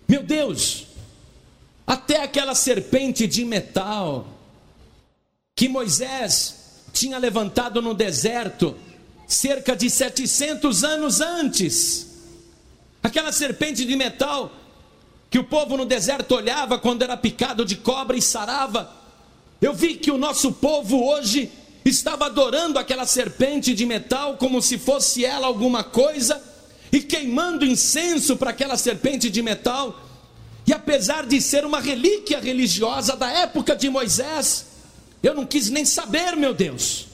Meu 0.08 0.22
Deus, 0.22 0.86
até 1.84 2.22
aquela 2.22 2.54
serpente 2.54 3.26
de 3.26 3.44
metal 3.44 4.26
que 5.56 5.68
Moisés 5.68 6.54
tinha 6.92 7.18
levantado 7.18 7.82
no 7.82 7.94
deserto, 7.94 8.76
cerca 9.26 9.74
de 9.74 9.90
700 9.90 10.84
anos 10.84 11.20
antes. 11.20 12.06
Aquela 13.02 13.32
serpente 13.32 13.84
de 13.84 13.96
metal 13.96 14.52
que 15.30 15.38
o 15.38 15.44
povo 15.44 15.76
no 15.76 15.84
deserto 15.84 16.34
olhava 16.34 16.78
quando 16.78 17.02
era 17.02 17.16
picado 17.16 17.64
de 17.64 17.76
cobra 17.76 18.16
e 18.16 18.22
sarava. 18.22 18.90
Eu 19.60 19.74
vi 19.74 19.94
que 19.96 20.10
o 20.10 20.18
nosso 20.18 20.52
povo 20.52 21.04
hoje 21.04 21.50
estava 21.84 22.26
adorando 22.26 22.78
aquela 22.78 23.06
serpente 23.06 23.74
de 23.74 23.84
metal 23.84 24.36
como 24.36 24.62
se 24.62 24.78
fosse 24.78 25.24
ela 25.24 25.46
alguma 25.46 25.82
coisa 25.82 26.42
e 26.92 27.00
queimando 27.00 27.64
incenso 27.64 28.36
para 28.36 28.50
aquela 28.50 28.76
serpente 28.76 29.28
de 29.28 29.42
metal. 29.42 30.00
E 30.66 30.72
apesar 30.72 31.26
de 31.26 31.40
ser 31.40 31.64
uma 31.64 31.80
relíquia 31.80 32.40
religiosa 32.40 33.16
da 33.16 33.30
época 33.30 33.74
de 33.74 33.88
Moisés, 33.88 34.66
eu 35.22 35.34
não 35.34 35.46
quis 35.46 35.70
nem 35.70 35.84
saber, 35.84 36.36
meu 36.36 36.54
Deus. 36.54 37.06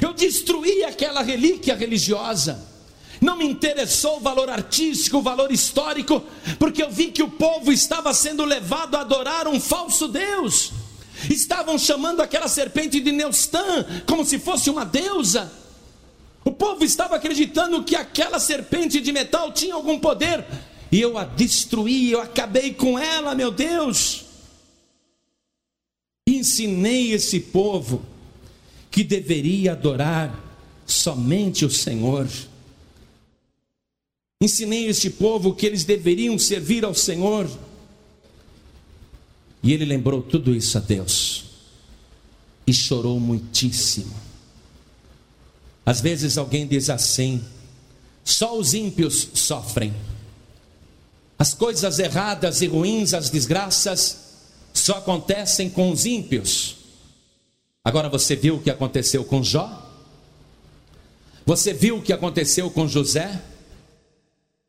Eu 0.00 0.12
destruí 0.12 0.84
aquela 0.84 1.22
relíquia 1.22 1.74
religiosa. 1.74 2.75
Não 3.20 3.36
me 3.36 3.46
interessou 3.46 4.18
o 4.18 4.20
valor 4.20 4.48
artístico, 4.50 5.18
o 5.18 5.22
valor 5.22 5.50
histórico, 5.50 6.22
porque 6.58 6.82
eu 6.82 6.90
vi 6.90 7.10
que 7.10 7.22
o 7.22 7.30
povo 7.30 7.72
estava 7.72 8.12
sendo 8.12 8.44
levado 8.44 8.94
a 8.96 9.00
adorar 9.00 9.48
um 9.48 9.60
falso 9.60 10.08
Deus. 10.08 10.72
estavam 11.30 11.78
chamando 11.78 12.20
aquela 12.20 12.48
serpente 12.48 13.00
de 13.00 13.12
Neustã, 13.12 13.84
como 14.06 14.24
se 14.24 14.38
fosse 14.38 14.68
uma 14.68 14.84
deusa. 14.84 15.50
O 16.44 16.52
povo 16.52 16.84
estava 16.84 17.16
acreditando 17.16 17.82
que 17.82 17.96
aquela 17.96 18.38
serpente 18.38 19.00
de 19.00 19.12
metal 19.12 19.50
tinha 19.52 19.74
algum 19.74 19.98
poder, 19.98 20.44
e 20.92 21.00
eu 21.00 21.18
a 21.18 21.24
destruí, 21.24 22.12
eu 22.12 22.20
acabei 22.20 22.72
com 22.72 22.98
ela, 22.98 23.34
meu 23.34 23.50
Deus. 23.50 24.24
Ensinei 26.28 27.12
esse 27.12 27.40
povo 27.40 28.02
que 28.90 29.02
deveria 29.02 29.72
adorar 29.72 30.34
somente 30.86 31.64
o 31.64 31.70
Senhor. 31.70 32.28
Ensinei 34.40 34.86
este 34.86 35.08
povo 35.08 35.54
que 35.54 35.64
eles 35.64 35.84
deveriam 35.84 36.38
servir 36.38 36.84
ao 36.84 36.94
Senhor. 36.94 37.48
E 39.62 39.72
ele 39.72 39.84
lembrou 39.84 40.22
tudo 40.22 40.54
isso 40.54 40.76
a 40.76 40.80
Deus 40.80 41.44
e 42.66 42.72
chorou 42.72 43.18
muitíssimo. 43.18 44.14
Às 45.84 46.00
vezes 46.00 46.36
alguém 46.36 46.66
diz 46.66 46.90
assim: 46.90 47.42
só 48.24 48.58
os 48.58 48.74
ímpios 48.74 49.28
sofrem. 49.34 49.94
As 51.38 51.54
coisas 51.54 51.98
erradas 51.98 52.60
e 52.60 52.66
ruins, 52.66 53.14
as 53.14 53.30
desgraças, 53.30 54.18
só 54.74 54.98
acontecem 54.98 55.70
com 55.70 55.90
os 55.90 56.04
ímpios. 56.04 56.76
Agora 57.84 58.08
você 58.08 58.34
viu 58.34 58.56
o 58.56 58.62
que 58.62 58.70
aconteceu 58.70 59.24
com 59.24 59.42
Jó? 59.42 59.82
Você 61.44 61.72
viu 61.72 61.98
o 61.98 62.02
que 62.02 62.12
aconteceu 62.12 62.70
com 62.70 62.88
José? 62.88 63.40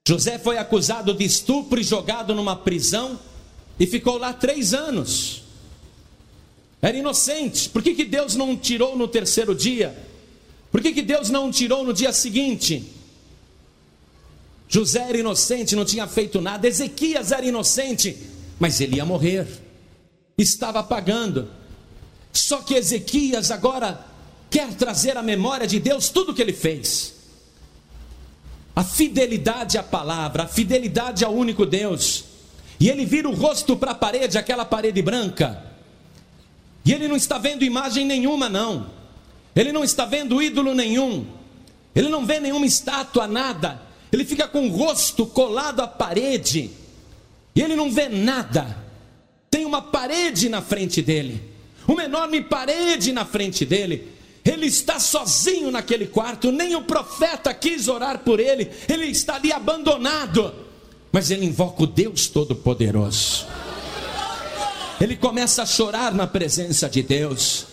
José 0.07 0.39
foi 0.39 0.57
acusado 0.57 1.13
de 1.13 1.25
estupro 1.25 1.81
e 1.81 1.83
jogado 1.83 2.33
numa 2.33 2.55
prisão 2.55 3.19
e 3.77 3.85
ficou 3.85 4.17
lá 4.17 4.31
três 4.31 4.73
anos. 4.73 5.43
Era 6.81 6.95
inocente. 6.95 7.67
Por 7.67 7.83
que, 7.83 7.93
que 7.93 8.05
Deus 8.05 8.33
não 8.33 8.55
tirou 8.55 8.97
no 8.97 9.05
terceiro 9.05 9.53
dia? 9.53 9.93
Por 10.71 10.81
que, 10.81 10.93
que 10.93 11.01
Deus 11.01 11.29
não 11.29 11.51
tirou 11.51 11.83
no 11.83 11.93
dia 11.93 12.13
seguinte? 12.13 12.89
José 14.69 15.09
era 15.09 15.17
inocente, 15.17 15.75
não 15.75 15.83
tinha 15.83 16.07
feito 16.07 16.39
nada. 16.39 16.65
Ezequias 16.65 17.33
era 17.33 17.45
inocente, 17.45 18.17
mas 18.57 18.79
ele 18.79 18.95
ia 18.95 19.05
morrer. 19.05 19.45
Estava 20.37 20.81
pagando. 20.83 21.49
Só 22.31 22.61
que 22.61 22.75
Ezequias 22.75 23.51
agora 23.51 24.07
quer 24.49 24.73
trazer 24.75 25.17
à 25.17 25.21
memória 25.21 25.67
de 25.67 25.81
Deus 25.81 26.07
tudo 26.07 26.31
o 26.31 26.33
que 26.33 26.41
ele 26.41 26.53
fez. 26.53 27.16
A 28.77 28.83
fidelidade 28.83 29.75
à 29.75 29.81
palavra, 29.81 30.43
a 30.43 30.47
fidelidade 30.47 31.25
ao 31.25 31.33
único 31.33 31.65
Deus. 31.65 32.25
E 32.79 32.87
ele 32.87 33.07
vira 33.07 33.27
o 33.27 33.33
rosto 33.33 33.75
para 33.75 33.89
a 33.89 33.95
parede, 33.95 34.37
aquela 34.37 34.63
parede 34.63 35.01
branca. 35.01 35.63
E 36.85 36.93
ele 36.93 37.07
não 37.07 37.15
está 37.15 37.39
vendo 37.39 37.65
imagem 37.65 38.05
nenhuma, 38.05 38.47
não. 38.47 38.91
Ele 39.55 39.71
não 39.71 39.83
está 39.83 40.05
vendo 40.05 40.39
ídolo 40.43 40.75
nenhum. 40.75 41.25
Ele 41.95 42.07
não 42.07 42.23
vê 42.23 42.39
nenhuma 42.39 42.67
estátua, 42.67 43.25
nada. 43.25 43.81
Ele 44.11 44.23
fica 44.23 44.47
com 44.47 44.67
o 44.67 44.71
rosto 44.71 45.25
colado 45.25 45.79
à 45.79 45.87
parede. 45.87 46.69
E 47.55 47.61
ele 47.63 47.75
não 47.75 47.91
vê 47.91 48.07
nada. 48.07 48.77
Tem 49.49 49.65
uma 49.65 49.81
parede 49.81 50.49
na 50.49 50.61
frente 50.61 51.01
dele. 51.01 51.41
Uma 51.87 52.03
enorme 52.03 52.43
parede 52.43 53.11
na 53.11 53.25
frente 53.25 53.65
dele. 53.65 54.16
Ele 54.47 54.67
está 54.67 54.97
sozinho 54.97 55.69
naquele 55.69 56.07
quarto, 56.07 56.53
nem 56.53 56.73
o 56.73 56.81
profeta 56.81 57.53
quis 57.53 57.89
orar 57.89 58.19
por 58.19 58.39
ele, 58.39 58.71
ele 58.87 59.07
está 59.07 59.35
ali 59.35 59.51
abandonado. 59.51 60.53
Mas 61.11 61.29
ele 61.29 61.45
invoca 61.45 61.83
o 61.83 61.87
Deus 61.87 62.27
Todo-Poderoso. 62.27 63.45
Ele 65.01 65.17
começa 65.17 65.63
a 65.63 65.65
chorar 65.65 66.13
na 66.13 66.25
presença 66.25 66.89
de 66.89 67.03
Deus. 67.03 67.67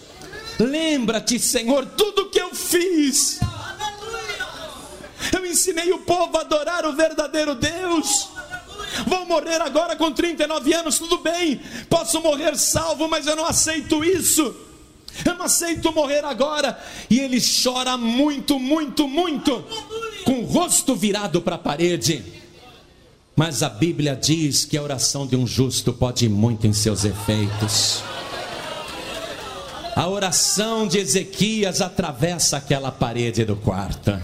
Lembra-te, 0.58 1.38
Senhor, 1.38 1.86
tudo 1.86 2.28
que 2.28 2.40
eu 2.40 2.52
fiz. 2.54 3.38
Eu 5.32 5.46
ensinei 5.46 5.92
o 5.92 6.00
povo 6.00 6.36
a 6.36 6.40
adorar 6.40 6.84
o 6.86 6.92
verdadeiro 6.92 7.54
Deus. 7.54 8.28
Vou 9.06 9.24
morrer 9.26 9.60
agora 9.60 9.96
com 9.96 10.12
39 10.12 10.72
anos, 10.72 10.98
tudo 10.98 11.18
bem. 11.18 11.60
Posso 11.88 12.20
morrer 12.20 12.56
salvo, 12.56 13.08
mas 13.08 13.26
eu 13.26 13.36
não 13.36 13.46
aceito 13.46 14.04
isso. 14.04 14.54
Eu 15.24 15.34
não 15.34 15.44
aceito 15.44 15.92
morrer 15.92 16.24
agora. 16.24 16.78
E 17.10 17.20
ele 17.20 17.38
chora 17.40 17.96
muito, 17.96 18.58
muito, 18.58 19.06
muito, 19.06 19.64
com 20.24 20.40
o 20.40 20.44
rosto 20.46 20.96
virado 20.96 21.40
para 21.42 21.56
a 21.56 21.58
parede. 21.58 22.24
Mas 23.36 23.62
a 23.62 23.68
Bíblia 23.68 24.16
diz 24.16 24.64
que 24.64 24.76
a 24.76 24.82
oração 24.82 25.26
de 25.26 25.36
um 25.36 25.46
justo 25.46 25.92
pode 25.92 26.24
ir 26.26 26.28
muito 26.28 26.66
em 26.66 26.72
seus 26.72 27.04
efeitos. 27.04 28.02
A 29.94 30.08
oração 30.08 30.88
de 30.88 30.98
Ezequias 30.98 31.80
atravessa 31.80 32.56
aquela 32.56 32.90
parede 32.90 33.44
do 33.44 33.56
quarto. 33.56 34.20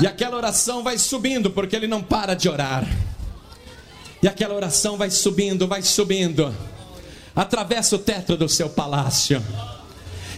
E 0.00 0.06
aquela 0.06 0.36
oração 0.36 0.82
vai 0.82 0.98
subindo, 0.98 1.50
porque 1.50 1.74
ele 1.74 1.86
não 1.86 2.02
para 2.02 2.34
de 2.34 2.48
orar. 2.48 2.86
E 4.22 4.28
aquela 4.28 4.54
oração 4.54 4.98
vai 4.98 5.10
subindo, 5.10 5.66
vai 5.66 5.82
subindo 5.82 6.54
atravessa 7.36 7.96
o 7.96 7.98
teto 7.98 8.34
do 8.34 8.48
seu 8.48 8.70
palácio. 8.70 9.44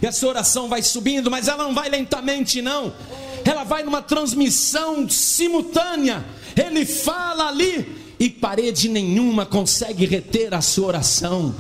E 0.03 0.07
a 0.07 0.13
sua 0.13 0.31
oração 0.31 0.69
vai 0.69 0.83
subindo, 0.83 1.31
mas 1.31 1.47
ela 1.47 1.63
não 1.63 1.75
vai 1.75 1.89
lentamente, 1.89 2.61
não. 2.61 2.93
Ela 3.45 3.63
vai 3.63 3.85
numa 3.85 4.03
transmissão 4.03 5.09
simultânea. 5.09 6.25
Ele 6.57 6.85
fala 6.85 7.49
ali 7.49 7.97
e 8.19 8.29
parede 8.29 8.89
nenhuma 8.89 9.47
consegue 9.47 10.05
reter 10.05 10.53
a 10.55 10.61
sua 10.61 10.89
oração. 10.89 11.55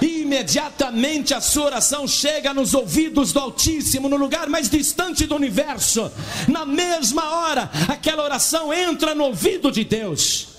E 0.00 0.22
imediatamente 0.22 1.32
a 1.32 1.40
sua 1.40 1.66
oração 1.66 2.06
chega 2.06 2.52
nos 2.52 2.74
ouvidos 2.74 3.32
do 3.32 3.40
Altíssimo, 3.40 4.08
no 4.08 4.16
lugar 4.16 4.48
mais 4.48 4.68
distante 4.68 5.26
do 5.26 5.34
universo. 5.34 6.10
Na 6.48 6.66
mesma 6.66 7.30
hora, 7.30 7.70
aquela 7.88 8.22
oração 8.22 8.72
entra 8.72 9.14
no 9.14 9.24
ouvido 9.24 9.70
de 9.70 9.84
Deus. 9.84 10.55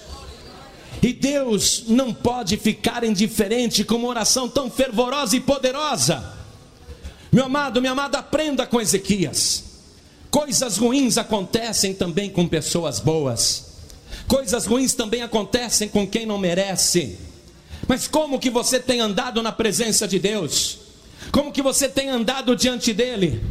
E 1.02 1.14
Deus 1.14 1.84
não 1.88 2.14
pode 2.14 2.58
ficar 2.58 3.04
indiferente 3.04 3.84
com 3.84 3.96
uma 3.96 4.08
oração 4.08 4.50
tão 4.50 4.70
fervorosa 4.70 5.36
e 5.36 5.40
poderosa. 5.40 6.34
Meu 7.32 7.46
amado, 7.46 7.80
minha 7.80 7.92
amada, 7.92 8.20
aprenda 8.20 8.66
com 8.66 8.82
Ezequias. 8.82 9.64
Coisas 10.32 10.78
ruins 10.78 11.18
acontecem 11.18 11.94
também 11.94 12.30
com 12.30 12.48
pessoas 12.48 13.00
boas. 13.00 13.66
Coisas 14.28 14.66
ruins 14.66 14.94
também 14.94 15.22
acontecem 15.22 15.88
com 15.88 16.06
quem 16.06 16.26
não 16.26 16.38
merece. 16.38 17.18
Mas 17.88 18.08
como 18.08 18.40
que 18.40 18.50
você 18.50 18.80
tem 18.80 19.00
andado 19.00 19.42
na 19.42 19.52
presença 19.52 20.08
de 20.08 20.20
Deus? 20.20 20.80
Como 21.32 21.52
que 21.52 21.62
você 21.62 21.88
tem 21.88 22.10
andado 22.10 22.56
diante 22.56 22.94
dele? 22.94 23.44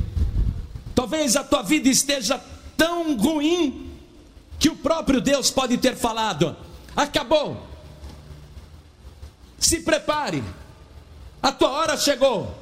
Talvez 0.94 1.36
a 1.36 1.44
tua 1.44 1.62
vida 1.62 1.88
esteja 1.88 2.40
tão 2.76 3.16
ruim 3.16 3.90
que 4.58 4.68
o 4.68 4.76
próprio 4.76 5.20
Deus 5.20 5.50
pode 5.50 5.78
ter 5.78 5.96
falado: 5.96 6.56
acabou. 6.96 7.66
Se 9.58 9.80
prepare, 9.80 10.42
a 11.42 11.52
tua 11.52 11.70
hora 11.70 11.96
chegou, 11.96 12.56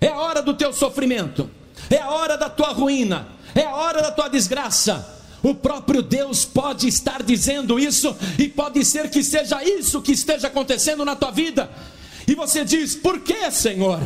é 0.00 0.08
a 0.08 0.16
hora 0.18 0.42
do 0.42 0.54
teu 0.54 0.72
sofrimento, 0.72 1.50
é 1.90 1.98
a 1.98 2.10
hora 2.10 2.36
da 2.36 2.50
tua 2.50 2.68
ruína, 2.68 3.28
é 3.54 3.64
a 3.64 3.74
hora 3.74 4.02
da 4.02 4.12
tua 4.12 4.28
desgraça. 4.28 5.16
O 5.42 5.54
próprio 5.54 6.02
Deus 6.02 6.44
pode 6.44 6.88
estar 6.88 7.22
dizendo 7.22 7.78
isso, 7.78 8.16
e 8.38 8.48
pode 8.48 8.84
ser 8.84 9.08
que 9.08 9.22
seja 9.22 9.62
isso 9.62 10.02
que 10.02 10.12
esteja 10.12 10.48
acontecendo 10.48 11.04
na 11.04 11.16
tua 11.16 11.30
vida, 11.30 11.70
e 12.26 12.34
você 12.34 12.64
diz: 12.64 12.94
Por 12.94 13.20
que, 13.20 13.50
Senhor? 13.50 14.00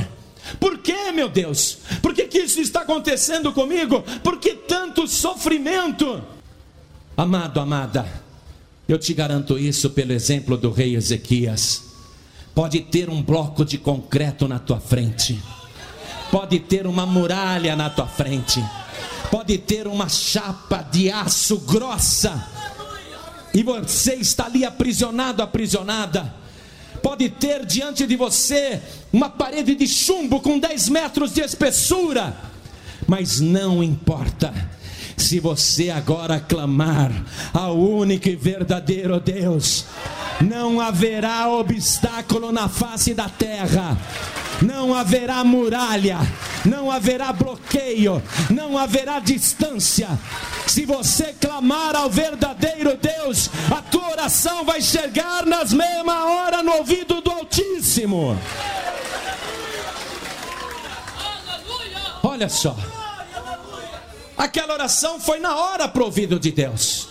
Por 0.58 0.78
que, 0.78 1.12
meu 1.12 1.28
Deus? 1.28 1.78
Por 2.02 2.12
que, 2.12 2.26
que 2.26 2.38
isso 2.38 2.60
está 2.60 2.80
acontecendo 2.80 3.52
comigo? 3.52 4.04
Por 4.22 4.38
que 4.38 4.54
tanto 4.54 5.06
sofrimento? 5.06 6.22
Amado, 7.16 7.60
amada, 7.60 8.21
eu 8.88 8.98
te 8.98 9.14
garanto 9.14 9.58
isso 9.58 9.90
pelo 9.90 10.12
exemplo 10.12 10.56
do 10.56 10.70
rei 10.70 10.96
Ezequias. 10.96 11.84
Pode 12.54 12.80
ter 12.80 13.08
um 13.08 13.22
bloco 13.22 13.64
de 13.64 13.78
concreto 13.78 14.46
na 14.46 14.58
tua 14.58 14.78
frente, 14.78 15.40
pode 16.30 16.58
ter 16.60 16.86
uma 16.86 17.06
muralha 17.06 17.74
na 17.74 17.88
tua 17.88 18.06
frente, 18.06 18.62
pode 19.30 19.56
ter 19.56 19.86
uma 19.86 20.08
chapa 20.08 20.82
de 20.82 21.10
aço 21.10 21.60
grossa, 21.60 22.46
e 23.54 23.62
você 23.62 24.14
está 24.14 24.46
ali 24.46 24.64
aprisionado, 24.64 25.42
aprisionada. 25.42 26.42
Pode 27.02 27.28
ter 27.30 27.66
diante 27.66 28.06
de 28.06 28.16
você 28.16 28.80
uma 29.12 29.28
parede 29.28 29.74
de 29.74 29.88
chumbo 29.88 30.40
com 30.40 30.58
10 30.58 30.88
metros 30.88 31.32
de 31.32 31.40
espessura, 31.40 32.36
mas 33.06 33.40
não 33.40 33.82
importa 33.82 34.52
se 35.22 35.40
você 35.40 35.90
agora 35.90 36.40
clamar 36.40 37.10
ao 37.52 37.78
único 37.78 38.28
e 38.28 38.36
verdadeiro 38.36 39.20
Deus, 39.20 39.84
não 40.40 40.80
haverá 40.80 41.48
obstáculo 41.48 42.52
na 42.52 42.68
face 42.68 43.14
da 43.14 43.28
terra 43.28 43.96
não 44.62 44.94
haverá 44.94 45.42
muralha, 45.42 46.18
não 46.64 46.90
haverá 46.90 47.32
bloqueio, 47.32 48.22
não 48.48 48.78
haverá 48.78 49.18
distância. 49.18 50.08
Se 50.66 50.84
você 50.84 51.34
clamar 51.40 51.96
ao 51.96 52.08
verdadeiro 52.08 52.96
Deus, 52.96 53.50
a 53.76 53.82
tua 53.82 54.10
oração 54.10 54.64
vai 54.64 54.80
chegar 54.80 55.44
nas 55.44 55.72
mesma 55.72 56.26
hora 56.26 56.62
no 56.62 56.72
ouvido 56.76 57.20
do 57.20 57.30
Altíssimo. 57.30 58.38
Olha 62.22 62.48
só. 62.48 62.76
Aquela 64.42 64.74
oração 64.74 65.20
foi 65.20 65.38
na 65.38 65.56
hora 65.56 65.86
para 65.86 66.02
o 66.02 66.06
ouvido 66.06 66.36
de 66.36 66.50
Deus. 66.50 67.06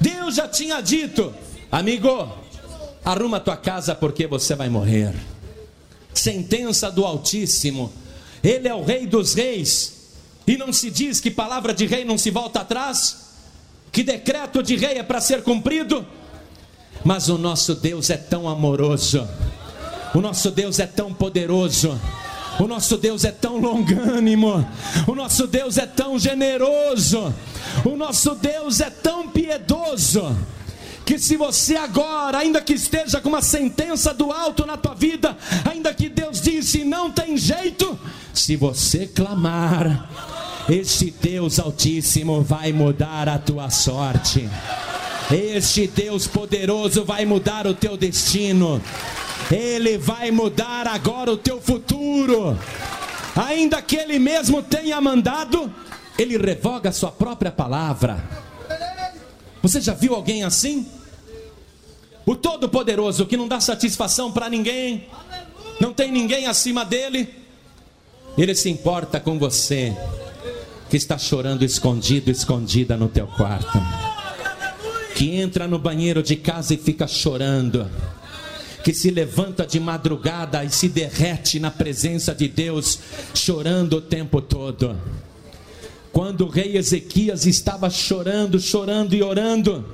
Deus 0.00 0.34
já 0.34 0.48
tinha 0.48 0.80
dito, 0.80 1.32
amigo, 1.70 2.28
arruma 3.04 3.38
tua 3.38 3.56
casa 3.56 3.94
porque 3.94 4.26
você 4.26 4.56
vai 4.56 4.68
morrer. 4.68 5.14
Sentença 6.12 6.90
do 6.90 7.04
Altíssimo. 7.04 7.92
Ele 8.42 8.66
é 8.66 8.74
o 8.74 8.82
Rei 8.82 9.06
dos 9.06 9.34
Reis. 9.34 10.16
E 10.48 10.56
não 10.56 10.72
se 10.72 10.90
diz 10.90 11.20
que 11.20 11.30
palavra 11.30 11.72
de 11.72 11.86
rei 11.86 12.04
não 12.04 12.18
se 12.18 12.32
volta 12.32 12.62
atrás? 12.62 13.28
Que 13.92 14.02
decreto 14.02 14.64
de 14.64 14.74
rei 14.74 14.98
é 14.98 15.04
para 15.04 15.20
ser 15.20 15.44
cumprido? 15.44 16.04
Mas 17.04 17.28
o 17.28 17.38
nosso 17.38 17.72
Deus 17.72 18.10
é 18.10 18.16
tão 18.16 18.48
amoroso. 18.48 19.28
O 20.12 20.20
nosso 20.20 20.50
Deus 20.50 20.80
é 20.80 20.88
tão 20.88 21.14
poderoso 21.14 21.96
o 22.58 22.66
nosso 22.66 22.96
Deus 22.96 23.24
é 23.24 23.32
tão 23.32 23.58
longânimo, 23.58 24.66
o 25.06 25.14
nosso 25.14 25.46
Deus 25.46 25.78
é 25.78 25.86
tão 25.86 26.18
generoso, 26.18 27.34
o 27.84 27.96
nosso 27.96 28.34
Deus 28.34 28.80
é 28.80 28.90
tão 28.90 29.28
piedoso. 29.28 30.36
Que 31.04 31.18
se 31.20 31.36
você 31.36 31.76
agora, 31.76 32.38
ainda 32.38 32.60
que 32.60 32.72
esteja 32.72 33.20
com 33.20 33.28
uma 33.28 33.40
sentença 33.40 34.12
do 34.12 34.32
alto 34.32 34.66
na 34.66 34.76
tua 34.76 34.94
vida, 34.94 35.36
ainda 35.64 35.94
que 35.94 36.08
Deus 36.08 36.40
disse 36.40 36.82
não 36.82 37.12
tem 37.12 37.36
jeito, 37.36 37.96
se 38.34 38.56
você 38.56 39.06
clamar, 39.06 40.10
este 40.68 41.14
Deus 41.22 41.60
Altíssimo 41.60 42.42
vai 42.42 42.72
mudar 42.72 43.28
a 43.28 43.38
tua 43.38 43.70
sorte. 43.70 44.48
Este 45.30 45.86
Deus 45.86 46.26
poderoso 46.26 47.04
vai 47.04 47.24
mudar 47.24 47.66
o 47.66 47.74
teu 47.74 47.96
destino. 47.96 48.82
Ele 49.50 49.96
vai 49.96 50.30
mudar 50.30 50.86
agora 50.88 51.32
o 51.32 51.36
teu 51.36 51.60
futuro. 51.60 52.58
Ainda 53.36 53.80
que 53.80 53.96
Ele 53.96 54.18
mesmo 54.18 54.62
tenha 54.62 55.00
mandado, 55.00 55.72
Ele 56.18 56.36
revoga 56.36 56.88
a 56.88 56.92
sua 56.92 57.12
própria 57.12 57.52
palavra. 57.52 58.22
Você 59.62 59.80
já 59.80 59.94
viu 59.94 60.14
alguém 60.14 60.42
assim? 60.42 60.86
O 62.24 62.34
Todo-Poderoso 62.34 63.26
que 63.26 63.36
não 63.36 63.46
dá 63.46 63.60
satisfação 63.60 64.32
para 64.32 64.48
ninguém, 64.48 65.06
não 65.80 65.92
tem 65.92 66.10
ninguém 66.10 66.46
acima 66.46 66.84
dele, 66.84 67.28
ele 68.36 68.54
se 68.54 68.68
importa 68.68 69.20
com 69.20 69.38
você 69.38 69.96
que 70.90 70.96
está 70.96 71.16
chorando 71.16 71.64
escondido, 71.64 72.30
escondida 72.30 72.96
no 72.96 73.08
teu 73.08 73.26
quarto, 73.26 73.78
que 75.14 75.36
entra 75.36 75.66
no 75.66 75.78
banheiro 75.78 76.22
de 76.22 76.36
casa 76.36 76.74
e 76.74 76.76
fica 76.76 77.06
chorando 77.06 77.88
que 78.86 78.94
se 78.94 79.10
levanta 79.10 79.66
de 79.66 79.80
madrugada 79.80 80.62
e 80.62 80.70
se 80.70 80.88
derrete 80.88 81.58
na 81.58 81.72
presença 81.72 82.32
de 82.32 82.46
Deus, 82.46 83.00
chorando 83.34 83.96
o 83.96 84.00
tempo 84.00 84.40
todo. 84.40 84.96
Quando 86.12 86.42
o 86.42 86.48
rei 86.48 86.76
Ezequias 86.76 87.46
estava 87.46 87.90
chorando, 87.90 88.60
chorando 88.60 89.12
e 89.12 89.24
orando, 89.24 89.84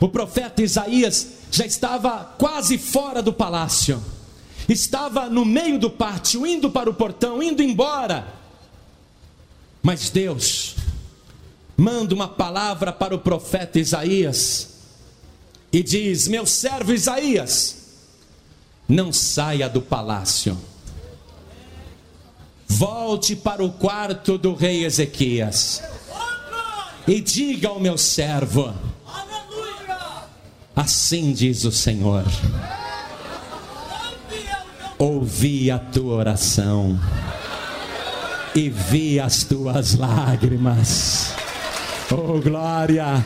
o 0.00 0.08
profeta 0.08 0.60
Isaías 0.60 1.34
já 1.52 1.64
estava 1.64 2.34
quase 2.36 2.78
fora 2.78 3.22
do 3.22 3.32
palácio, 3.32 4.02
estava 4.68 5.30
no 5.30 5.44
meio 5.44 5.78
do 5.78 5.88
pátio, 5.88 6.44
indo 6.44 6.68
para 6.68 6.90
o 6.90 6.94
portão, 6.94 7.40
indo 7.40 7.62
embora. 7.62 8.26
Mas 9.80 10.10
Deus 10.10 10.74
manda 11.76 12.12
uma 12.12 12.26
palavra 12.26 12.92
para 12.92 13.14
o 13.14 13.20
profeta 13.20 13.78
Isaías 13.78 14.70
e 15.72 15.80
diz: 15.80 16.26
Meu 16.26 16.44
servo 16.44 16.92
Isaías, 16.92 17.85
não 18.88 19.12
saia 19.12 19.68
do 19.68 19.80
palácio. 19.80 20.56
Volte 22.68 23.36
para 23.36 23.64
o 23.64 23.72
quarto 23.72 24.36
do 24.36 24.54
rei 24.54 24.84
Ezequias 24.84 25.82
e 27.06 27.20
diga 27.20 27.68
ao 27.68 27.80
meu 27.80 27.96
servo: 27.96 28.74
Assim 30.74 31.32
diz 31.32 31.64
o 31.64 31.72
Senhor. 31.72 32.24
Ouvi 34.98 35.70
a 35.70 35.78
tua 35.78 36.16
oração 36.16 36.98
e 38.54 38.68
vi 38.70 39.20
as 39.20 39.44
tuas 39.44 39.94
lágrimas. 39.94 41.34
Oh 42.10 42.40
glória! 42.40 43.24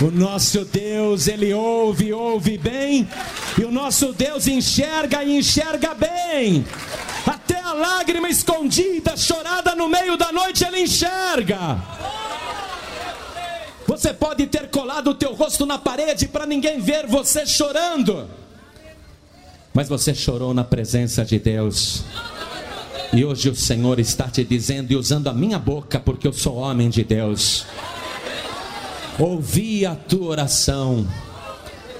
O 0.00 0.10
nosso 0.10 0.64
Deus, 0.66 1.26
ele 1.26 1.54
ouve, 1.54 2.12
ouve 2.12 2.58
bem 2.58 3.08
e 3.58 3.64
o 3.64 3.72
nosso 3.72 4.12
Deus 4.12 4.46
enxerga 4.46 5.24
e 5.24 5.38
enxerga 5.38 5.94
bem. 5.94 6.66
Até 7.26 7.58
a 7.60 7.72
lágrima 7.72 8.28
escondida, 8.28 9.16
chorada 9.16 9.74
no 9.74 9.88
meio 9.88 10.16
da 10.18 10.30
noite, 10.30 10.64
ele 10.64 10.80
enxerga. 10.80 11.82
Você 13.86 14.12
pode 14.12 14.46
ter 14.46 14.68
colado 14.68 15.10
o 15.10 15.14
teu 15.14 15.32
rosto 15.32 15.64
na 15.64 15.78
parede 15.78 16.28
para 16.28 16.44
ninguém 16.44 16.78
ver 16.78 17.06
você 17.06 17.46
chorando. 17.46 18.28
Mas 19.72 19.88
você 19.88 20.14
chorou 20.14 20.52
na 20.52 20.64
presença 20.64 21.24
de 21.24 21.38
Deus. 21.38 22.04
E 23.14 23.24
hoje 23.24 23.48
o 23.48 23.56
Senhor 23.56 23.98
está 23.98 24.28
te 24.28 24.44
dizendo 24.44 24.92
e 24.92 24.96
usando 24.96 25.28
a 25.28 25.32
minha 25.32 25.58
boca, 25.58 25.98
porque 25.98 26.26
eu 26.28 26.32
sou 26.34 26.56
homem 26.56 26.90
de 26.90 27.02
Deus. 27.02 27.64
Ouvi 29.18 29.86
a 29.86 29.94
tua 29.94 30.26
oração 30.26 31.06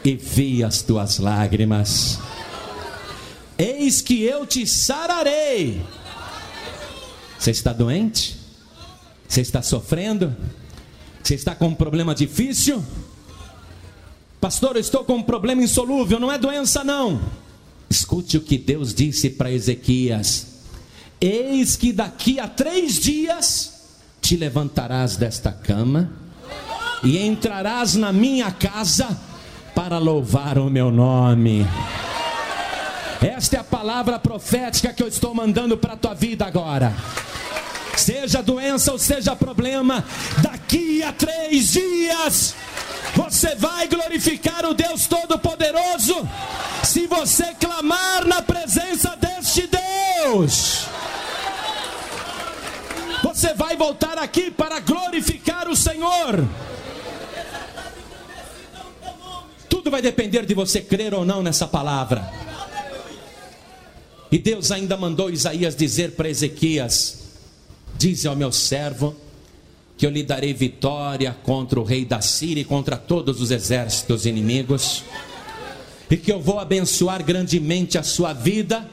e 0.05 0.15
vi 0.15 0.63
as 0.63 0.83
tuas 0.83 1.19
lágrimas. 1.19 2.19
Eis 3.57 4.03
que 4.03 4.23
eu 4.23 4.47
te 4.47 4.67
sararei. 4.67 5.81
Você 7.39 7.51
está 7.51 7.73
doente? 7.73 8.37
Você 9.27 9.41
está 9.41 9.63
sofrendo? 9.63 10.37
Você 11.23 11.35
está 11.35 11.55
com 11.55 11.69
um 11.69 11.75
problema 11.75 12.15
difícil? 12.15 12.85
Pastor, 14.39 14.77
eu 14.77 14.81
estou 14.81 15.03
com 15.03 15.15
um 15.17 15.23
problema 15.23 15.63
insolúvel, 15.63 16.21
não 16.21 16.31
é 16.31 16.37
doença 16.37 16.85
não. 16.85 17.21
Escute 17.89 18.37
o 18.37 18.43
que 18.43 18.59
Deus 18.59 18.93
disse 18.93 19.31
para 19.31 19.51
Ezequias: 19.51 20.47
Eis 21.19 21.77
que 21.77 21.95
daqui 21.95 22.39
a 22.39 22.47
três 22.47 23.01
dias 23.01 23.73
te 24.21 24.37
levantarás 24.37 25.17
desta 25.17 25.51
cama 25.51 26.26
e 27.03 27.19
entrarás 27.19 27.95
na 27.95 28.13
minha 28.13 28.51
casa 28.51 29.17
para 29.75 29.99
louvar 29.99 30.59
o 30.59 30.71
meu 30.71 30.91
nome. 30.91 31.67
Esta 33.21 33.57
é 33.57 33.61
a 33.61 33.65
palavra 33.65 34.19
profética 34.19 34.93
que 34.93 35.03
eu 35.03 35.09
estou 35.09 35.35
mandando 35.35 35.77
para 35.77 35.95
a 35.95 35.97
tua 35.97 36.15
vida 36.15 36.45
agora. 36.47 36.95
Seja 37.97 38.43
doença 38.43 38.93
ou 38.93 38.99
seja 38.99 39.35
problema, 39.35 40.05
daqui 40.43 41.03
a 41.03 41.13
três 41.13 41.73
dias 41.73 42.55
você 43.15 43.55
vai 43.55 43.89
glorificar 43.89 44.67
o 44.67 44.75
Deus 44.75 45.07
Todo-Poderoso. 45.07 46.29
Se 46.85 47.07
você 47.07 47.55
clamar 47.59 48.27
na 48.27 48.43
presença 48.43 49.17
deste 49.17 49.67
Deus, 49.67 50.87
você 53.23 53.55
vai 53.55 53.77
voltar 53.77 54.19
aqui 54.19 54.51
para 54.51 54.81
glorificar 54.81 55.69
o 55.69 55.75
Senhor. 55.75 56.47
Tudo 59.87 59.93
vai 59.93 60.03
depender 60.03 60.45
de 60.45 60.53
você 60.53 60.81
crer 60.81 61.15
ou 61.15 61.25
não 61.25 61.45
nessa 61.45 61.65
palavra. 61.65 62.29
E 64.33 64.37
Deus 64.37 64.73
ainda 64.73 64.97
mandou 64.97 65.31
Isaías 65.31 65.77
dizer 65.77 66.17
para 66.17 66.29
Ezequias: 66.29 67.19
Dize 67.97 68.27
ao 68.27 68.35
meu 68.35 68.51
servo 68.51 69.15
que 69.97 70.05
eu 70.05 70.11
lhe 70.11 70.25
darei 70.25 70.53
vitória 70.53 71.37
contra 71.45 71.79
o 71.79 71.85
rei 71.85 72.05
da 72.05 72.21
Síria 72.21 72.63
e 72.63 72.65
contra 72.65 72.97
todos 72.97 73.41
os 73.41 73.53
exércitos 73.53 74.27
inimigos, 74.27 75.05
e 76.11 76.17
que 76.17 76.33
eu 76.33 76.41
vou 76.41 76.59
abençoar 76.59 77.23
grandemente 77.23 77.97
a 77.97 78.03
sua 78.03 78.33
vida, 78.33 78.91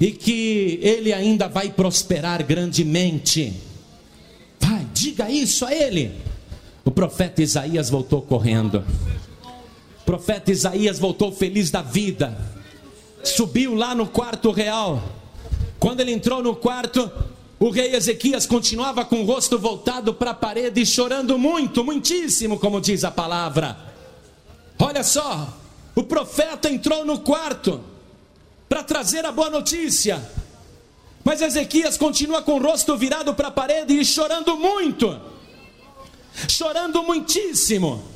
e 0.00 0.10
que 0.10 0.80
ele 0.82 1.12
ainda 1.12 1.46
vai 1.46 1.70
prosperar 1.70 2.44
grandemente. 2.44 3.54
Vai, 4.58 4.84
diga 4.92 5.30
isso 5.30 5.64
a 5.64 5.72
ele. 5.72 6.10
O 6.84 6.90
profeta 6.90 7.40
Isaías 7.40 7.88
voltou 7.88 8.20
correndo. 8.20 8.82
O 10.04 10.12
profeta 10.14 10.52
Isaías 10.52 10.98
voltou 10.98 11.32
feliz 11.32 11.70
da 11.70 11.80
vida. 11.80 12.36
Subiu 13.24 13.74
lá 13.74 13.94
no 13.94 14.06
quarto 14.06 14.50
real. 14.50 15.02
Quando 15.78 16.00
ele 16.00 16.12
entrou 16.12 16.42
no 16.42 16.54
quarto, 16.54 17.10
o 17.58 17.70
rei 17.70 17.96
Ezequias 17.96 18.44
continuava 18.44 19.02
com 19.06 19.22
o 19.22 19.24
rosto 19.24 19.58
voltado 19.58 20.12
para 20.12 20.32
a 20.32 20.34
parede 20.34 20.82
e 20.82 20.84
chorando 20.84 21.38
muito, 21.38 21.82
muitíssimo, 21.82 22.58
como 22.58 22.82
diz 22.82 23.02
a 23.02 23.10
palavra. 23.10 23.78
Olha 24.78 25.02
só, 25.02 25.56
o 25.94 26.02
profeta 26.02 26.70
entrou 26.70 27.06
no 27.06 27.20
quarto. 27.20 27.80
para 28.68 28.82
trazer 28.82 29.24
a 29.24 29.32
boa 29.32 29.48
notícia. 29.48 30.22
Mas 31.24 31.40
Ezequias 31.40 31.96
continua 31.96 32.42
com 32.42 32.56
o 32.56 32.62
rosto 32.62 32.94
virado 32.94 33.32
para 33.32 33.48
a 33.48 33.50
parede 33.50 33.94
e 33.94 34.04
chorando 34.04 34.54
muito, 34.58 35.18
chorando 36.46 37.02
muitíssimo. 37.02 38.13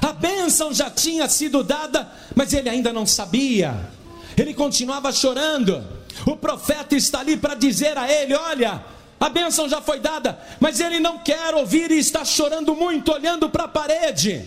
A 0.00 0.12
bênção 0.12 0.72
já 0.72 0.90
tinha 0.90 1.28
sido 1.28 1.62
dada, 1.62 2.10
mas 2.34 2.52
ele 2.52 2.68
ainda 2.68 2.92
não 2.92 3.06
sabia. 3.06 3.88
Ele 4.36 4.54
continuava 4.54 5.12
chorando. 5.12 5.82
O 6.26 6.36
profeta 6.36 6.94
está 6.94 7.20
ali 7.20 7.36
para 7.36 7.54
dizer 7.54 7.96
a 7.96 8.10
ele: 8.10 8.34
Olha, 8.34 8.84
a 9.20 9.28
bênção 9.28 9.68
já 9.68 9.80
foi 9.80 10.00
dada, 10.00 10.38
mas 10.58 10.80
ele 10.80 10.98
não 10.98 11.18
quer 11.18 11.54
ouvir 11.54 11.90
e 11.90 11.98
está 11.98 12.24
chorando 12.24 12.74
muito, 12.74 13.12
olhando 13.12 13.48
para 13.48 13.64
a 13.64 13.68
parede. 13.68 14.42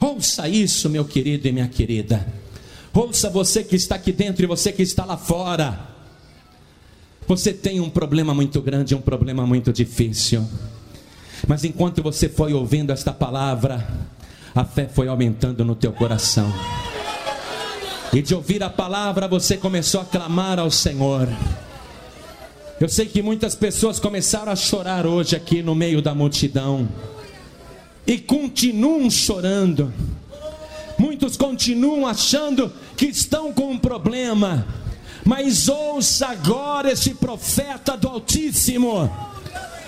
Ouça 0.00 0.48
isso, 0.48 0.90
meu 0.90 1.04
querido 1.04 1.46
e 1.46 1.52
minha 1.52 1.68
querida. 1.68 2.26
Ouça 2.92 3.30
você 3.30 3.62
que 3.62 3.76
está 3.76 3.94
aqui 3.94 4.12
dentro 4.12 4.42
e 4.44 4.46
você 4.46 4.72
que 4.72 4.82
está 4.82 5.04
lá 5.04 5.16
fora. 5.16 5.78
Você 7.28 7.52
tem 7.52 7.80
um 7.80 7.90
problema 7.90 8.32
muito 8.34 8.60
grande, 8.60 8.94
um 8.94 9.00
problema 9.00 9.46
muito 9.46 9.72
difícil. 9.72 10.46
Mas 11.46 11.64
enquanto 11.64 12.02
você 12.02 12.28
foi 12.28 12.52
ouvindo 12.52 12.92
esta 12.92 13.12
palavra, 13.12 13.86
a 14.54 14.64
fé 14.64 14.88
foi 14.88 15.08
aumentando 15.08 15.64
no 15.64 15.74
teu 15.74 15.92
coração. 15.92 16.52
E 18.12 18.22
de 18.22 18.34
ouvir 18.34 18.62
a 18.62 18.70
palavra, 18.70 19.28
você 19.28 19.56
começou 19.56 20.00
a 20.00 20.04
clamar 20.04 20.58
ao 20.58 20.70
Senhor. 20.70 21.28
Eu 22.80 22.88
sei 22.88 23.06
que 23.06 23.22
muitas 23.22 23.54
pessoas 23.54 23.98
começaram 23.98 24.52
a 24.52 24.56
chorar 24.56 25.06
hoje 25.06 25.34
aqui 25.34 25.62
no 25.62 25.74
meio 25.74 26.00
da 26.00 26.14
multidão. 26.14 26.88
E 28.06 28.18
continuam 28.18 29.10
chorando. 29.10 29.92
Muitos 30.98 31.36
continuam 31.36 32.06
achando 32.06 32.72
que 32.96 33.06
estão 33.06 33.52
com 33.52 33.72
um 33.72 33.78
problema. 33.78 34.66
Mas 35.24 35.68
ouça 35.68 36.28
agora 36.28 36.92
esse 36.92 37.14
profeta 37.14 37.96
do 37.96 38.08
Altíssimo. 38.08 39.10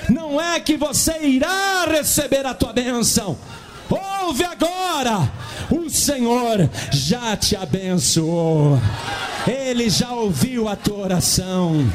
Não 0.09 0.41
é 0.41 0.59
que 0.61 0.77
você 0.77 1.19
irá 1.23 1.85
receber 1.87 2.47
a 2.47 2.55
tua 2.55 2.73
bênção. 2.73 3.37
Ouve 3.91 4.45
agora, 4.45 5.31
o 5.71 5.89
Senhor 5.89 6.69
já 6.93 7.37
te 7.37 7.57
abençoou. 7.57 8.79
Ele 9.47 9.89
já 9.89 10.11
ouviu 10.13 10.69
a 10.69 10.77
tua 10.77 10.99
oração. 10.99 11.91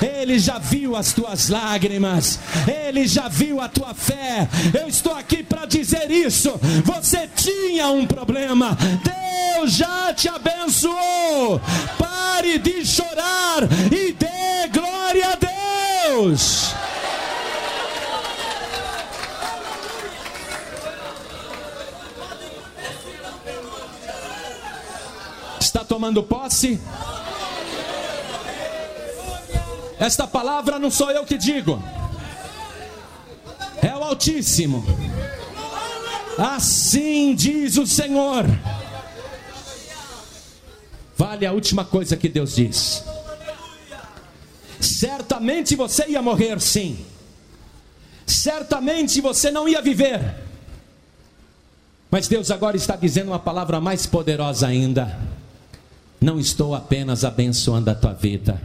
Ele 0.00 0.38
já 0.38 0.58
viu 0.58 0.94
as 0.94 1.12
tuas 1.12 1.48
lágrimas, 1.48 2.38
Ele 2.66 3.06
já 3.06 3.28
viu 3.28 3.60
a 3.60 3.68
tua 3.68 3.94
fé. 3.94 4.48
Eu 4.78 4.86
estou 4.86 5.12
aqui 5.14 5.42
para 5.42 5.66
dizer 5.66 6.10
isso. 6.10 6.52
Você 6.84 7.28
tinha 7.34 7.88
um 7.88 8.06
problema, 8.06 8.76
Deus 9.02 9.72
já 9.72 10.12
te 10.14 10.28
abençoou. 10.28 11.60
Pare 11.98 12.58
de 12.58 12.86
chorar 12.86 13.64
e 13.90 14.12
dê 14.12 14.68
glória 14.72 15.30
a 15.32 16.08
Deus. 16.10 16.74
Tomando 25.98 26.22
posse? 26.22 26.80
Esta 29.98 30.28
palavra 30.28 30.78
não 30.78 30.92
sou 30.92 31.10
eu 31.10 31.24
que 31.24 31.36
digo, 31.36 31.82
é 33.82 33.92
o 33.96 34.04
Altíssimo. 34.04 34.84
Assim 36.38 37.34
diz 37.34 37.76
o 37.76 37.84
Senhor. 37.84 38.44
Vale 41.16 41.44
a 41.44 41.50
última 41.50 41.84
coisa 41.84 42.16
que 42.16 42.28
Deus 42.28 42.54
diz. 42.54 43.02
Certamente 44.78 45.74
você 45.74 46.06
ia 46.06 46.22
morrer, 46.22 46.60
sim. 46.60 47.04
Certamente 48.24 49.20
você 49.20 49.50
não 49.50 49.68
ia 49.68 49.82
viver. 49.82 50.36
Mas 52.08 52.28
Deus 52.28 52.52
agora 52.52 52.76
está 52.76 52.94
dizendo 52.94 53.32
uma 53.32 53.40
palavra 53.40 53.80
mais 53.80 54.06
poderosa 54.06 54.68
ainda. 54.68 55.37
Não 56.20 56.38
estou 56.38 56.74
apenas 56.74 57.24
abençoando 57.24 57.90
a 57.90 57.94
tua 57.94 58.12
vida 58.12 58.60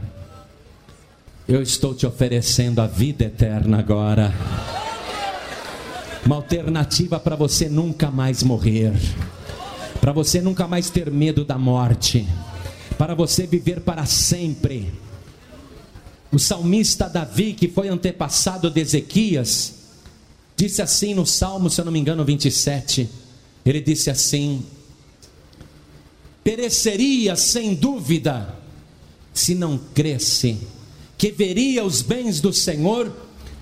eu 1.48 1.62
estou 1.62 1.94
te 1.94 2.06
oferecendo 2.06 2.80
a 2.80 2.88
vida 2.88 3.26
eterna 3.26 3.80
agora. 3.80 4.34
Uma 6.26 6.38
alternativa 6.38 7.20
para 7.20 7.36
você 7.36 7.68
nunca 7.68 8.10
mais 8.10 8.44
morrer, 8.44 8.94
para 10.00 10.14
você 10.14 10.40
nunca 10.42 10.68
mais 10.68 10.90
ter 10.90 11.12
medo 11.12 11.44
da 11.44 11.58
morte, 11.58 12.26
para 12.98 13.14
você 13.14 13.46
viver 13.46 13.82
para 13.82 14.06
sempre. 14.06 14.94
O 16.32 16.40
salmista 16.40 17.10
Davi, 17.10 17.54
que 17.54 17.68
foi 17.68 17.90
antepassado 17.90 18.72
de 18.72 18.80
Ezequias, 18.80 19.76
disse 20.56 20.82
assim 20.82 21.14
no 21.14 21.26
Salmo, 21.26 21.70
se 21.70 21.80
eu 21.82 21.86
não 21.86 21.92
me 21.92 22.00
engano, 22.00 22.24
27. 22.24 23.10
Ele 23.66 23.82
disse 23.82 24.10
assim: 24.10 24.66
Pereceria 26.44 27.36
sem 27.36 27.74
dúvida 27.74 28.56
se 29.34 29.56
não 29.56 29.78
cresce 29.78 30.60
que 31.18 31.32
veria 31.32 31.86
os 31.86 32.02
bens 32.02 32.42
do 32.42 32.52
Senhor 32.52 33.12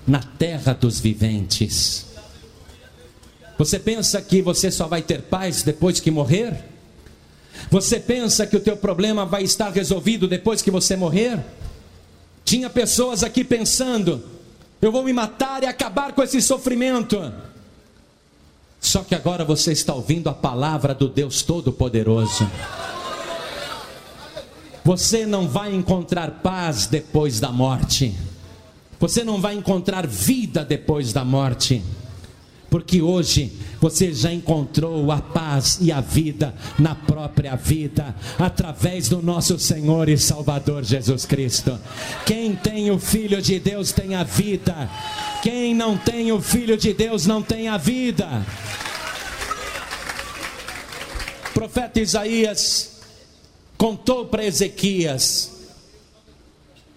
na 0.07 0.19
terra 0.19 0.73
dos 0.73 0.99
viventes. 0.99 2.07
Você 3.57 3.77
pensa 3.77 4.19
que 4.19 4.41
você 4.41 4.71
só 4.71 4.87
vai 4.87 5.03
ter 5.03 5.21
paz 5.21 5.61
depois 5.61 5.99
que 5.99 6.09
morrer? 6.09 6.65
Você 7.69 7.99
pensa 7.99 8.47
que 8.47 8.57
o 8.57 8.59
teu 8.59 8.75
problema 8.75 9.25
vai 9.25 9.43
estar 9.43 9.69
resolvido 9.69 10.27
depois 10.27 10.63
que 10.63 10.71
você 10.71 10.95
morrer? 10.95 11.39
Tinha 12.43 12.69
pessoas 12.69 13.23
aqui 13.23 13.43
pensando: 13.43 14.23
eu 14.81 14.91
vou 14.91 15.03
me 15.03 15.13
matar 15.13 15.61
e 15.61 15.67
acabar 15.67 16.13
com 16.13 16.23
esse 16.23 16.41
sofrimento. 16.41 17.31
Só 18.81 19.03
que 19.03 19.13
agora 19.13 19.45
você 19.45 19.71
está 19.71 19.93
ouvindo 19.93 20.27
a 20.27 20.33
palavra 20.33 20.95
do 20.95 21.07
Deus 21.07 21.43
Todo-Poderoso. 21.43 22.49
Você 24.83 25.23
não 25.23 25.47
vai 25.47 25.73
encontrar 25.73 26.41
paz 26.41 26.87
depois 26.87 27.39
da 27.39 27.51
morte. 27.51 28.17
Você 28.99 29.23
não 29.23 29.39
vai 29.39 29.53
encontrar 29.53 30.07
vida 30.07 30.65
depois 30.65 31.13
da 31.13 31.23
morte. 31.23 31.83
Porque 32.71 33.01
hoje 33.01 33.51
você 33.81 34.13
já 34.13 34.31
encontrou 34.31 35.11
a 35.11 35.17
paz 35.17 35.77
e 35.81 35.91
a 35.91 35.99
vida 35.99 36.55
na 36.79 36.95
própria 36.95 37.53
vida, 37.57 38.15
através 38.39 39.09
do 39.09 39.21
nosso 39.21 39.59
Senhor 39.59 40.07
e 40.07 40.17
Salvador 40.17 40.81
Jesus 40.81 41.25
Cristo. 41.25 41.77
Quem 42.25 42.55
tem 42.55 42.89
o 42.89 42.97
Filho 42.97 43.41
de 43.41 43.59
Deus 43.59 43.91
tem 43.91 44.15
a 44.15 44.23
vida, 44.23 44.89
quem 45.43 45.75
não 45.75 45.97
tem 45.97 46.31
o 46.31 46.41
Filho 46.41 46.77
de 46.77 46.93
Deus 46.93 47.25
não 47.25 47.43
tem 47.43 47.67
a 47.67 47.75
vida. 47.75 48.45
O 51.49 51.53
profeta 51.53 51.99
Isaías 51.99 53.01
contou 53.77 54.27
para 54.27 54.45
Ezequias: 54.45 55.51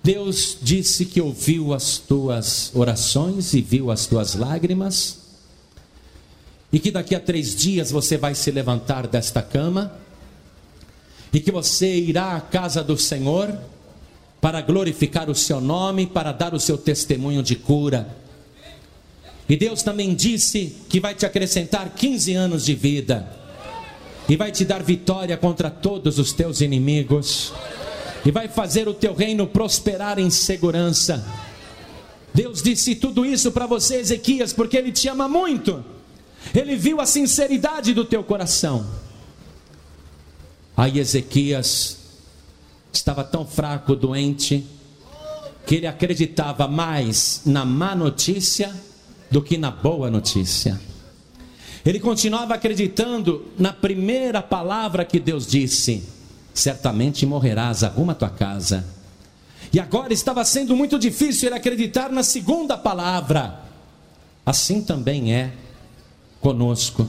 Deus 0.05 0.57
disse 0.63 1.05
que 1.05 1.21
ouviu 1.21 1.75
as 1.75 1.99
tuas 1.99 2.71
orações 2.75 3.55
e 3.55 3.61
viu 3.61 3.91
as 3.91 4.07
tuas 4.07 4.37
lágrimas, 4.37 5.24
e 6.75 6.81
que 6.81 6.91
daqui 6.91 7.15
a 7.15 7.21
três 7.21 7.55
dias 7.55 7.93
você 7.93 8.17
vai 8.17 8.35
se 8.35 8.51
levantar 8.51 9.07
desta 9.07 9.41
cama, 9.41 9.97
e 11.33 11.39
que 11.39 11.53
você 11.53 11.87
irá 11.95 12.35
à 12.35 12.41
casa 12.41 12.83
do 12.83 12.99
Senhor 12.99 13.57
para 14.41 14.61
glorificar 14.61 15.31
o 15.31 15.37
seu 15.37 15.61
nome, 15.61 16.05
para 16.05 16.33
dar 16.33 16.53
o 16.53 16.59
seu 16.59 16.77
testemunho 16.77 17.45
de 17.45 17.55
cura. 17.55 18.09
E 19.49 19.57
Deus 19.57 19.85
também 19.85 20.17
disse 20.17 20.75
que 20.89 20.99
vai 20.99 21.15
te 21.15 21.25
acrescentar 21.25 21.91
15 21.91 22.35
anos 22.35 22.65
de 22.65 22.75
vida 22.75 23.25
e 24.29 24.35
vai 24.35 24.51
te 24.51 24.65
dar 24.65 24.83
vitória 24.83 25.37
contra 25.37 25.71
todos 25.71 26.19
os 26.19 26.33
teus 26.33 26.61
inimigos, 26.61 27.53
e 28.27 28.33
vai 28.33 28.49
fazer 28.49 28.89
o 28.89 28.95
teu 28.95 29.15
reino 29.15 29.47
prosperar 29.47 30.19
em 30.19 30.29
segurança. 30.29 31.25
Deus 32.35 32.61
disse 32.61 32.97
tudo 32.97 33.25
isso 33.25 33.53
para 33.53 33.65
você, 33.65 33.99
Ezequias, 33.99 34.53
porque 34.53 34.77
Ele 34.77 34.91
te 34.91 35.07
ama 35.07 35.29
muito, 35.29 35.94
Ele 36.53 36.77
viu 36.77 37.01
a 37.01 37.07
sinceridade 37.07 37.95
do 37.95 38.05
teu 38.05 38.25
coração. 38.25 38.85
Aí 40.77 40.99
Ezequias 40.99 41.99
estava 42.93 43.23
tão 43.23 43.47
fraco, 43.47 43.95
doente, 43.95 44.67
que 45.67 45.77
ele 45.77 45.87
acreditava 45.87 46.67
mais 46.67 47.43
na 47.47 47.65
má 47.65 47.95
notícia 47.95 48.75
do 49.31 49.41
que 49.41 49.57
na 49.57 49.71
boa 49.71 50.11
notícia. 50.11 50.81
Ele 51.85 52.01
continuava 52.01 52.55
acreditando 52.55 53.47
na 53.59 53.73
primeira 53.73 54.43
palavra 54.43 55.05
que 55.05 55.21
Deus 55.21 55.47
disse: 55.47 56.03
certamente 56.53 57.27
morrerás, 57.27 57.85
arruma 57.85 58.15
tua 58.15 58.31
casa. 58.31 58.87
E 59.73 59.81
agora 59.81 60.13
estava 60.13 60.45
sendo 60.45 60.77
muito 60.77 60.99
difícil 60.99 61.49
ele 61.49 61.57
acreditar 61.57 62.11
na 62.11 62.23
segunda 62.23 62.79
palavra. 62.79 63.61
Assim 64.47 64.83
também 64.83 65.35
é 65.35 65.53
conosco. 66.45 67.09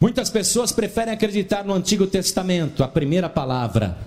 Muitas 0.00 0.30
pessoas 0.30 0.72
preferem 0.72 1.12
acreditar 1.12 1.62
no 1.62 1.74
Antigo 1.74 2.06
Testamento, 2.06 2.82
a 2.82 2.88
primeira 2.88 3.28
palavra, 3.28 3.98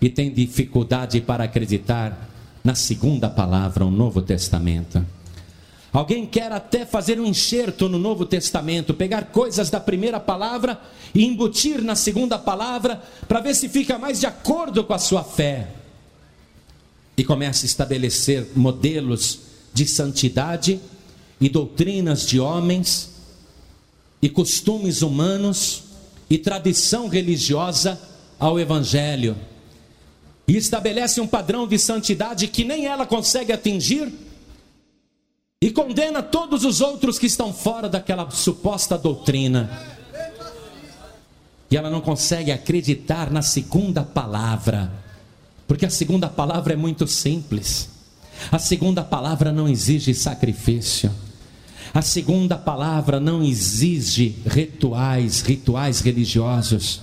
e 0.00 0.08
têm 0.08 0.32
dificuldade 0.32 1.20
para 1.20 1.44
acreditar 1.44 2.30
na 2.64 2.74
segunda 2.74 3.28
palavra, 3.28 3.84
o 3.84 3.90
Novo 3.90 4.22
Testamento. 4.22 5.04
Alguém 5.92 6.24
quer 6.24 6.50
até 6.52 6.86
fazer 6.86 7.20
um 7.20 7.26
enxerto 7.26 7.86
no 7.86 7.98
Novo 7.98 8.24
Testamento, 8.24 8.94
pegar 8.94 9.26
coisas 9.26 9.68
da 9.68 9.78
primeira 9.78 10.18
palavra 10.18 10.80
e 11.14 11.26
embutir 11.26 11.82
na 11.82 11.94
segunda 11.94 12.38
palavra, 12.38 13.02
para 13.28 13.40
ver 13.40 13.54
se 13.54 13.68
fica 13.68 13.98
mais 13.98 14.20
de 14.20 14.26
acordo 14.26 14.84
com 14.84 14.94
a 14.94 14.98
sua 14.98 15.22
fé. 15.22 15.68
E 17.14 17.24
começa 17.24 17.66
a 17.66 17.68
estabelecer 17.68 18.52
modelos 18.56 19.40
de 19.74 19.86
santidade 19.86 20.80
e 21.40 21.48
doutrinas 21.48 22.26
de 22.26 22.38
homens 22.38 23.10
e 24.20 24.28
costumes 24.28 25.02
humanos 25.02 25.84
e 26.28 26.36
tradição 26.36 27.08
religiosa 27.08 28.00
ao 28.38 28.60
Evangelho. 28.60 29.36
E 30.46 30.56
estabelece 30.56 31.20
um 31.20 31.26
padrão 31.26 31.66
de 31.66 31.78
santidade 31.78 32.48
que 32.48 32.64
nem 32.64 32.86
ela 32.86 33.06
consegue 33.06 33.52
atingir, 33.52 34.12
e 35.62 35.70
condena 35.70 36.22
todos 36.22 36.64
os 36.64 36.80
outros 36.80 37.18
que 37.18 37.26
estão 37.26 37.52
fora 37.52 37.88
daquela 37.88 38.30
suposta 38.30 38.96
doutrina. 38.96 39.70
E 41.70 41.76
ela 41.76 41.90
não 41.90 42.00
consegue 42.00 42.50
acreditar 42.50 43.30
na 43.30 43.42
segunda 43.42 44.02
palavra, 44.02 44.90
porque 45.68 45.84
a 45.84 45.90
segunda 45.90 46.28
palavra 46.28 46.72
é 46.72 46.76
muito 46.76 47.06
simples. 47.06 47.90
A 48.50 48.58
segunda 48.58 49.04
palavra 49.04 49.52
não 49.52 49.68
exige 49.68 50.14
sacrifício. 50.14 51.12
A 51.92 52.02
segunda 52.02 52.56
palavra 52.56 53.18
não 53.18 53.42
exige 53.42 54.36
rituais, 54.46 55.42
rituais 55.42 56.00
religiosos. 56.00 57.00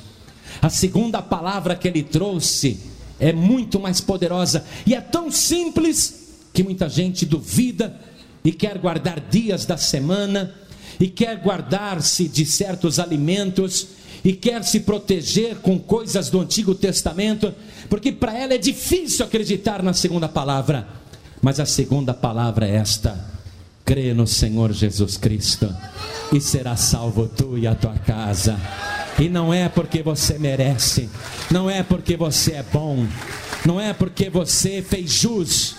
A 0.61 0.69
segunda 0.69 1.21
palavra 1.21 1.75
que 1.75 1.88
ele 1.88 2.03
trouxe 2.03 2.79
é 3.19 3.33
muito 3.33 3.79
mais 3.79 3.99
poderosa 3.99 4.63
e 4.85 4.95
é 4.95 5.01
tão 5.01 5.29
simples 5.29 6.27
que 6.53 6.63
muita 6.63 6.88
gente 6.88 7.25
duvida 7.25 7.99
e 8.43 8.51
quer 8.51 8.77
guardar 8.77 9.19
dias 9.19 9.65
da 9.65 9.75
semana 9.75 10.53
e 10.99 11.07
quer 11.07 11.35
guardar-se 11.41 12.27
de 12.27 12.45
certos 12.45 12.97
alimentos 12.97 13.88
e 14.23 14.33
quer 14.33 14.63
se 14.63 14.79
proteger 14.79 15.57
com 15.57 15.77
coisas 15.77 16.29
do 16.29 16.39
Antigo 16.39 16.73
Testamento, 16.73 17.53
porque 17.89 18.11
para 18.11 18.38
ela 18.38 18.53
é 18.53 18.57
difícil 18.57 19.25
acreditar 19.25 19.83
na 19.83 19.93
segunda 19.93 20.27
palavra. 20.27 20.88
Mas 21.41 21.59
a 21.59 21.65
segunda 21.65 22.13
palavra 22.13 22.67
é 22.67 22.75
esta: 22.75 23.36
crê 23.88 24.13
no 24.13 24.27
Senhor 24.27 24.73
Jesus 24.73 25.15
Cristo 25.15 25.73
e 26.33 26.41
será 26.41 26.75
salvo 26.75 27.25
tu 27.25 27.57
e 27.57 27.65
a 27.65 27.73
tua 27.73 27.93
casa. 27.93 28.59
E 29.17 29.29
não 29.29 29.53
é 29.53 29.69
porque 29.69 30.03
você 30.03 30.38
merece, 30.38 31.09
não 31.49 31.69
é 31.69 31.81
porque 31.81 32.17
você 32.17 32.55
é 32.55 32.63
bom, 32.63 33.07
não 33.65 33.79
é 33.79 33.93
porque 33.93 34.29
você 34.29 34.81
fez 34.81 35.09
jus, 35.09 35.77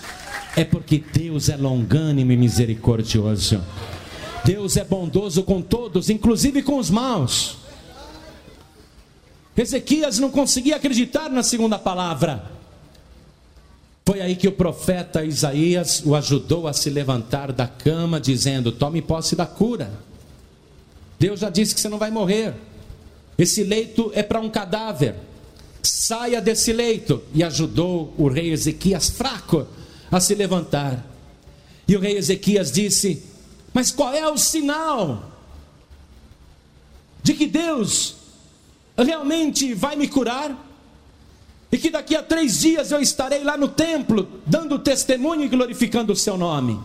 é 0.56 0.64
porque 0.64 1.04
Deus 1.12 1.50
é 1.50 1.56
longânimo 1.56 2.32
e 2.32 2.36
misericordioso. 2.38 3.62
Deus 4.42 4.78
é 4.78 4.84
bondoso 4.84 5.42
com 5.42 5.60
todos, 5.60 6.08
inclusive 6.08 6.62
com 6.62 6.78
os 6.78 6.88
maus. 6.88 7.58
Ezequias 9.54 10.18
não 10.18 10.30
conseguia 10.30 10.76
acreditar 10.76 11.28
na 11.28 11.42
segunda 11.42 11.78
palavra. 11.78 12.57
Foi 14.08 14.22
aí 14.22 14.36
que 14.36 14.48
o 14.48 14.52
profeta 14.52 15.22
Isaías 15.22 16.02
o 16.02 16.14
ajudou 16.14 16.66
a 16.66 16.72
se 16.72 16.88
levantar 16.88 17.52
da 17.52 17.66
cama, 17.66 18.18
dizendo: 18.18 18.72
Tome 18.72 19.02
posse 19.02 19.36
da 19.36 19.44
cura. 19.44 19.92
Deus 21.18 21.40
já 21.40 21.50
disse 21.50 21.74
que 21.74 21.80
você 21.82 21.90
não 21.90 21.98
vai 21.98 22.10
morrer. 22.10 22.54
Esse 23.36 23.62
leito 23.62 24.10
é 24.14 24.22
para 24.22 24.40
um 24.40 24.48
cadáver. 24.48 25.14
Saia 25.82 26.40
desse 26.40 26.72
leito. 26.72 27.22
E 27.34 27.44
ajudou 27.44 28.14
o 28.16 28.28
rei 28.28 28.50
Ezequias, 28.50 29.10
fraco, 29.10 29.66
a 30.10 30.18
se 30.18 30.34
levantar. 30.34 31.04
E 31.86 31.94
o 31.94 32.00
rei 32.00 32.16
Ezequias 32.16 32.72
disse: 32.72 33.22
Mas 33.74 33.90
qual 33.90 34.14
é 34.14 34.26
o 34.26 34.38
sinal 34.38 35.32
de 37.22 37.34
que 37.34 37.46
Deus 37.46 38.14
realmente 38.96 39.74
vai 39.74 39.96
me 39.96 40.08
curar? 40.08 40.67
E 41.70 41.76
que 41.76 41.90
daqui 41.90 42.16
a 42.16 42.22
três 42.22 42.60
dias 42.60 42.90
eu 42.90 43.00
estarei 43.00 43.44
lá 43.44 43.56
no 43.56 43.68
templo, 43.68 44.40
dando 44.46 44.78
testemunho 44.78 45.44
e 45.44 45.48
glorificando 45.48 46.12
o 46.12 46.16
seu 46.16 46.36
nome. 46.36 46.80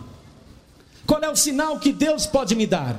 Qual 1.06 1.22
é 1.22 1.28
o 1.28 1.36
sinal 1.36 1.78
que 1.78 1.92
Deus 1.92 2.26
pode 2.26 2.54
me 2.54 2.66
dar? 2.66 2.98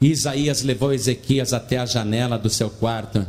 E 0.00 0.08
Isaías 0.08 0.62
levou 0.62 0.92
Ezequias 0.92 1.52
até 1.52 1.78
a 1.78 1.86
janela 1.86 2.38
do 2.38 2.48
seu 2.48 2.70
quarto 2.70 3.26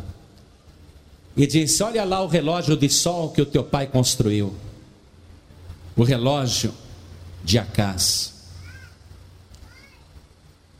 e 1.35 1.47
disse: 1.47 1.81
Olha 1.81 2.03
lá 2.03 2.21
o 2.21 2.27
relógio 2.27 2.77
de 2.77 2.89
sol 2.89 3.31
que 3.31 3.41
o 3.41 3.45
teu 3.45 3.63
pai 3.63 3.87
construiu. 3.87 4.53
O 5.95 6.03
relógio 6.03 6.73
de 7.43 7.57
Acás. 7.57 8.33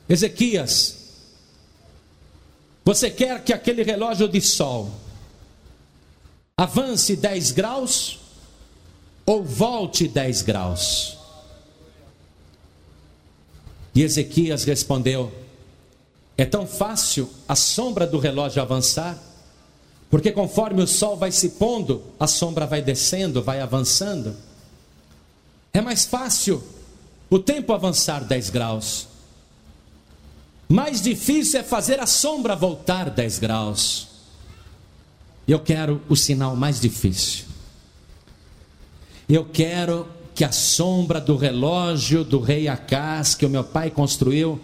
Ezequias, 0.08 0.98
você 2.84 3.10
quer 3.10 3.44
que 3.44 3.54
aquele 3.54 3.84
relógio 3.84 4.28
de 4.28 4.42
sol 4.42 4.99
avance 6.60 7.16
10 7.16 7.52
graus 7.54 8.20
ou 9.26 9.42
volte 9.42 10.10
10 10.10 10.42
graus? 10.42 11.18
E 13.96 14.04
Ezequias 14.04 14.66
respondeu: 14.66 15.32
É 16.38 16.44
tão 16.44 16.68
fácil 16.68 17.30
a 17.48 17.56
sombra 17.56 18.06
do 18.06 18.20
relógio 18.20 18.62
avançar, 18.62 19.18
porque 20.10 20.34
conforme 20.34 20.84
o 20.84 20.88
sol 20.88 21.16
vai 21.16 21.32
se 21.32 21.52
pondo, 21.52 22.04
a 22.20 22.28
sombra 22.28 22.68
vai 22.68 22.82
descendo, 22.82 23.42
vai 23.42 23.62
avançando. 23.62 24.36
É 25.72 25.80
mais 25.80 26.06
fácil 26.06 26.62
o 27.30 27.40
tempo 27.40 27.72
avançar 27.72 28.26
10 28.26 28.50
graus. 28.50 29.08
Mais 30.68 31.02
difícil 31.02 31.62
é 31.62 31.64
fazer 31.64 32.02
a 32.02 32.06
sombra 32.06 32.54
voltar 32.54 33.10
10 33.10 33.40
graus. 33.40 34.09
Eu 35.50 35.60
quero 35.60 36.00
o 36.08 36.16
sinal 36.16 36.56
mais 36.56 36.80
difícil. 36.80 37.46
Eu 39.28 39.46
quero 39.46 40.08
que 40.36 40.44
a 40.44 40.52
sombra 40.52 41.20
do 41.20 41.36
relógio 41.36 42.24
do 42.24 42.40
rei 42.40 42.68
Acás, 42.68 43.34
que 43.34 43.48
o 43.48 43.50
meu 43.50 43.64
pai 43.64 43.90
construiu, 43.90 44.62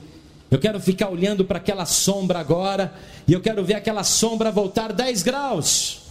eu 0.52 0.60
quero 0.60 0.80
ficar 0.80 1.10
olhando 1.10 1.44
para 1.44 1.58
aquela 1.58 1.88
sombra 1.88 2.38
agora, 2.38 2.94
e 3.28 3.34
eu 3.34 3.42
quero 3.42 3.66
ver 3.66 3.74
aquela 3.74 4.04
sombra 4.04 4.52
voltar 4.52 4.94
10 4.94 5.24
graus. 5.24 6.02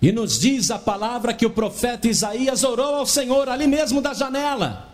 E 0.00 0.12
nos 0.12 0.38
diz 0.38 0.70
a 0.70 0.78
palavra 0.78 1.34
que 1.34 1.44
o 1.44 1.50
profeta 1.50 2.06
Isaías 2.06 2.62
orou 2.62 2.94
ao 2.94 3.06
Senhor 3.06 3.48
ali 3.48 3.66
mesmo 3.66 4.00
da 4.00 4.14
janela. 4.14 4.88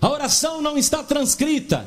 A 0.00 0.08
oração 0.08 0.62
não 0.62 0.78
está 0.78 1.04
transcrita, 1.04 1.86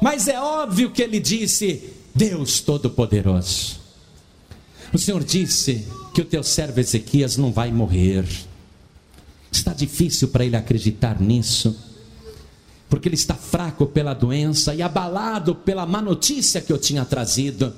mas 0.00 0.28
é 0.28 0.40
óbvio 0.40 0.92
que 0.92 1.02
ele 1.02 1.18
disse: 1.18 2.03
Deus 2.14 2.60
Todo-Poderoso. 2.60 3.80
O 4.92 4.98
Senhor 4.98 5.24
disse 5.24 5.88
que 6.14 6.20
o 6.20 6.24
teu 6.24 6.44
servo 6.44 6.78
Ezequias 6.78 7.36
não 7.36 7.50
vai 7.50 7.72
morrer. 7.72 8.24
Está 9.50 9.72
difícil 9.72 10.28
para 10.28 10.44
ele 10.44 10.56
acreditar 10.56 11.20
nisso, 11.20 11.76
porque 12.88 13.08
ele 13.08 13.16
está 13.16 13.34
fraco 13.34 13.86
pela 13.86 14.14
doença 14.14 14.72
e 14.74 14.82
abalado 14.82 15.56
pela 15.56 15.84
má 15.84 16.00
notícia 16.00 16.60
que 16.60 16.72
eu 16.72 16.78
tinha 16.78 17.04
trazido. 17.04 17.74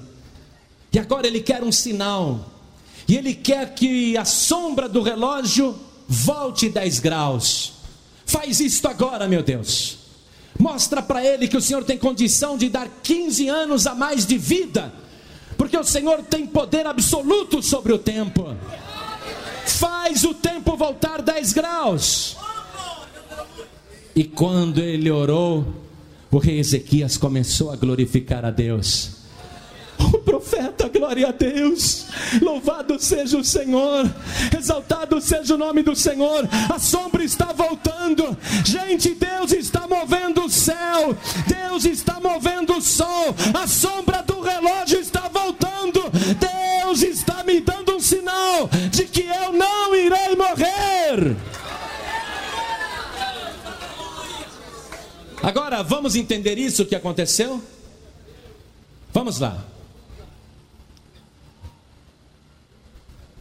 E 0.93 0.99
agora 0.99 1.27
ele 1.27 1.41
quer 1.41 1.65
um 1.65 1.73
sinal, 1.73 2.53
e 3.09 3.17
ele 3.17 3.35
quer 3.35 3.75
que 3.75 4.17
a 4.19 4.25
sombra 4.27 4.87
do 4.89 5.01
relógio 5.01 5.75
volte 6.07 6.69
10 6.69 7.01
graus. 7.01 7.73
Faz 8.27 8.61
isto 8.61 8.87
agora, 8.87 9.27
meu 9.27 9.43
Deus. 9.43 10.06
Mostra 10.59 11.03
para 11.03 11.25
ele 11.25 11.49
que 11.49 11.57
o 11.57 11.61
Senhor 11.61 11.85
tem 11.85 11.99
condição 11.99 12.57
de 12.57 12.69
dar 12.69 12.89
15 13.03 13.49
anos 13.49 13.87
a 13.87 13.95
mais 13.95 14.25
de 14.27 14.39
vida, 14.39 14.93
porque 15.57 15.77
o 15.77 15.85
Senhor 15.85 16.23
tem 16.23 16.47
poder 16.47 16.87
absoluto 16.87 17.63
sobre 17.63 17.93
o 17.93 17.99
tempo. 17.99 18.55
Faz 19.67 20.25
o 20.25 20.33
tempo 20.33 20.77
voltar 20.77 21.21
10 21.21 21.53
graus. 21.53 22.37
E 24.15 24.25
quando 24.25 24.81
ele 24.81 25.11
orou, 25.11 25.67
o 26.31 26.39
rei 26.39 26.59
Ezequias 26.59 27.17
começou 27.17 27.71
a 27.71 27.77
glorificar 27.77 28.45
a 28.45 28.51
Deus. 28.51 29.16
O 29.99 30.19
profeta, 30.19 30.89
glória 30.89 31.29
a 31.29 31.33
Deus. 31.33 32.07
Louvado 32.41 32.99
seja 33.01 33.39
o 33.39 33.45
Senhor. 33.45 34.11
Exaltado 34.57 35.21
seja 35.21 35.55
o 35.55 35.59
nome 35.59 35.83
do 35.83 35.95
Senhor. 35.95 36.49
A 36.73 36.79
sombra 36.79 37.25
está 37.25 37.53
voltando. 37.53 38.37
Gente, 38.65 39.15
Deus 39.15 39.53
está 39.53 39.87
movendo 39.87 40.45
o 40.45 40.51
céu. 40.51 41.17
Deus 41.47 41.85
está 41.85 42.21
movendo 42.21 42.77
o 42.77 42.83
sol. 42.83 43.35
A 43.55 43.67
sombra 43.67 44.23
do 44.23 44.41
relógio 44.41 45.01
está 45.01 45.29
voltando. 45.29 46.03
Deus 46.39 47.03
está 47.03 47.43
me 47.45 47.61
dando 47.61 47.97
um 47.97 48.01
sinal 48.01 48.69
de 48.91 49.05
que 49.05 49.23
eu 49.23 49.53
não 49.53 49.95
irei 49.95 50.37
morrer. 50.37 51.37
Agora, 55.43 55.83
vamos 55.83 56.17
entender 56.17 56.59
isso 56.59 56.85
que 56.85 56.95
aconteceu? 56.95 57.63
Vamos 59.13 59.39
lá. 59.39 59.76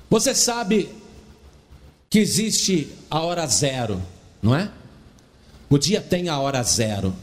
Você 0.10 0.34
sabe 0.36 0.90
que 2.10 2.20
existe 2.20 2.90
a 3.10 3.22
hora 3.22 3.46
zero, 3.48 4.02
não 4.42 4.56
é? 4.56 4.72
O 5.70 5.78
dia 5.78 6.00
tem 6.00 6.30
a 6.30 6.40
hora 6.40 6.62
zero. 6.64 7.14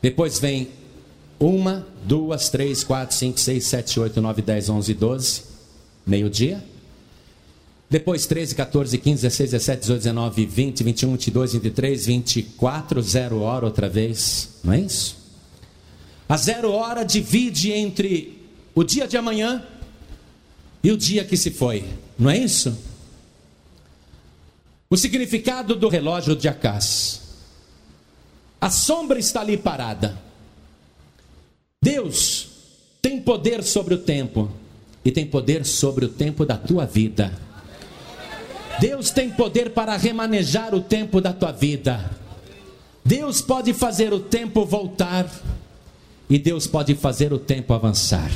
Depois 0.00 0.38
vem 0.38 0.68
uma, 1.38 1.86
duas, 2.04 2.48
três, 2.48 2.84
quatro, 2.84 3.16
cinco, 3.16 3.40
seis, 3.40 3.64
sete, 3.64 3.98
oito, 3.98 4.20
nove, 4.20 4.42
dez, 4.42 4.68
onze, 4.68 4.94
doze, 4.94 5.42
meio-dia. 6.06 6.62
Depois 7.92 8.24
13, 8.24 8.54
14, 8.54 8.96
15, 8.96 9.22
16, 9.22 9.50
17, 9.50 9.80
18, 9.80 9.98
19, 9.98 10.46
20, 10.46 10.82
21, 10.82 11.10
22, 11.10 11.52
23, 11.52 12.06
24, 12.06 13.02
zero 13.02 13.40
hora 13.40 13.66
outra 13.66 13.86
vez, 13.86 14.48
não 14.64 14.72
é 14.72 14.80
isso? 14.80 15.14
A 16.26 16.36
zero 16.38 16.72
hora 16.72 17.04
divide 17.04 17.70
entre 17.70 18.40
o 18.74 18.82
dia 18.82 19.06
de 19.06 19.18
amanhã 19.18 19.62
e 20.82 20.90
o 20.90 20.96
dia 20.96 21.24
que 21.24 21.36
se 21.36 21.50
foi, 21.50 21.84
não 22.18 22.30
é 22.30 22.36
isso? 22.36 22.76
O 24.90 24.96
significado 24.96 25.74
do 25.74 25.88
relógio 25.88 26.36
de 26.36 26.48
Acás. 26.48 27.20
A 28.60 28.68
sombra 28.68 29.18
está 29.18 29.40
ali 29.40 29.56
parada. 29.56 30.18
Deus 31.82 32.48
tem 33.00 33.20
poder 33.20 33.62
sobre 33.62 33.94
o 33.94 33.98
tempo 33.98 34.50
e 35.04 35.10
tem 35.10 35.26
poder 35.26 35.64
sobre 35.64 36.04
o 36.04 36.08
tempo 36.08 36.44
da 36.44 36.56
tua 36.56 36.84
vida. 36.84 37.32
Deus 38.80 39.10
tem 39.10 39.30
poder 39.30 39.70
para 39.70 39.96
remanejar 39.96 40.74
o 40.74 40.80
tempo 40.80 41.20
da 41.20 41.32
tua 41.32 41.52
vida. 41.52 42.10
Deus 43.04 43.40
pode 43.40 43.72
fazer 43.72 44.12
o 44.12 44.20
tempo 44.20 44.64
voltar 44.64 45.28
e 46.28 46.38
Deus 46.38 46.66
pode 46.66 46.94
fazer 46.94 47.32
o 47.32 47.38
tempo 47.38 47.72
avançar. 47.72 48.30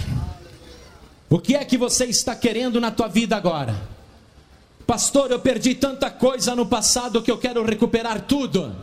O 1.29 1.39
que 1.39 1.57
é 1.57 1.65
que 1.65 1.77
você 1.77 2.05
está 2.05 2.35
querendo 2.37 2.81
na 2.81 2.91
tua 2.91 3.09
vida 3.09 3.37
agora? 3.37 3.77
Pastor, 4.87 5.33
eu 5.33 5.41
perdi 5.41 5.75
tanta 5.75 6.09
coisa 6.09 6.55
no 6.55 6.67
passado 6.67 7.21
que 7.21 7.31
eu 7.31 7.39
quero 7.39 7.65
recuperar 7.65 8.21
tudo. 8.23 8.75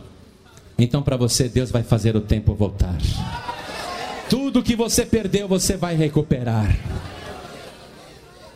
Então, 0.78 1.02
para 1.02 1.16
você, 1.16 1.48
Deus 1.48 1.70
vai 1.70 1.82
fazer 1.82 2.14
o 2.14 2.20
tempo 2.20 2.54
voltar. 2.54 2.98
Tudo 4.28 4.62
que 4.62 4.76
você 4.76 5.06
perdeu, 5.06 5.48
você 5.48 5.76
vai 5.76 5.94
recuperar. 5.94 6.76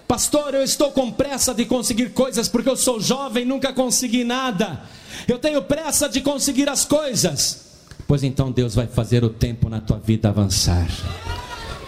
Pastor, 0.06 0.54
eu 0.54 0.62
estou 0.62 0.90
com 0.90 1.10
pressa 1.10 1.54
de 1.54 1.64
conseguir 1.64 2.10
coisas 2.10 2.48
porque 2.48 2.68
eu 2.68 2.76
sou 2.76 2.98
jovem, 2.98 3.44
nunca 3.44 3.72
consegui 3.72 4.24
nada. 4.24 4.82
Eu 5.26 5.38
tenho 5.38 5.62
pressa 5.62 6.08
de 6.08 6.20
conseguir 6.20 6.68
as 6.68 6.84
coisas. 6.84 7.68
Pois 8.06 8.24
então 8.24 8.50
Deus 8.50 8.74
vai 8.74 8.86
fazer 8.86 9.22
o 9.22 9.28
tempo 9.28 9.68
na 9.68 9.80
tua 9.80 9.98
vida 9.98 10.30
avançar. 10.30 10.88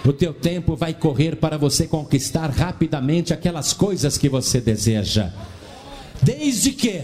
O 0.05 0.13
teu 0.13 0.33
tempo 0.33 0.75
vai 0.75 0.95
correr 0.95 1.37
para 1.37 1.59
você 1.59 1.87
conquistar 1.87 2.49
rapidamente 2.49 3.35
aquelas 3.35 3.73
coisas 3.73 4.17
que 4.17 4.29
você 4.29 4.61
deseja. 4.61 5.31
Desde 6.23 6.73
que 6.73 7.03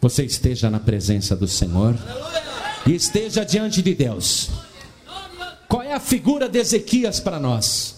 você 0.00 0.24
esteja 0.24 0.70
na 0.70 0.78
presença 0.78 1.34
do 1.34 1.48
Senhor 1.48 1.96
e 2.86 2.94
esteja 2.94 3.44
diante 3.44 3.82
de 3.82 3.94
Deus. 3.94 4.50
Qual 5.68 5.82
é 5.82 5.92
a 5.92 6.00
figura 6.00 6.48
de 6.48 6.58
Ezequias 6.58 7.18
para 7.18 7.40
nós? 7.40 7.96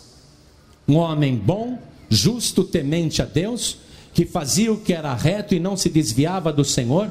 Um 0.88 0.96
homem 0.96 1.36
bom, 1.36 1.78
justo, 2.08 2.64
temente 2.64 3.20
a 3.20 3.24
Deus, 3.24 3.78
que 4.14 4.24
fazia 4.24 4.72
o 4.72 4.80
que 4.80 4.94
era 4.94 5.12
reto 5.14 5.54
e 5.54 5.60
não 5.60 5.76
se 5.76 5.90
desviava 5.90 6.52
do 6.52 6.64
Senhor, 6.64 7.10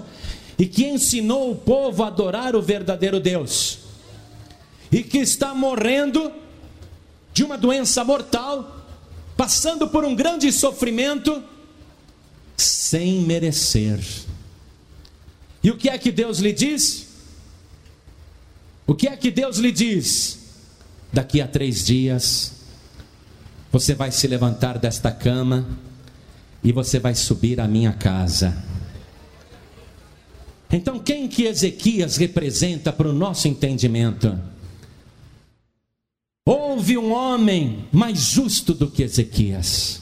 e 0.58 0.66
que 0.66 0.88
ensinou 0.88 1.51
o 1.51 1.56
povo 1.56 2.01
a 2.03 2.08
adorar 2.08 2.56
o 2.56 2.62
verdadeiro 2.62 3.20
Deus, 3.20 3.80
e 4.91 5.03
que 5.03 5.20
está 5.20 5.53
morrendo 5.53 6.32
de 7.36 7.43
uma 7.43 7.57
doença 7.57 8.01
mortal, 8.01 8.88
passando 9.36 9.89
por 9.89 10.05
um 10.05 10.15
grande 10.15 10.49
sofrimento, 10.53 11.43
sem 12.55 13.23
merecer. 13.23 13.99
E 15.61 15.69
o 15.69 15.75
que 15.75 15.89
é 15.89 15.97
que 15.97 16.13
Deus 16.13 16.39
lhe 16.39 16.53
diz? 16.53 17.07
O 18.88 18.95
que 18.95 19.09
é 19.09 19.17
que 19.17 19.29
Deus 19.29 19.57
lhe 19.57 19.73
diz? 19.73 20.39
Daqui 21.11 21.41
a 21.41 21.47
três 21.47 21.83
dias, 21.83 22.53
você 23.69 23.93
vai 23.93 24.13
se 24.13 24.27
levantar 24.27 24.77
desta 24.79 25.11
cama 25.11 25.67
e 26.63 26.71
você 26.71 26.99
vai 26.99 27.15
subir 27.15 27.59
à 27.59 27.67
minha 27.67 27.91
casa. 27.91 28.63
Então, 30.71 30.99
quem 30.99 31.27
que 31.27 31.43
Ezequias 31.43 32.15
representa 32.15 32.93
para 32.93 33.09
o 33.09 33.13
nosso 33.13 33.49
entendimento? 33.49 34.55
Houve 36.45 36.97
um 36.97 37.11
homem 37.11 37.85
mais 37.91 38.19
justo 38.19 38.73
do 38.73 38.89
que 38.89 39.03
Ezequias, 39.03 40.01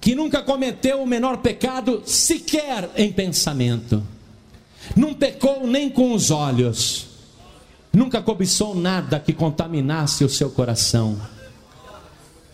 que 0.00 0.14
nunca 0.14 0.42
cometeu 0.42 1.02
o 1.02 1.06
menor 1.06 1.38
pecado 1.38 2.02
sequer 2.06 2.90
em 2.96 3.12
pensamento, 3.12 4.02
não 4.96 5.12
pecou 5.12 5.66
nem 5.66 5.90
com 5.90 6.14
os 6.14 6.30
olhos, 6.30 7.08
nunca 7.92 8.22
cobiçou 8.22 8.74
nada 8.74 9.20
que 9.20 9.32
contaminasse 9.32 10.24
o 10.24 10.28
seu 10.28 10.50
coração 10.50 11.20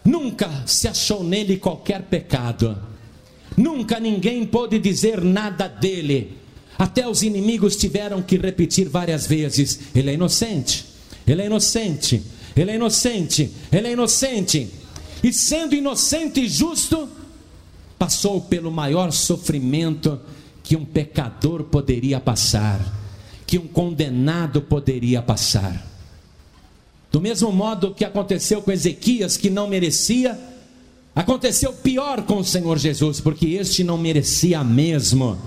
Nunca 0.07 0.63
se 0.67 0.87
achou 0.87 1.25
nele 1.25 1.57
qualquer 1.57 2.03
pecado. 2.03 2.79
Nunca 3.57 3.99
ninguém 3.99 4.47
pôde 4.47 4.79
dizer 4.79 5.21
nada 5.21 5.67
dele. 5.67 6.39
Até 6.79 7.09
os 7.09 7.23
inimigos 7.23 7.75
tiveram 7.75 8.23
que 8.23 8.37
repetir 8.37 8.89
várias 8.89 9.27
vezes: 9.27 9.81
ele 9.97 10.11
é 10.11 10.15
inocente, 10.15 10.87
ele 11.27 11.43
é 11.43 11.47
inocente, 11.47 12.23
ele 12.57 12.71
é 12.71 12.75
inocente, 12.77 13.51
ele 13.73 13.89
é 13.89 13.93
inocente. 13.93 14.71
E 15.23 15.33
sendo 15.33 15.75
inocente 15.75 16.41
e 16.41 16.49
justo, 16.49 17.09
passou 17.99 18.41
pelo 18.41 18.71
maior 18.71 19.11
sofrimento 19.11 20.21
que 20.63 20.77
um 20.77 20.85
pecador 20.85 21.65
poderia 21.65 22.21
passar, 22.21 22.81
que 23.47 23.59
um 23.59 23.67
condenado 23.67 24.61
poderia 24.61 25.23
passar. 25.23 25.87
Do 27.11 27.21
mesmo 27.21 27.51
modo 27.51 27.95
que 27.95 28.05
aconteceu 28.05 28.61
com 28.61 28.71
Ezequias, 28.71 29.37
que 29.37 29.49
não 29.49 29.69
merecia, 29.69 30.39
aconteceu 31.15 31.73
pior 31.73 32.23
com 32.23 32.39
o 32.39 32.45
Senhor 32.45 32.77
Jesus, 32.79 33.21
porque 33.21 33.47
este 33.47 33.83
não 33.83 33.97
merecia 33.97 34.63
mesmo. 34.63 35.39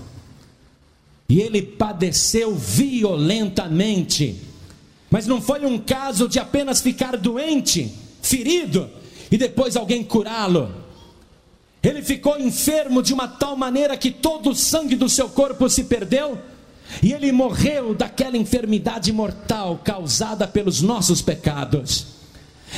E 1.28 1.42
ele 1.42 1.62
padeceu 1.62 2.56
violentamente. 2.56 4.36
Mas 5.10 5.26
não 5.26 5.42
foi 5.42 5.66
um 5.66 5.78
caso 5.78 6.28
de 6.28 6.40
apenas 6.40 6.82
ficar 6.82 7.18
doente, 7.18 7.94
ferido, 8.22 8.90
e 9.32 9.38
depois 9.38 9.76
alguém 9.76 10.04
curá-lo. 10.04 10.74
Ele 11.82 12.02
ficou 12.02 12.40
enfermo 12.40 13.02
de 13.02 13.14
uma 13.14 13.28
tal 13.28 13.56
maneira 13.56 13.96
que 13.98 14.12
todo 14.12 14.50
o 14.52 14.56
sangue 14.56 14.96
do 14.96 15.08
seu 15.08 15.30
corpo 15.30 15.70
se 15.70 15.86
perdeu 15.86 16.38
e 17.02 17.14
ele 17.14 17.32
morreu 17.32 17.94
daquela 17.94 18.38
enfermidade 18.38 19.12
mortal 19.14 19.80
causada 19.84 20.48
pelos 20.48 20.82
nossos 20.82 21.22
pecados. 21.22 22.08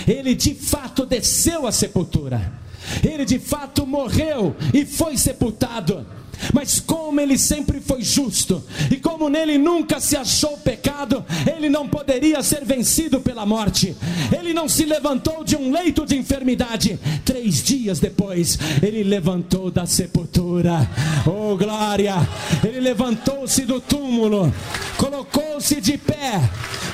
Ele 0.07 0.35
de 0.35 0.53
fato 0.53 1.05
desceu 1.05 1.65
à 1.65 1.71
sepultura. 1.71 2.59
Ele 3.03 3.25
de 3.25 3.39
fato 3.39 3.85
morreu 3.85 4.55
e 4.73 4.85
foi 4.85 5.17
sepultado 5.17 6.05
mas 6.53 6.79
como 6.79 7.19
ele 7.19 7.37
sempre 7.37 7.79
foi 7.79 8.01
justo, 8.01 8.63
e 8.89 8.97
como 8.97 9.29
nele 9.29 9.57
nunca 9.57 9.99
se 9.99 10.15
achou 10.15 10.57
pecado, 10.57 11.23
ele 11.45 11.69
não 11.69 11.87
poderia 11.87 12.41
ser 12.41 12.65
vencido 12.65 13.19
pela 13.21 13.45
morte. 13.45 13.95
Ele 14.37 14.53
não 14.53 14.67
se 14.67 14.85
levantou 14.85 15.43
de 15.43 15.55
um 15.55 15.71
leito 15.71 16.05
de 16.05 16.15
enfermidade. 16.15 16.99
Três 17.23 17.63
dias 17.63 17.99
depois, 17.99 18.57
ele 18.81 19.03
levantou 19.03 19.69
da 19.69 19.85
sepultura. 19.85 20.89
Oh, 21.25 21.55
glória! 21.55 22.15
Ele 22.63 22.79
levantou-se 22.79 23.65
do 23.65 23.79
túmulo, 23.79 24.53
colocou-se 24.97 25.79
de 25.79 25.97
pé 25.97 26.41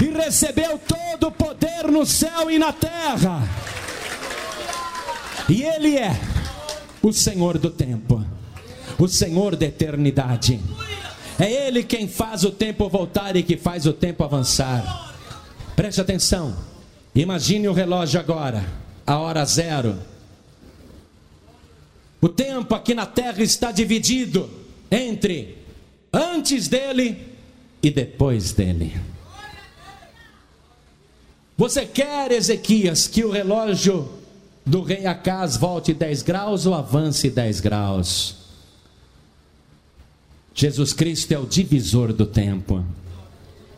e 0.01 0.05
recebeu 0.05 0.79
todo 0.79 1.29
o 1.29 1.31
poder 1.31 1.89
no 1.91 2.05
céu 2.05 2.49
e 2.49 2.59
na 2.59 2.73
terra. 2.73 3.47
E 5.49 5.63
ele 5.63 5.95
é 5.95 6.19
o 7.01 7.13
Senhor 7.13 7.57
do 7.57 7.69
tempo 7.69 8.36
o 8.97 9.07
Senhor 9.07 9.55
da 9.55 9.65
eternidade. 9.65 10.59
É 11.39 11.67
Ele 11.67 11.83
quem 11.83 12.07
faz 12.07 12.43
o 12.43 12.51
tempo 12.51 12.89
voltar 12.89 13.35
e 13.35 13.43
que 13.43 13.57
faz 13.57 13.85
o 13.85 13.93
tempo 13.93 14.23
avançar. 14.23 15.15
Preste 15.75 16.01
atenção. 16.01 16.55
Imagine 17.13 17.67
o 17.67 17.73
relógio 17.73 18.19
agora, 18.19 18.65
a 19.05 19.17
hora 19.17 19.45
zero. 19.45 19.97
O 22.19 22.27
tempo 22.27 22.73
aqui 22.73 22.95
na 22.95 23.05
terra 23.05 23.43
está 23.43 23.71
dividido 23.71 24.49
entre 24.89 25.57
antes 26.11 26.67
dele 26.67 27.35
e 27.81 27.91
depois 27.91 28.51
dele. 28.53 28.99
Você 31.55 31.85
quer, 31.85 32.31
Ezequias, 32.31 33.07
que 33.07 33.23
o 33.23 33.31
relógio 33.31 34.09
do 34.65 34.81
rei 34.81 35.05
Acas 35.05 35.57
volte 35.57 35.93
10 35.93 36.21
graus 36.21 36.65
ou 36.65 36.73
avance 36.73 37.29
10 37.29 37.59
graus? 37.61 38.46
Jesus 40.59 40.91
Cristo 40.91 41.31
é 41.33 41.37
o 41.37 41.45
divisor 41.45 42.11
do 42.11 42.25
tempo. 42.25 42.83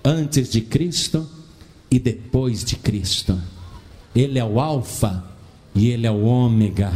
Antes 0.01 0.49
de 0.49 0.61
Cristo 0.61 1.29
e 1.91 1.99
depois 1.99 2.63
de 2.63 2.77
Cristo. 2.77 3.37
Ele 4.15 4.39
é 4.39 4.45
o 4.45 4.61
Alfa 4.61 5.21
e 5.75 5.89
Ele 5.89 6.07
é 6.07 6.11
o 6.11 6.23
Ômega. 6.23 6.93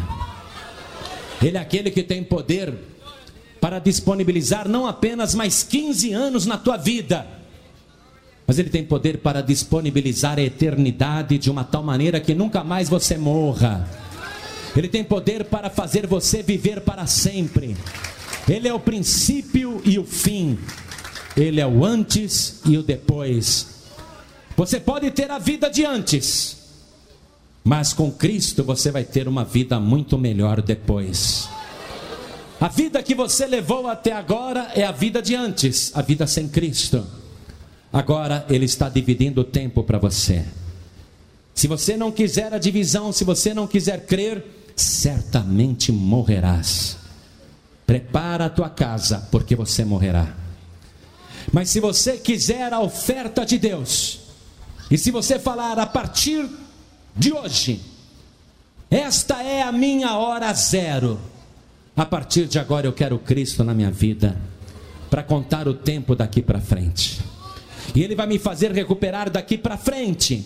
Ele 1.42 1.58
é 1.58 1.60
aquele 1.60 1.92
que 1.92 2.02
tem 2.02 2.24
poder 2.24 2.74
para 3.60 3.78
disponibilizar 3.80 4.70
não 4.70 4.88
apenas 4.88 5.36
mais 5.36 5.64
15 5.64 6.14
anos 6.14 6.46
na 6.46 6.58
tua 6.58 6.78
vida, 6.78 7.28
mas 8.48 8.58
Ele 8.60 8.70
tem 8.70 8.86
poder 8.86 9.18
para 9.18 9.42
disponibilizar 9.42 10.38
a 10.38 10.44
eternidade 10.44 11.38
de 11.38 11.52
uma 11.52 11.66
tal 11.66 11.84
maneira 11.84 12.22
que 12.22 12.34
nunca 12.34 12.64
mais 12.64 12.88
você 12.88 13.18
morra. 13.18 13.86
Ele 14.78 14.88
tem 14.88 15.04
poder 15.04 15.44
para 15.44 15.70
fazer 15.70 16.08
você 16.08 16.42
viver 16.42 16.80
para 16.80 17.06
sempre. 17.06 17.76
Ele 18.48 18.68
é 18.68 18.74
o 18.74 18.80
princípio 18.80 19.82
e 19.86 19.98
o 19.98 20.06
fim. 20.06 20.60
Ele 21.36 21.60
é 21.62 21.68
o 21.68 21.84
antes 21.84 22.62
e 22.66 22.78
o 22.78 22.84
depois. 22.84 23.68
Você 24.56 24.80
pode 24.80 25.10
ter 25.12 25.32
a 25.32 25.40
vida 25.40 25.70
de 25.70 25.84
antes, 25.84 26.58
mas 27.64 27.92
com 27.92 28.12
Cristo 28.12 28.64
você 28.64 28.92
vai 28.92 29.04
ter 29.04 29.28
uma 29.28 29.44
vida 29.44 29.80
muito 29.80 30.18
melhor 30.18 30.62
depois. 30.62 31.50
A 32.60 32.68
vida 32.68 33.02
que 33.02 33.16
você 33.16 33.48
levou 33.48 33.88
até 33.88 34.14
agora 34.14 34.72
é 34.76 34.84
a 34.84 34.92
vida 34.92 35.22
de 35.22 35.36
antes, 35.36 35.92
a 35.96 36.02
vida 36.02 36.28
sem 36.28 36.48
Cristo. 36.48 37.06
Agora 37.92 38.46
Ele 38.50 38.66
está 38.66 38.90
dividindo 38.90 39.42
o 39.42 39.44
tempo 39.44 39.84
para 39.84 39.98
você. 39.98 40.46
Se 41.54 41.68
você 41.68 41.98
não 41.98 42.12
quiser 42.12 42.54
a 42.54 42.58
divisão, 42.58 43.12
se 43.12 43.24
você 43.24 43.54
não 43.54 43.68
quiser 43.68 44.06
crer, 44.06 44.44
certamente 44.76 45.92
morrerás. 45.92 47.03
Prepara 47.94 48.46
a 48.46 48.50
tua 48.50 48.72
casa, 48.72 49.28
porque 49.30 49.56
você 49.56 49.86
morrerá. 49.86 50.34
Mas 51.52 51.70
se 51.70 51.80
você 51.80 52.18
quiser 52.18 52.74
a 52.74 52.80
oferta 52.80 53.46
de 53.46 53.60
Deus, 53.60 54.20
e 54.90 54.98
se 54.98 55.12
você 55.12 55.38
falar 55.38 55.78
a 55.78 55.86
partir 55.86 56.50
de 57.16 57.32
hoje, 57.32 57.80
esta 58.90 59.44
é 59.44 59.62
a 59.62 59.72
minha 59.72 60.18
hora 60.18 60.52
zero, 60.54 61.20
a 61.96 62.04
partir 62.04 62.48
de 62.48 62.58
agora 62.58 62.88
eu 62.88 62.94
quero 62.94 63.20
Cristo 63.20 63.64
na 63.64 63.76
minha 63.76 63.92
vida, 63.92 64.42
para 65.08 65.22
contar 65.22 65.68
o 65.68 65.76
tempo 65.76 66.16
daqui 66.16 66.42
para 66.42 66.60
frente. 66.60 67.22
E 67.94 68.02
Ele 68.02 68.16
vai 68.16 68.26
me 68.26 68.40
fazer 68.40 68.72
recuperar 68.72 69.30
daqui 69.30 69.56
para 69.56 69.78
frente 69.78 70.44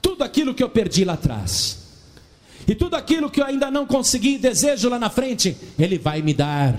tudo 0.00 0.24
aquilo 0.24 0.54
que 0.54 0.64
eu 0.64 0.70
perdi 0.70 1.04
lá 1.04 1.12
atrás. 1.12 1.79
E 2.66 2.74
tudo 2.74 2.94
aquilo 2.94 3.30
que 3.30 3.40
eu 3.40 3.44
ainda 3.44 3.70
não 3.70 3.86
consegui, 3.86 4.38
desejo 4.38 4.88
lá 4.88 4.98
na 4.98 5.10
frente, 5.10 5.56
Ele 5.78 5.98
vai 5.98 6.22
me 6.22 6.34
dar. 6.34 6.76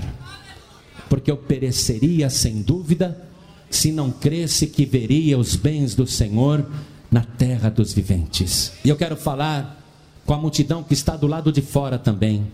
Porque 1.09 1.29
eu 1.29 1.37
pereceria 1.37 2.29
sem 2.29 2.61
dúvida, 2.61 3.29
se 3.69 3.91
não 3.91 4.11
cresce 4.11 4.67
que 4.67 4.85
veria 4.85 5.37
os 5.37 5.55
bens 5.55 5.95
do 5.95 6.07
Senhor 6.07 6.65
na 7.09 7.23
terra 7.23 7.69
dos 7.69 7.93
viventes. 7.93 8.71
E 8.85 8.89
eu 8.89 8.95
quero 8.95 9.17
falar 9.17 9.81
com 10.25 10.33
a 10.33 10.37
multidão 10.37 10.83
que 10.83 10.93
está 10.93 11.17
do 11.17 11.27
lado 11.27 11.51
de 11.51 11.61
fora 11.61 11.99
também. 11.99 12.49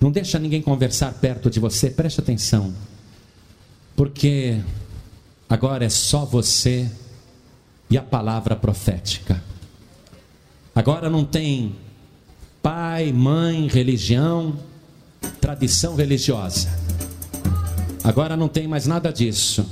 Não 0.00 0.10
deixa 0.10 0.38
ninguém 0.38 0.62
conversar 0.62 1.12
perto 1.14 1.50
de 1.50 1.58
você, 1.58 1.90
preste 1.90 2.20
atenção. 2.20 2.72
Porque 3.96 4.60
agora 5.48 5.84
é 5.84 5.88
só 5.88 6.24
você 6.24 6.90
e 7.90 7.98
a 7.98 8.02
palavra 8.02 8.54
profética. 8.54 9.42
Agora 10.74 11.10
não 11.10 11.24
tem 11.24 11.74
pai, 12.62 13.12
mãe, 13.12 13.66
religião, 13.66 14.58
tradição 15.40 15.94
religiosa. 15.94 16.68
Agora 18.04 18.36
não 18.36 18.48
tem 18.48 18.66
mais 18.66 18.86
nada 18.86 19.12
disso. 19.12 19.66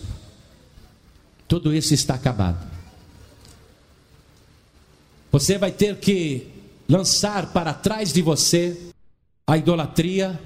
Tudo 1.47 1.75
isso 1.75 1.95
está 1.95 2.15
acabado. 2.15 2.67
Você 5.31 5.59
vai 5.59 5.71
ter 5.71 5.97
que 5.97 6.47
lançar 6.89 7.53
para 7.53 7.75
trás 7.75 8.13
de 8.13 8.23
você 8.23 8.77
a 9.47 9.57
idolatria, 9.57 10.39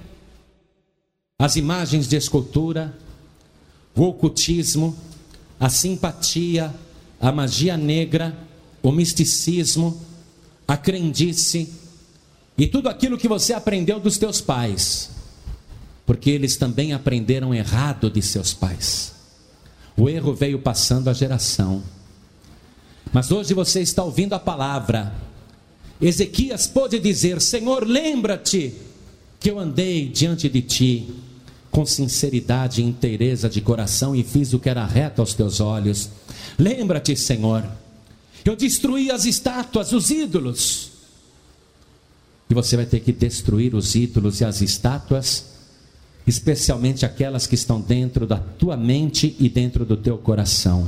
as 1.39 1.55
imagens 1.55 2.07
de 2.07 2.15
escultura, 2.15 2.97
o 3.95 4.03
ocultismo, 4.03 4.97
a 5.59 5.69
simpatia, 5.69 6.73
a 7.19 7.31
magia 7.31 7.77
negra, 7.77 8.37
o 8.81 8.91
misticismo, 8.91 10.01
a 10.67 10.75
crendice 10.75 11.82
e 12.57 12.67
tudo 12.67 12.89
aquilo 12.89 13.17
que 13.17 13.27
você 13.27 13.53
aprendeu 13.53 13.99
dos 13.99 14.17
teus 14.17 14.39
pais, 14.39 15.09
porque 16.05 16.29
eles 16.29 16.55
também 16.55 16.93
aprenderam 16.93 17.53
errado 17.53 18.09
de 18.09 18.21
seus 18.21 18.53
pais. 18.53 19.13
O 19.97 20.09
erro 20.09 20.33
veio 20.33 20.59
passando 20.59 21.09
a 21.09 21.13
geração. 21.13 21.83
Mas 23.11 23.31
hoje 23.31 23.53
você 23.53 23.81
está 23.81 24.03
ouvindo 24.03 24.33
a 24.33 24.39
palavra. 24.39 25.13
Ezequias 26.01 26.67
pôde 26.67 26.99
dizer: 26.99 27.39
Senhor, 27.41 27.87
lembra-te 27.87 28.73
que 29.39 29.51
eu 29.51 29.59
andei 29.59 30.07
diante 30.07 30.49
de 30.49 30.61
ti 30.61 31.13
com 31.69 31.85
sinceridade 31.85 32.81
e 32.81 32.85
inteireza 32.85 33.49
de 33.49 33.59
coração 33.59 34.15
e 34.15 34.23
fiz 34.23 34.53
o 34.53 34.59
que 34.59 34.69
era 34.69 34.85
reto 34.85 35.21
aos 35.21 35.33
teus 35.33 35.59
olhos. 35.59 36.09
Lembra-te, 36.57 37.15
Senhor, 37.15 37.63
eu 38.45 38.55
destruí 38.55 39.09
as 39.09 39.25
estátuas, 39.25 39.91
os 39.91 40.09
ídolos. 40.09 40.92
E 42.53 42.55
você 42.55 42.75
vai 42.75 42.85
ter 42.85 42.99
que 42.99 43.11
destruir 43.11 43.73
os 43.73 43.95
ídolos 43.95 44.39
e 44.39 44.45
as 44.45 44.61
estátuas, 44.61 45.45
especialmente 46.27 47.03
aquelas 47.03 47.47
que 47.47 47.55
estão 47.55 47.81
dentro 47.81 48.27
da 48.27 48.37
tua 48.37 48.77
mente 48.77 49.35
e 49.39 49.49
dentro 49.49 49.83
do 49.83 49.97
teu 49.97 50.19
coração. 50.19 50.87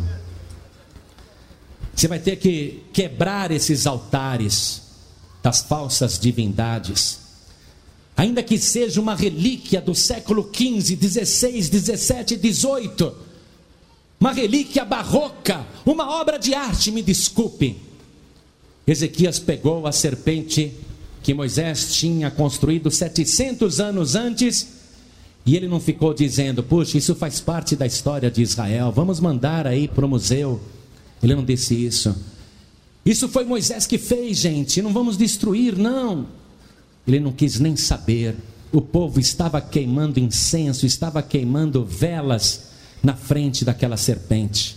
Você 1.95 2.07
vai 2.07 2.19
ter 2.19 2.35
que 2.35 2.83
quebrar 2.93 3.49
esses 3.49 3.87
altares 3.87 4.83
das 5.41 5.63
falsas 5.63 6.19
divindades 6.19 7.17
ainda 8.15 8.43
que 8.43 8.59
seja 8.59 9.01
uma 9.01 9.15
relíquia 9.15 9.81
do 9.81 9.95
século 9.95 10.51
XV, 10.53 10.95
XVI, 10.95 11.63
XVII, 11.63 12.53
XVIII, 12.53 13.11
uma 14.19 14.33
relíquia 14.33 14.85
barroca, 14.85 15.65
uma 15.83 16.21
obra 16.21 16.37
de 16.37 16.53
arte, 16.53 16.91
me 16.91 17.01
desculpe. 17.01 17.75
Ezequias 18.85 19.39
pegou 19.39 19.87
a 19.87 19.91
serpente 19.91 20.84
que 21.25 21.33
Moisés 21.33 21.95
tinha 21.95 22.29
construído 22.29 22.91
700 22.91 23.79
anos 23.79 24.13
antes, 24.13 24.67
e 25.43 25.55
ele 25.55 25.67
não 25.67 25.79
ficou 25.79 26.13
dizendo, 26.13 26.61
puxa, 26.61 26.99
isso 26.99 27.15
faz 27.15 27.41
parte 27.41 27.75
da 27.75 27.87
história 27.87 28.29
de 28.29 28.43
Israel, 28.43 28.91
vamos 28.91 29.19
mandar 29.19 29.65
aí 29.65 29.87
para 29.87 30.05
o 30.05 30.07
museu. 30.07 30.61
Ele 31.23 31.33
não 31.33 31.43
disse 31.43 31.73
isso. 31.73 32.15
Isso 33.03 33.27
foi 33.27 33.43
Moisés 33.43 33.87
que 33.87 33.97
fez, 33.97 34.37
gente, 34.37 34.83
não 34.83 34.93
vamos 34.93 35.17
destruir, 35.17 35.75
não. 35.75 36.27
Ele 37.07 37.19
não 37.19 37.31
quis 37.31 37.59
nem 37.59 37.75
saber. 37.75 38.35
O 38.71 38.79
povo 38.79 39.19
estava 39.19 39.59
queimando 39.59 40.19
incenso, 40.19 40.85
estava 40.85 41.23
queimando 41.23 41.83
velas 41.83 42.65
na 43.01 43.15
frente 43.15 43.65
daquela 43.65 43.97
serpente. 43.97 44.75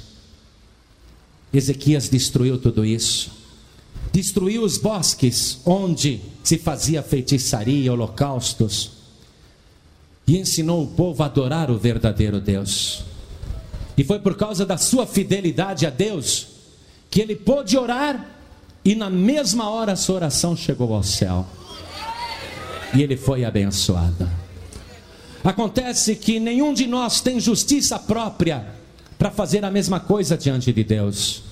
Ezequias 1.52 2.08
destruiu 2.08 2.56
tudo 2.56 2.86
isso. 2.86 3.37
Destruiu 4.12 4.62
os 4.62 4.78
bosques 4.78 5.60
onde 5.64 6.20
se 6.42 6.58
fazia 6.58 7.02
feitiçaria, 7.02 7.92
holocaustos. 7.92 8.90
E 10.26 10.36
ensinou 10.36 10.84
o 10.84 10.88
povo 10.88 11.22
a 11.22 11.26
adorar 11.26 11.70
o 11.70 11.78
verdadeiro 11.78 12.40
Deus. 12.40 13.04
E 13.96 14.04
foi 14.04 14.18
por 14.18 14.36
causa 14.36 14.64
da 14.64 14.76
sua 14.76 15.06
fidelidade 15.06 15.86
a 15.86 15.90
Deus 15.90 16.48
que 17.10 17.20
ele 17.20 17.34
pôde 17.34 17.76
orar 17.76 18.26
e 18.84 18.94
na 18.94 19.10
mesma 19.10 19.68
hora 19.70 19.92
a 19.92 19.96
sua 19.96 20.16
oração 20.16 20.56
chegou 20.56 20.94
ao 20.94 21.02
céu 21.02 21.46
e 22.94 23.02
ele 23.02 23.16
foi 23.16 23.44
abençoado. 23.44 24.28
Acontece 25.42 26.16
que 26.16 26.38
nenhum 26.38 26.74
de 26.74 26.86
nós 26.86 27.20
tem 27.20 27.40
justiça 27.40 27.98
própria 27.98 28.66
para 29.18 29.30
fazer 29.30 29.64
a 29.64 29.70
mesma 29.70 29.98
coisa 30.00 30.36
diante 30.36 30.72
de 30.72 30.84
Deus. 30.84 31.42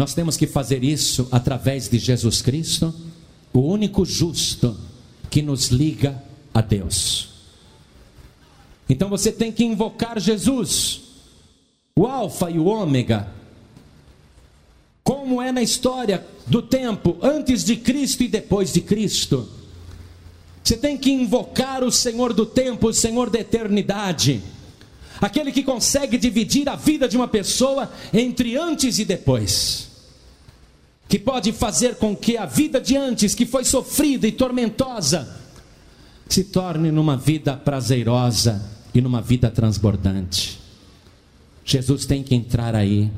Nós 0.00 0.14
temos 0.14 0.34
que 0.34 0.46
fazer 0.46 0.82
isso 0.82 1.28
através 1.30 1.86
de 1.86 1.98
Jesus 1.98 2.40
Cristo, 2.40 2.94
o 3.52 3.60
único 3.60 4.02
justo 4.02 4.74
que 5.28 5.42
nos 5.42 5.66
liga 5.66 6.24
a 6.54 6.62
Deus. 6.62 7.28
Então 8.88 9.10
você 9.10 9.30
tem 9.30 9.52
que 9.52 9.62
invocar 9.62 10.18
Jesus, 10.18 11.02
o 11.94 12.06
Alfa 12.06 12.50
e 12.50 12.58
o 12.58 12.64
Ômega, 12.64 13.28
como 15.04 15.42
é 15.42 15.52
na 15.52 15.60
história 15.60 16.26
do 16.46 16.62
tempo 16.62 17.18
antes 17.20 17.62
de 17.62 17.76
Cristo 17.76 18.22
e 18.22 18.28
depois 18.28 18.72
de 18.72 18.80
Cristo. 18.80 19.50
Você 20.64 20.78
tem 20.78 20.96
que 20.96 21.10
invocar 21.10 21.84
o 21.84 21.92
Senhor 21.92 22.32
do 22.32 22.46
tempo, 22.46 22.88
o 22.88 22.94
Senhor 22.94 23.28
da 23.28 23.40
eternidade. 23.40 24.42
Aquele 25.20 25.52
que 25.52 25.62
consegue 25.62 26.16
dividir 26.16 26.70
a 26.70 26.74
vida 26.74 27.06
de 27.06 27.18
uma 27.18 27.28
pessoa 27.28 27.92
entre 28.14 28.56
antes 28.56 28.98
e 28.98 29.04
depois. 29.04 29.89
Que 31.10 31.18
pode 31.18 31.52
fazer 31.52 31.96
com 31.96 32.16
que 32.16 32.38
a 32.38 32.46
vida 32.46 32.80
de 32.80 32.96
antes, 32.96 33.34
que 33.34 33.44
foi 33.44 33.64
sofrida 33.64 34.26
e 34.26 34.32
tormentosa, 34.32 35.28
se 36.28 36.44
torne 36.44 36.92
numa 36.92 37.16
vida 37.16 37.56
prazerosa 37.56 38.64
e 38.94 39.00
numa 39.00 39.20
vida 39.20 39.50
transbordante. 39.50 40.60
Jesus 41.64 42.06
tem 42.06 42.22
que 42.22 42.34
entrar 42.34 42.74
aí 42.76 43.10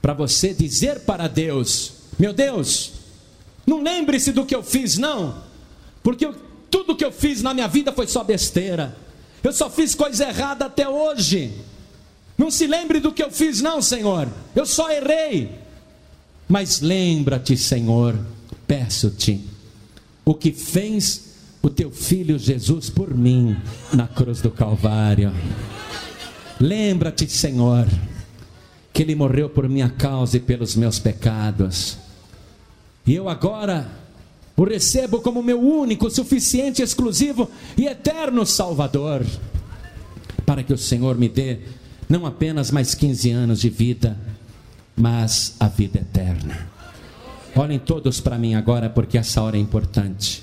para 0.00 0.14
você 0.14 0.54
dizer 0.54 1.00
para 1.00 1.26
Deus: 1.26 1.92
Meu 2.18 2.32
Deus, 2.32 2.92
não 3.66 3.82
lembre-se 3.82 4.30
do 4.30 4.46
que 4.46 4.54
eu 4.54 4.62
fiz, 4.62 4.96
não, 4.96 5.42
porque 6.04 6.24
eu, 6.24 6.34
tudo 6.70 6.94
que 6.94 7.04
eu 7.04 7.10
fiz 7.10 7.42
na 7.42 7.52
minha 7.52 7.66
vida 7.66 7.92
foi 7.92 8.06
só 8.06 8.22
besteira. 8.22 8.96
Eu 9.42 9.52
só 9.52 9.68
fiz 9.68 9.94
coisa 9.94 10.28
errada 10.28 10.66
até 10.66 10.88
hoje. 10.88 11.52
Não 12.38 12.50
se 12.50 12.66
lembre 12.66 13.00
do 13.00 13.12
que 13.12 13.22
eu 13.22 13.30
fiz, 13.30 13.60
não, 13.60 13.82
Senhor. 13.82 14.28
Eu 14.54 14.66
só 14.66 14.90
errei. 14.90 15.65
Mas 16.48 16.80
lembra-te, 16.80 17.56
Senhor, 17.56 18.16
peço-te, 18.66 19.40
o 20.24 20.34
que 20.34 20.52
fez 20.52 21.26
o 21.62 21.68
teu 21.68 21.90
filho 21.90 22.38
Jesus 22.38 22.88
por 22.88 23.12
mim 23.12 23.56
na 23.92 24.06
cruz 24.06 24.40
do 24.40 24.50
Calvário. 24.50 25.32
Lembra-te, 26.60 27.28
Senhor, 27.28 27.88
que 28.92 29.02
ele 29.02 29.16
morreu 29.16 29.48
por 29.48 29.68
minha 29.68 29.90
causa 29.90 30.36
e 30.36 30.40
pelos 30.40 30.76
meus 30.76 30.98
pecados. 30.98 31.98
E 33.04 33.14
eu 33.14 33.28
agora 33.28 33.90
o 34.56 34.64
recebo 34.64 35.20
como 35.20 35.42
meu 35.42 35.60
único, 35.60 36.08
suficiente, 36.08 36.82
exclusivo 36.82 37.50
e 37.76 37.86
eterno 37.86 38.46
Salvador. 38.46 39.26
Para 40.46 40.62
que 40.62 40.72
o 40.72 40.78
Senhor 40.78 41.18
me 41.18 41.28
dê 41.28 41.58
não 42.08 42.24
apenas 42.24 42.70
mais 42.70 42.94
15 42.94 43.30
anos 43.32 43.60
de 43.60 43.68
vida, 43.68 44.16
mas 44.96 45.54
a 45.60 45.68
vida 45.68 45.98
eterna. 45.98 46.68
Olhem 47.54 47.78
todos 47.78 48.20
para 48.20 48.38
mim 48.38 48.54
agora, 48.54 48.88
porque 48.88 49.18
essa 49.18 49.42
hora 49.42 49.56
é 49.56 49.60
importante. 49.60 50.42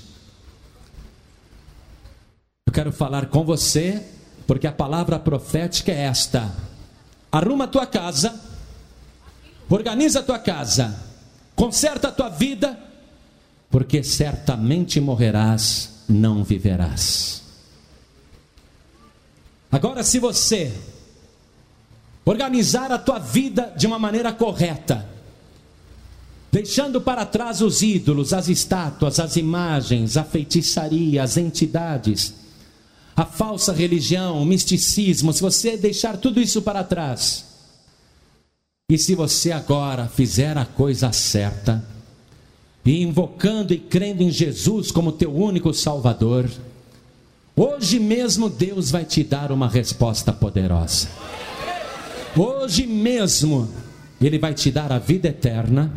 Eu 2.66 2.72
quero 2.72 2.92
falar 2.92 3.26
com 3.26 3.44
você, 3.44 4.02
porque 4.46 4.66
a 4.66 4.72
palavra 4.72 5.18
profética 5.18 5.92
é 5.92 6.02
esta: 6.02 6.52
arruma 7.30 7.64
a 7.64 7.68
tua 7.68 7.86
casa, 7.86 8.40
organiza 9.68 10.20
a 10.20 10.22
tua 10.22 10.38
casa, 10.38 10.96
conserta 11.54 12.08
a 12.08 12.12
tua 12.12 12.28
vida, 12.28 12.78
porque 13.70 14.02
certamente 14.02 15.00
morrerás, 15.00 16.04
não 16.08 16.44
viverás. 16.44 17.42
Agora, 19.70 20.04
se 20.04 20.20
você 20.20 20.72
organizar 22.24 22.90
a 22.90 22.98
tua 22.98 23.18
vida 23.18 23.72
de 23.76 23.86
uma 23.86 23.98
maneira 23.98 24.32
correta, 24.32 25.06
deixando 26.50 27.00
para 27.00 27.26
trás 27.26 27.60
os 27.60 27.82
ídolos, 27.82 28.32
as 28.32 28.48
estátuas, 28.48 29.20
as 29.20 29.36
imagens, 29.36 30.16
a 30.16 30.24
feitiçaria, 30.24 31.22
as 31.22 31.36
entidades, 31.36 32.34
a 33.14 33.24
falsa 33.24 33.72
religião, 33.72 34.40
o 34.40 34.44
misticismo, 34.46 35.32
se 35.32 35.42
você 35.42 35.76
deixar 35.76 36.16
tudo 36.16 36.40
isso 36.40 36.62
para 36.62 36.82
trás, 36.82 37.44
e 38.90 38.98
se 38.98 39.14
você 39.14 39.50
agora 39.52 40.08
fizer 40.08 40.56
a 40.56 40.64
coisa 40.64 41.12
certa, 41.12 41.84
e 42.84 43.02
invocando 43.02 43.72
e 43.72 43.78
crendo 43.78 44.22
em 44.22 44.30
Jesus 44.30 44.90
como 44.90 45.12
teu 45.12 45.34
único 45.34 45.72
Salvador, 45.72 46.50
hoje 47.56 47.98
mesmo 47.98 48.50
Deus 48.50 48.90
vai 48.90 49.04
te 49.04 49.24
dar 49.24 49.50
uma 49.50 49.68
resposta 49.68 50.32
poderosa. 50.32 51.08
Hoje 52.36 52.84
mesmo 52.86 53.68
Ele 54.20 54.38
vai 54.38 54.54
te 54.54 54.70
dar 54.70 54.90
a 54.90 54.98
vida 54.98 55.28
eterna, 55.28 55.92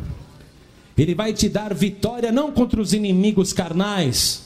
Ele 0.96 1.16
vai 1.16 1.34
te 1.34 1.50
dar 1.50 1.74
vitória 1.74 2.32
não 2.32 2.52
contra 2.52 2.80
os 2.80 2.94
inimigos 2.94 3.54
carnais, 3.54 4.44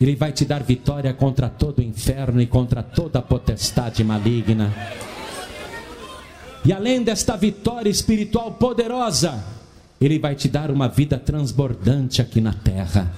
Ele 0.00 0.14
vai 0.14 0.30
te 0.30 0.44
dar 0.44 0.62
vitória 0.62 1.12
contra 1.12 1.48
todo 1.48 1.80
o 1.80 1.82
inferno 1.82 2.40
e 2.40 2.46
contra 2.46 2.82
toda 2.82 3.18
a 3.18 3.22
potestade 3.22 4.04
maligna. 4.04 4.72
E 6.64 6.72
além 6.72 7.02
desta 7.02 7.36
vitória 7.36 7.90
espiritual 7.90 8.52
poderosa, 8.52 9.42
Ele 10.00 10.18
vai 10.18 10.36
te 10.36 10.48
dar 10.48 10.70
uma 10.70 10.86
vida 10.86 11.18
transbordante 11.18 12.22
aqui 12.22 12.40
na 12.40 12.52
terra, 12.52 13.12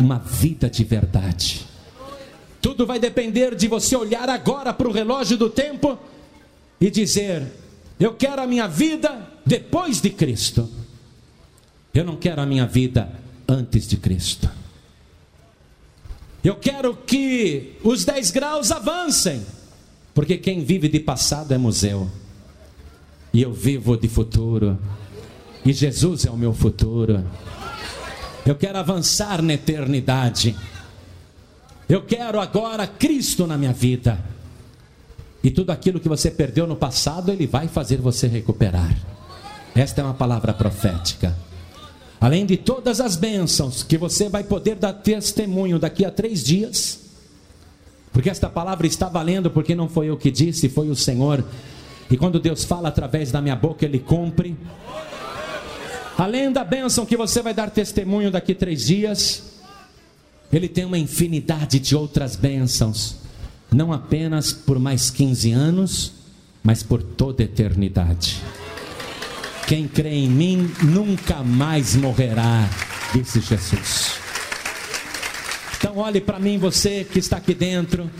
uma 0.00 0.18
vida 0.18 0.70
de 0.70 0.84
verdade. 0.84 1.66
Tudo 2.62 2.86
vai 2.86 2.98
depender 2.98 3.54
de 3.54 3.68
você 3.68 3.94
olhar 3.94 4.28
agora 4.30 4.72
para 4.72 4.88
o 4.88 4.92
relógio 4.92 5.36
do 5.36 5.50
tempo 5.50 5.98
e 6.80 6.90
dizer: 6.90 7.46
Eu 7.98 8.14
quero 8.14 8.42
a 8.42 8.46
minha 8.46 8.66
vida 8.66 9.26
depois 9.44 10.00
de 10.00 10.10
Cristo. 10.10 10.68
Eu 11.92 12.04
não 12.04 12.16
quero 12.16 12.42
a 12.42 12.46
minha 12.46 12.66
vida 12.66 13.10
antes 13.48 13.88
de 13.88 13.96
Cristo. 13.96 14.50
Eu 16.44 16.56
quero 16.56 16.94
que 16.94 17.76
os 17.82 18.04
10 18.04 18.30
graus 18.30 18.70
avancem, 18.70 19.44
porque 20.14 20.36
quem 20.36 20.64
vive 20.64 20.88
de 20.88 21.00
passado 21.00 21.52
é 21.52 21.58
museu, 21.58 22.10
e 23.32 23.42
eu 23.42 23.52
vivo 23.52 23.96
de 23.96 24.08
futuro, 24.08 24.78
e 25.64 25.72
Jesus 25.72 26.24
é 26.24 26.30
o 26.30 26.36
meu 26.36 26.52
futuro. 26.52 27.24
Eu 28.44 28.54
quero 28.54 28.78
avançar 28.78 29.42
na 29.42 29.54
eternidade. 29.54 30.56
Eu 31.88 32.02
quero 32.02 32.38
agora 32.38 32.86
Cristo 32.86 33.44
na 33.44 33.58
minha 33.58 33.72
vida. 33.72 34.35
E 35.46 35.50
tudo 35.52 35.70
aquilo 35.70 36.00
que 36.00 36.08
você 36.08 36.28
perdeu 36.28 36.66
no 36.66 36.74
passado, 36.74 37.30
Ele 37.30 37.46
vai 37.46 37.68
fazer 37.68 37.98
você 37.98 38.26
recuperar. 38.26 38.98
Esta 39.76 40.00
é 40.00 40.04
uma 40.04 40.12
palavra 40.12 40.52
profética. 40.52 41.38
Além 42.20 42.44
de 42.44 42.56
todas 42.56 43.00
as 43.00 43.14
bênçãos 43.14 43.84
que 43.84 43.96
você 43.96 44.28
vai 44.28 44.42
poder 44.42 44.74
dar 44.74 44.92
testemunho 44.92 45.78
daqui 45.78 46.04
a 46.04 46.10
três 46.10 46.42
dias, 46.42 46.98
porque 48.12 48.28
esta 48.28 48.50
palavra 48.50 48.88
está 48.88 49.08
valendo, 49.08 49.48
porque 49.48 49.76
não 49.76 49.88
foi 49.88 50.08
eu 50.08 50.16
que 50.16 50.32
disse, 50.32 50.68
foi 50.68 50.90
o 50.90 50.96
Senhor. 50.96 51.44
E 52.10 52.16
quando 52.16 52.40
Deus 52.40 52.64
fala 52.64 52.88
através 52.88 53.30
da 53.30 53.40
minha 53.40 53.54
boca, 53.54 53.84
Ele 53.84 54.00
cumpre. 54.00 54.56
Além 56.18 56.50
da 56.50 56.64
bênção 56.64 57.06
que 57.06 57.16
você 57.16 57.40
vai 57.40 57.54
dar 57.54 57.70
testemunho 57.70 58.32
daqui 58.32 58.50
a 58.50 58.56
três 58.56 58.84
dias, 58.84 59.44
Ele 60.52 60.68
tem 60.68 60.84
uma 60.84 60.98
infinidade 60.98 61.78
de 61.78 61.94
outras 61.94 62.34
bênçãos 62.34 63.24
não 63.70 63.92
apenas 63.92 64.52
por 64.52 64.78
mais 64.78 65.10
15 65.10 65.52
anos, 65.52 66.12
mas 66.62 66.82
por 66.82 67.02
toda 67.02 67.42
eternidade. 67.42 68.42
Quem 69.66 69.88
crê 69.88 70.14
em 70.14 70.28
mim 70.28 70.70
nunca 70.82 71.42
mais 71.42 71.96
morrerá, 71.96 72.68
disse 73.12 73.40
Jesus. 73.40 74.14
Então, 75.78 75.98
olhe 75.98 76.20
para 76.20 76.38
mim, 76.38 76.58
você 76.58 77.04
que 77.04 77.18
está 77.18 77.36
aqui 77.36 77.54
dentro, 77.54 78.10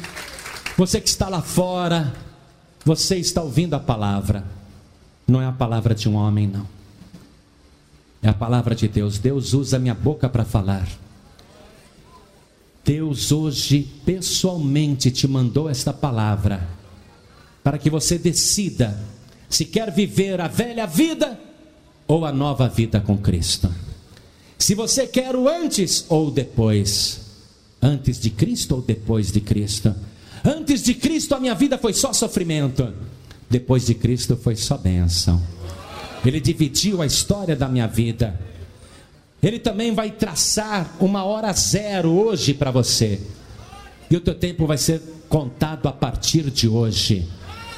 você 0.76 1.00
que 1.00 1.08
está 1.08 1.28
lá 1.28 1.40
fora, 1.40 2.12
você 2.84 3.16
está 3.16 3.42
ouvindo 3.42 3.74
a 3.74 3.80
palavra, 3.80 4.44
não 5.26 5.40
é 5.40 5.46
a 5.46 5.52
palavra 5.52 5.94
de 5.94 6.08
um 6.08 6.14
homem, 6.14 6.46
não, 6.46 6.66
é 8.22 8.28
a 8.28 8.34
palavra 8.34 8.74
de 8.74 8.88
Deus. 8.88 9.18
Deus 9.18 9.52
usa 9.54 9.78
minha 9.78 9.94
boca 9.94 10.28
para 10.28 10.44
falar. 10.44 10.86
Deus 12.86 13.32
hoje 13.32 13.88
pessoalmente 14.06 15.10
te 15.10 15.26
mandou 15.26 15.68
esta 15.68 15.92
palavra 15.92 16.68
para 17.64 17.78
que 17.78 17.90
você 17.90 18.16
decida 18.16 18.96
se 19.50 19.64
quer 19.64 19.92
viver 19.92 20.40
a 20.40 20.46
velha 20.46 20.86
vida 20.86 21.36
ou 22.06 22.24
a 22.24 22.30
nova 22.30 22.68
vida 22.68 23.00
com 23.00 23.18
Cristo. 23.18 23.68
Se 24.56 24.72
você 24.76 25.04
quer 25.04 25.34
o 25.34 25.48
antes 25.48 26.06
ou 26.08 26.30
depois, 26.30 27.22
antes 27.82 28.20
de 28.20 28.30
Cristo 28.30 28.76
ou 28.76 28.82
depois 28.82 29.32
de 29.32 29.40
Cristo. 29.40 29.92
Antes 30.44 30.84
de 30.84 30.94
Cristo 30.94 31.34
a 31.34 31.40
minha 31.40 31.56
vida 31.56 31.76
foi 31.76 31.92
só 31.92 32.12
sofrimento, 32.12 32.94
depois 33.50 33.86
de 33.86 33.94
Cristo 33.94 34.36
foi 34.36 34.54
só 34.54 34.78
bênção. 34.78 35.42
Ele 36.24 36.38
dividiu 36.38 37.02
a 37.02 37.06
história 37.06 37.56
da 37.56 37.68
minha 37.68 37.88
vida. 37.88 38.38
Ele 39.46 39.60
também 39.60 39.94
vai 39.94 40.10
traçar 40.10 40.96
uma 40.98 41.22
hora 41.22 41.52
zero 41.52 42.10
hoje 42.10 42.52
para 42.52 42.72
você. 42.72 43.20
E 44.10 44.16
o 44.16 44.20
teu 44.20 44.34
tempo 44.34 44.66
vai 44.66 44.76
ser 44.76 45.00
contado 45.28 45.86
a 45.86 45.92
partir 45.92 46.50
de 46.50 46.66
hoje. 46.66 47.28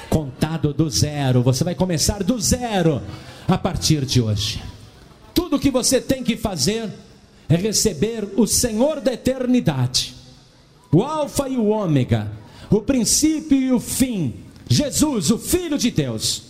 Contado 0.09 0.73
do 0.73 0.89
zero. 0.89 1.43
Você 1.43 1.65
vai 1.65 1.75
começar 1.75 2.25
do 2.25 2.41
zero 2.41 3.03
a 3.47 3.59
partir 3.59 4.07
de 4.07 4.19
hoje. 4.19 4.63
Tudo 5.35 5.59
que 5.59 5.71
você 5.71 6.01
tem 6.01 6.25
que 6.25 6.39
fazer 6.39 6.89
é 7.51 7.57
receber 7.57 8.27
o 8.39 8.47
Senhor 8.47 9.03
da 9.03 9.13
eternidade, 9.13 10.15
o 10.91 11.03
Alfa 11.03 11.51
e 11.51 11.59
o 11.59 11.67
Ômega, 11.67 12.33
o 12.71 12.81
princípio 12.81 13.61
e 13.61 13.73
o 13.73 13.79
fim, 13.79 14.37
Jesus, 14.67 15.31
o 15.31 15.37
Filho 15.37 15.77
de 15.77 15.91
Deus, 15.91 16.45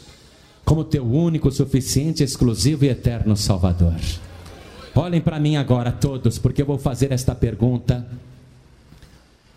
como 0.65 0.85
teu 0.85 1.05
único, 1.05 1.51
suficiente, 1.51 2.23
exclusivo 2.23 2.85
e 2.85 2.89
eterno 2.89 3.37
Salvador. 3.37 3.97
Olhem 4.99 5.21
para 5.21 5.39
mim 5.39 5.55
agora 5.55 5.93
todos, 5.93 6.41
porque 6.41 6.61
eu 6.61 6.67
vou 6.67 6.77
fazer 6.77 7.13
esta 7.13 7.33
pergunta. 7.33 8.05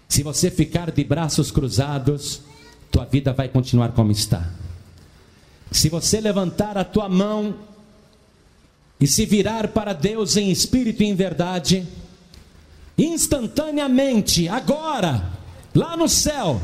Se 0.08 0.22
você 0.22 0.52
ficar 0.52 0.92
de 0.92 1.04
braços 1.04 1.50
cruzados, 1.50 2.42
tua 2.92 3.06
vida 3.06 3.34
vai 3.34 3.50
continuar 3.50 3.92
como 3.94 4.12
está. 4.12 4.48
Se 5.72 5.90
você 5.90 6.22
levantar 6.22 6.78
a 6.78 6.84
tua 6.84 7.10
mão 7.10 7.56
e 9.00 9.08
se 9.08 9.26
virar 9.26 9.70
para 9.70 9.94
Deus 9.94 10.38
em 10.38 10.52
espírito 10.52 11.02
e 11.02 11.08
em 11.08 11.16
verdade, 11.16 11.88
instantaneamente, 12.96 14.48
agora, 14.48 15.28
lá 15.74 15.98
no 15.98 16.08
céu, 16.08 16.62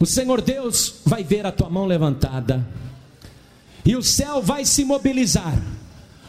o 0.00 0.04
Senhor 0.04 0.40
Deus 0.40 0.96
vai 1.06 1.22
ver 1.22 1.46
a 1.46 1.52
tua 1.52 1.70
mão 1.70 1.86
levantada, 1.86 2.66
e 3.86 3.94
o 3.94 4.02
céu 4.02 4.42
vai 4.42 4.64
se 4.64 4.84
mobilizar 4.84 5.62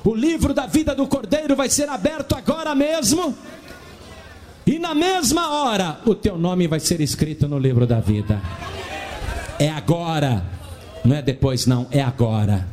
O 0.04 0.14
livro 0.14 0.54
da 0.54 0.66
vida 0.66 0.94
do 0.94 1.08
Cordeiro 1.08 1.56
vai 1.56 1.70
ser 1.70 1.88
aberto 1.88 2.36
agora 2.36 2.76
mesmo. 2.76 3.36
E 4.66 4.80
na 4.80 4.94
mesma 4.94 5.50
hora, 5.50 6.00
o 6.06 6.16
teu 6.16 6.38
nome 6.38 6.68
vai 6.68 6.80
ser 6.80 7.02
escrito 7.02 7.48
no 7.48 7.58
livro 7.58 7.86
da 7.86 8.00
vida. 8.00 8.42
É 9.60 9.70
agora, 9.70 10.44
não 11.04 11.16
é 11.16 11.22
depois, 11.22 11.66
não, 11.66 11.88
é 11.92 12.02
agora. 12.02 12.68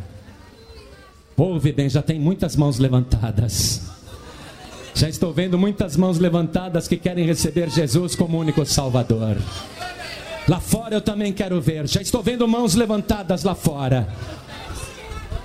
Ouve 1.37 1.73
bem, 1.73 1.89
já 1.89 2.03
tem 2.03 2.19
muitas 2.19 2.55
mãos 2.55 2.79
levantadas. 2.79 3.83
Já 4.95 5.09
estou 5.09 5.33
vendo 5.33 5.57
muitas 5.57 5.97
mãos 5.97 6.19
levantadas 6.19 6.87
que 6.87 6.97
querem 6.97 7.25
receber 7.25 7.71
Jesus 7.71 8.15
como 8.15 8.39
único 8.39 8.65
Salvador. 8.67 9.37
Lá 10.47 10.61
fora 10.61 10.97
eu 10.97 11.01
também 11.01 11.33
quero 11.33 11.61
ver. 11.61 11.87
Já 11.87 12.03
estou 12.03 12.23
vendo 12.23 12.47
mãos 12.47 12.75
levantadas 12.75 13.45
lá 13.45 13.55
fora. 13.55 14.09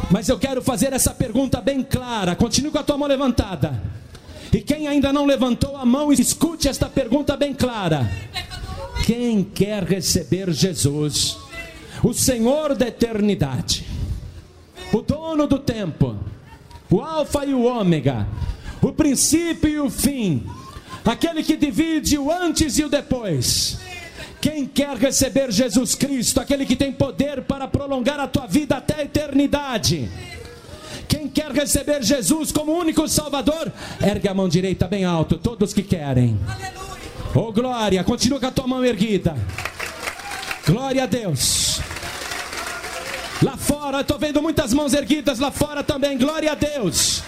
Mas 0.10 0.30
eu 0.30 0.38
quero 0.38 0.62
fazer 0.62 0.94
essa 0.94 1.14
pergunta 1.14 1.60
bem 1.62 1.84
clara. 1.84 2.36
Continue 2.36 2.72
com 2.72 2.80
a 2.80 2.84
tua 2.84 2.98
mão 2.98 3.08
levantada. 3.08 3.82
E 4.54 4.62
quem 4.62 4.88
ainda 4.88 5.12
não 5.12 5.26
levantou 5.26 5.76
a 5.76 5.86
mão, 5.86 6.14
escute 6.14 6.70
esta 6.70 6.88
pergunta 6.88 7.36
bem 7.36 7.54
clara. 7.54 8.10
Quem 9.06 9.44
quer 9.44 9.84
receber 9.84 10.52
Jesus, 10.52 11.38
o 12.02 12.14
Senhor 12.14 12.76
da 12.76 12.88
eternidade, 12.88 13.86
o 14.94 15.02
dono 15.02 15.46
do 15.46 15.60
tempo, 15.60 16.16
o 16.90 17.02
Alfa 17.02 17.46
e 17.46 17.54
o 17.54 17.64
Ômega, 17.64 18.26
o 18.82 18.94
princípio 18.94 19.70
e 19.70 19.80
o 19.80 19.90
fim, 19.90 20.46
aquele 21.04 21.44
que 21.44 21.58
divide 21.58 22.18
o 22.18 22.32
antes 22.32 22.78
e 22.78 22.84
o 22.84 22.90
depois. 22.90 23.78
Quem 24.46 24.68
quer 24.68 24.96
receber 24.98 25.52
Jesus 25.52 25.96
Cristo, 25.96 26.40
aquele 26.40 26.68
que 26.68 26.76
tem 26.76 26.92
poder 26.92 27.42
para 27.42 27.68
prolongar 27.68 28.20
a 28.20 28.28
tua 28.28 28.46
vida 28.46 28.78
até 28.78 28.98
a 28.98 29.02
eternidade. 29.02 30.08
Quem 31.08 31.28
quer 31.28 31.52
receber 31.52 32.04
Jesus 32.04 32.52
como 32.52 32.72
único 32.72 33.08
Salvador, 33.08 33.74
ergue 34.00 34.28
a 34.28 34.36
mão 34.36 34.48
direita 34.48 34.88
bem 34.88 35.04
alto, 35.04 35.40
todos 35.40 35.74
que 35.74 35.82
querem. 35.82 36.40
Oh 37.34 37.52
glória, 37.52 38.04
continua 38.04 38.40
com 38.40 38.46
a 38.46 38.52
tua 38.52 38.68
mão 38.68 38.86
erguida. 38.86 39.36
Glória 40.64 41.06
a 41.06 41.08
Deus. 41.08 41.80
Lá 43.42 43.58
fora, 43.58 43.98
eu 43.98 44.02
estou 44.02 44.20
vendo 44.20 44.44
muitas 44.44 44.76
mãos 44.76 44.94
erguidas 44.94 45.40
lá 45.40 45.50
fora 45.50 45.84
também. 45.84 46.20
Glória 46.20 46.52
a 46.52 46.56
Deus. 46.56 47.24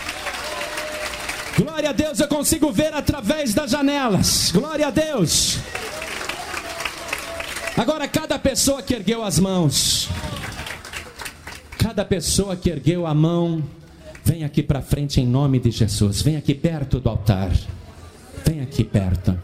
Glória 1.57 1.89
a 1.89 1.93
Deus, 1.93 2.19
eu 2.19 2.27
consigo 2.27 2.71
ver 2.71 2.93
através 2.93 3.55
das 3.55 3.71
janelas. 3.71 4.51
Glória 4.51 4.85
a 4.85 4.91
Deus. 4.91 5.57
Agora, 7.77 8.07
cada 8.07 8.39
pessoa 8.39 8.81
que 8.81 8.91
ergueu 8.91 9.23
as 9.23 9.37
mãos, 9.37 10.09
cada 11.77 12.03
pessoa 12.03 12.55
que 12.55 12.71
ergueu 12.71 13.05
a 13.05 13.13
mão, 13.13 13.63
vem 14.25 14.43
aqui 14.43 14.63
para 14.63 14.81
frente 14.81 15.21
em 15.21 15.27
nome 15.27 15.59
de 15.59 15.69
Jesus. 15.69 16.23
Vem 16.23 16.37
aqui 16.37 16.55
perto 16.55 16.99
do 16.99 17.07
altar. 17.07 17.51
Vem 18.43 18.61
aqui 18.61 18.83
perto. 18.83 19.39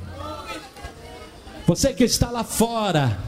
Você 1.68 1.94
que 1.94 2.04
está 2.04 2.32
lá 2.32 2.44
fora, 2.44 3.20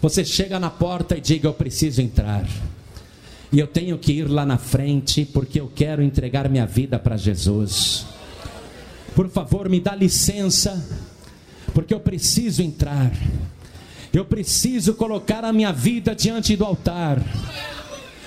você 0.00 0.24
chega 0.24 0.58
na 0.58 0.70
porta 0.70 1.18
e 1.18 1.20
diga: 1.20 1.46
Eu 1.46 1.52
preciso 1.52 2.00
entrar. 2.00 2.46
E 3.52 3.58
eu 3.58 3.66
tenho 3.66 3.98
que 3.98 4.12
ir 4.12 4.24
lá 4.24 4.46
na 4.46 4.56
frente 4.56 5.26
porque 5.26 5.60
eu 5.60 5.70
quero 5.74 6.02
entregar 6.02 6.48
minha 6.48 6.64
vida 6.64 6.98
para 6.98 7.18
Jesus. 7.18 8.06
Por 9.14 9.28
favor, 9.28 9.68
me 9.68 9.80
dá 9.80 9.94
licença, 9.94 10.82
porque 11.74 11.92
eu 11.92 12.00
preciso 12.00 12.62
entrar. 12.62 13.12
Eu 14.12 14.24
preciso 14.24 14.94
colocar 14.94 15.44
a 15.44 15.52
minha 15.52 15.72
vida 15.72 16.14
diante 16.14 16.56
do 16.56 16.64
altar. 16.64 17.18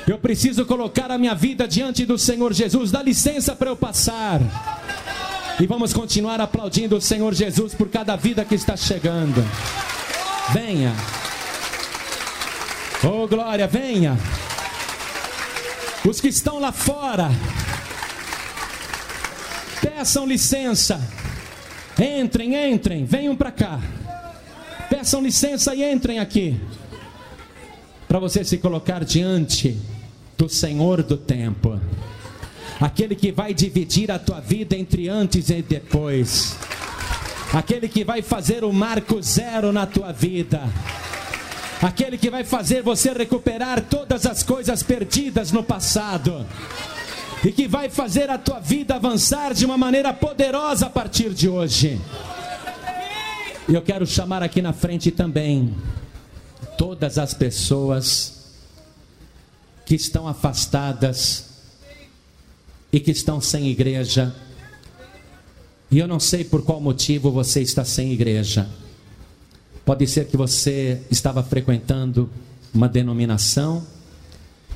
Eu 0.08 0.18
preciso 0.18 0.66
colocar 0.66 1.12
a 1.12 1.18
minha 1.18 1.36
vida 1.36 1.68
diante 1.68 2.06
do 2.06 2.18
Senhor 2.18 2.54
Jesus. 2.54 2.92
Dá 2.92 3.02
licença 3.02 3.56
para 3.56 3.70
eu 3.70 3.76
passar. 3.76 4.40
E 5.60 5.68
vamos 5.68 5.94
continuar 5.94 6.42
aplaudindo 6.42 6.96
o 6.96 7.02
Senhor 7.02 7.34
Jesus 7.34 7.74
por 7.74 7.90
cada 7.90 8.16
vida 8.16 8.46
que 8.46 8.56
está 8.56 8.76
chegando. 8.78 9.44
Venha. 10.54 10.94
Oh 13.04 13.28
glória, 13.28 13.68
venha. 13.68 14.18
Os 16.06 16.20
que 16.20 16.30
estão 16.30 16.60
lá 16.60 16.72
fora, 16.72 17.30
peçam 19.82 20.26
licença. 20.26 21.00
Entrem, 21.98 22.56
entrem, 22.56 23.06
venham 23.06 23.36
para 23.36 23.52
cá. 23.52 23.80
Peçam 25.04 25.22
licença 25.22 25.76
e 25.76 25.84
entrem 25.84 26.18
aqui. 26.18 26.58
Para 28.08 28.20
você 28.20 28.42
se 28.42 28.58
colocar 28.58 29.04
diante 29.04 29.78
do 30.38 30.48
Senhor 30.48 31.04
do 31.04 31.18
tempo. 31.18 31.78
Aquele 32.80 33.14
que 33.14 33.30
vai 33.30 33.54
dividir 33.54 34.10
a 34.10 34.18
tua 34.18 34.40
vida 34.40 34.78
entre 34.78 35.10
antes 35.10 35.50
e 35.50 35.62
depois. 35.62 36.56
Aquele 37.52 37.90
que 37.90 38.06
vai 38.06 38.22
fazer 38.22 38.64
o 38.64 38.72
marco 38.72 39.22
zero 39.22 39.74
na 39.74 39.86
tua 39.86 40.14
vida 40.14 40.62
aquele 41.82 42.18
que 42.18 42.30
vai 42.30 42.46
fazer 42.46 42.82
você 42.82 43.12
recuperar 43.12 43.82
todas 43.82 44.26
as 44.26 44.42
coisas 44.42 44.82
perdidas 44.82 45.52
no 45.52 45.62
passado 45.62 46.46
e 47.44 47.52
que 47.52 47.68
vai 47.68 47.90
fazer 47.90 48.30
a 48.30 48.38
tua 48.38 48.62
vida 48.62 48.96
avançar 48.96 49.54
de 49.54 49.66
uma 49.66 49.78
maneira 49.78 50.14
poderosa 50.14 50.86
a 50.86 50.90
partir 50.90 51.32
de 51.32 51.50
hoje. 51.50 52.00
E 53.68 53.74
eu 53.74 53.82
quero 53.82 54.06
chamar 54.06 54.44
aqui 54.44 54.62
na 54.62 54.74
frente 54.74 55.10
também 55.10 55.74
todas 56.78 57.18
as 57.18 57.34
pessoas 57.34 58.52
que 59.86 59.96
estão 59.96 60.28
afastadas 60.28 61.46
e 62.92 63.00
que 63.00 63.12
estão 63.12 63.40
sem 63.40 63.70
igreja. 63.70 64.36
E 65.90 65.98
eu 65.98 66.08
não 66.10 66.20
sei 66.20 66.44
por 66.44 66.64
qual 66.64 66.82
motivo 66.82 67.32
você 67.32 67.62
está 67.62 67.86
sem 67.86 68.12
igreja. 68.12 68.68
Pode 69.86 70.08
ser 70.08 70.28
que 70.28 70.36
você 70.36 71.02
estava 71.10 71.42
frequentando 71.42 72.30
uma 72.74 72.90
denominação 72.90 73.86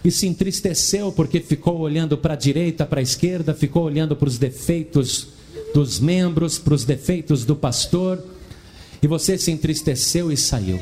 e 0.01 0.09
se 0.11 0.27
entristeceu 0.27 1.11
porque 1.11 1.41
ficou 1.41 1.79
olhando 1.79 2.17
para 2.17 2.35
a 2.35 2.37
direita, 2.37 2.85
para 2.85 3.01
a 3.01 3.03
esquerda, 3.03 3.53
ficou 3.53 3.83
olhando 3.83 4.15
para 4.15 4.29
os 4.29 4.37
defeitos 4.37 5.27
dos 5.73 5.99
membros, 5.99 6.57
para 6.57 6.73
os 6.73 6.85
defeitos 6.85 7.43
do 7.43 7.55
pastor, 7.55 8.23
e 9.01 9.07
você 9.07 9.37
se 9.37 9.51
entristeceu 9.51 10.31
e 10.31 10.37
saiu. 10.37 10.79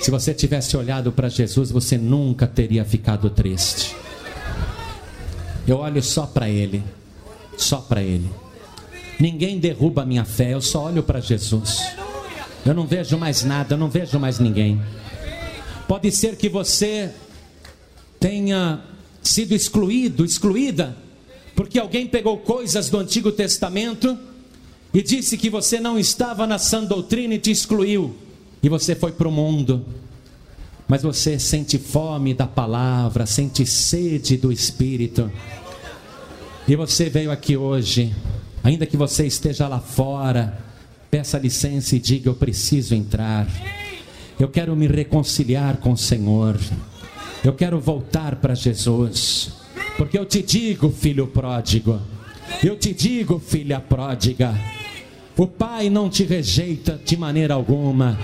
Se 0.00 0.10
você 0.10 0.32
tivesse 0.32 0.76
olhado 0.76 1.12
para 1.12 1.28
Jesus, 1.28 1.70
você 1.70 1.98
nunca 1.98 2.46
teria 2.46 2.84
ficado 2.84 3.28
triste. 3.28 3.94
Eu 5.66 5.78
olho 5.78 6.02
só 6.02 6.26
para 6.26 6.48
Ele, 6.48 6.82
só 7.56 7.78
para 7.78 8.02
Ele. 8.02 8.30
Ninguém 9.18 9.58
derruba 9.58 10.02
a 10.02 10.06
minha 10.06 10.24
fé, 10.24 10.54
eu 10.54 10.62
só 10.62 10.86
olho 10.86 11.02
para 11.02 11.20
Jesus. 11.20 11.80
Eu 12.64 12.72
não 12.72 12.86
vejo 12.86 13.18
mais 13.18 13.44
nada, 13.44 13.74
eu 13.74 13.78
não 13.78 13.90
vejo 13.90 14.18
mais 14.18 14.38
ninguém. 14.38 14.80
Pode 15.86 16.10
ser 16.10 16.36
que 16.36 16.48
você 16.48 17.10
tenha 18.18 18.80
sido 19.22 19.54
excluído, 19.54 20.24
excluída, 20.24 20.96
porque 21.54 21.78
alguém 21.78 22.06
pegou 22.06 22.38
coisas 22.38 22.88
do 22.88 22.98
Antigo 22.98 23.30
Testamento 23.30 24.18
e 24.92 25.02
disse 25.02 25.36
que 25.36 25.48
você 25.48 25.78
não 25.78 25.98
estava 25.98 26.46
na 26.46 26.58
sã 26.58 26.84
doutrina 26.84 27.34
e 27.34 27.38
te 27.38 27.50
excluiu, 27.50 28.14
e 28.62 28.68
você 28.68 28.94
foi 28.94 29.12
para 29.12 29.28
o 29.28 29.32
mundo. 29.32 29.84
Mas 30.88 31.02
você 31.02 31.38
sente 31.38 31.78
fome 31.78 32.34
da 32.34 32.46
palavra, 32.46 33.24
sente 33.24 33.64
sede 33.64 34.36
do 34.36 34.50
Espírito. 34.50 35.30
E 36.66 36.74
você 36.74 37.08
veio 37.08 37.30
aqui 37.30 37.56
hoje 37.56 38.12
Ainda 38.62 38.84
que 38.84 38.96
você 38.96 39.26
esteja 39.26 39.66
lá 39.66 39.80
fora, 39.80 40.58
peça 41.10 41.38
licença 41.38 41.96
e 41.96 41.98
diga: 41.98 42.28
Eu 42.28 42.34
preciso 42.34 42.94
entrar. 42.94 43.46
Eu 44.38 44.48
quero 44.48 44.76
me 44.76 44.86
reconciliar 44.86 45.78
com 45.78 45.92
o 45.92 45.96
Senhor. 45.96 46.58
Eu 47.42 47.54
quero 47.54 47.80
voltar 47.80 48.36
para 48.36 48.54
Jesus. 48.54 49.52
Porque 49.96 50.18
eu 50.18 50.24
te 50.24 50.42
digo, 50.42 50.90
filho 50.90 51.26
pródigo, 51.26 52.00
eu 52.62 52.76
te 52.76 52.92
digo, 52.92 53.38
filha 53.38 53.80
pródiga, 53.80 54.54
o 55.36 55.46
pai 55.46 55.88
não 55.88 56.08
te 56.08 56.24
rejeita 56.24 57.00
de 57.04 57.16
maneira 57.16 57.54
alguma. 57.54 58.18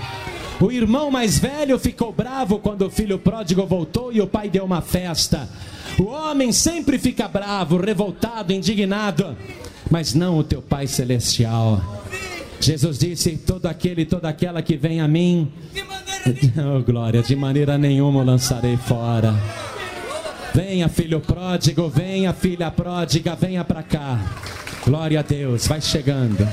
O 0.59 0.71
irmão 0.71 1.11
mais 1.11 1.37
velho 1.37 1.77
ficou 1.77 2.11
bravo 2.11 2.59
quando 2.59 2.83
o 2.83 2.89
filho 2.89 3.19
pródigo 3.19 3.65
voltou 3.65 4.11
e 4.11 4.21
o 4.21 4.27
pai 4.27 4.49
deu 4.49 4.65
uma 4.65 4.81
festa. 4.81 5.47
O 5.99 6.05
homem 6.05 6.51
sempre 6.51 6.97
fica 6.97 7.27
bravo, 7.27 7.77
revoltado, 7.77 8.53
indignado 8.53 9.35
mas 9.89 10.13
não 10.13 10.37
o 10.37 10.43
teu 10.43 10.61
Pai 10.61 10.87
Celestial. 10.87 11.81
Jesus 12.59 12.97
disse: 12.97 13.37
Todo 13.37 13.67
aquele 13.67 14.01
e 14.01 14.05
toda 14.05 14.29
aquela 14.29 14.61
que 14.61 14.75
vem 14.75 14.99
a 14.99 15.07
mim, 15.07 15.51
oh 16.57 16.83
glória, 16.83 17.21
de 17.21 17.35
maneira 17.35 17.77
nenhuma 17.77 18.21
o 18.21 18.25
lançarei 18.25 18.77
fora. 18.77 19.33
Venha, 20.57 20.89
filho 20.89 21.19
pródigo, 21.19 21.87
venha, 21.87 22.33
filha 22.33 22.71
pródiga, 22.71 23.35
venha 23.35 23.63
para 23.63 23.83
cá. 23.83 24.19
Glória 24.83 25.19
a 25.19 25.21
Deus, 25.21 25.67
vai 25.67 25.79
chegando. 25.79 26.49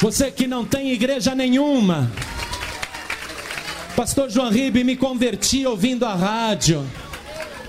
Você 0.00 0.30
que 0.30 0.46
não 0.46 0.64
tem 0.64 0.90
igreja 0.90 1.34
nenhuma, 1.34 2.10
Pastor 3.94 4.30
João 4.30 4.50
Ribe, 4.50 4.82
me 4.82 4.96
converti 4.96 5.66
ouvindo 5.66 6.06
a 6.06 6.14
rádio. 6.14 6.82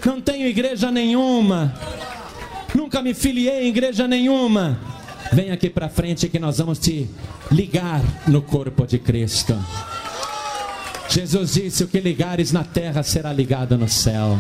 Não 0.06 0.22
tenho 0.22 0.48
igreja 0.48 0.90
nenhuma. 0.90 1.78
Nunca 2.74 3.02
me 3.02 3.14
filiei 3.14 3.66
em 3.66 3.68
igreja 3.68 4.08
nenhuma. 4.08 4.80
Vem 5.34 5.52
aqui 5.52 5.70
para 5.70 5.90
frente 5.90 6.30
que 6.30 6.40
nós 6.40 6.60
vamos 6.60 6.80
te 6.80 7.10
ligar 7.52 8.02
no 8.26 8.42
corpo 8.42 8.88
de 8.88 8.98
Cristo. 8.98 9.54
Jesus 11.10 11.54
disse: 11.54 11.84
O 11.84 11.88
que 11.88 12.00
ligares 12.00 12.52
na 12.52 12.64
terra 12.64 13.04
será 13.04 13.32
ligado 13.32 13.78
no 13.78 13.88
céu. 13.88 14.38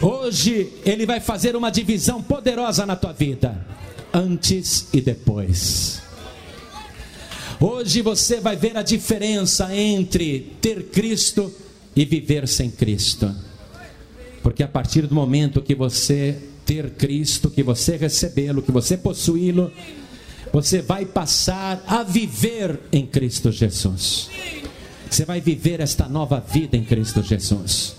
Hoje 0.00 0.72
Ele 0.84 1.04
vai 1.04 1.20
fazer 1.20 1.54
uma 1.54 1.70
divisão 1.70 2.22
poderosa 2.22 2.86
na 2.86 2.96
tua 2.96 3.12
vida, 3.12 3.66
antes 4.12 4.88
e 4.92 5.00
depois. 5.00 6.00
Hoje 7.60 8.00
você 8.00 8.40
vai 8.40 8.56
ver 8.56 8.78
a 8.78 8.82
diferença 8.82 9.74
entre 9.76 10.56
ter 10.62 10.84
Cristo 10.84 11.52
e 11.94 12.06
viver 12.06 12.48
sem 12.48 12.70
Cristo. 12.70 13.34
Porque 14.42 14.62
a 14.62 14.68
partir 14.68 15.06
do 15.06 15.14
momento 15.14 15.60
que 15.60 15.74
você 15.74 16.38
ter 16.64 16.92
Cristo, 16.92 17.50
que 17.50 17.62
você 17.62 17.98
recebê-lo, 17.98 18.62
que 18.62 18.72
você 18.72 18.96
possuí-lo, 18.96 19.70
você 20.50 20.80
vai 20.80 21.04
passar 21.04 21.82
a 21.86 22.02
viver 22.02 22.80
em 22.90 23.06
Cristo 23.06 23.52
Jesus. 23.52 24.30
Você 25.10 25.24
vai 25.24 25.40
viver 25.40 25.80
esta 25.80 26.08
nova 26.08 26.38
vida 26.40 26.76
em 26.76 26.84
Cristo 26.84 27.20
Jesus. 27.20 27.96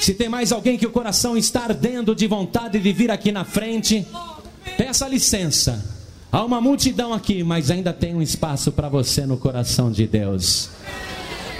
Se 0.00 0.14
tem 0.14 0.28
mais 0.28 0.50
alguém 0.50 0.78
que 0.78 0.86
o 0.86 0.90
coração 0.90 1.36
está 1.36 1.64
ardendo 1.64 2.14
de 2.14 2.26
vontade 2.26 2.78
de 2.78 2.92
vir 2.92 3.10
aqui 3.10 3.30
na 3.30 3.44
frente, 3.44 4.06
peça 4.78 5.06
licença. 5.06 5.84
Há 6.32 6.42
uma 6.44 6.60
multidão 6.60 7.12
aqui, 7.12 7.44
mas 7.44 7.70
ainda 7.70 7.92
tem 7.92 8.14
um 8.14 8.22
espaço 8.22 8.72
para 8.72 8.88
você 8.88 9.26
no 9.26 9.36
coração 9.36 9.90
de 9.90 10.06
Deus. 10.06 10.70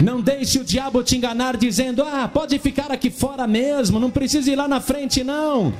Não 0.00 0.20
deixe 0.20 0.58
o 0.58 0.64
diabo 0.64 1.02
te 1.02 1.16
enganar 1.16 1.56
dizendo: 1.56 2.02
"Ah, 2.02 2.28
pode 2.28 2.58
ficar 2.58 2.90
aqui 2.90 3.10
fora 3.10 3.46
mesmo, 3.46 4.00
não 4.00 4.10
precisa 4.10 4.50
ir 4.50 4.56
lá 4.56 4.66
na 4.66 4.80
frente 4.80 5.22
não". 5.22 5.72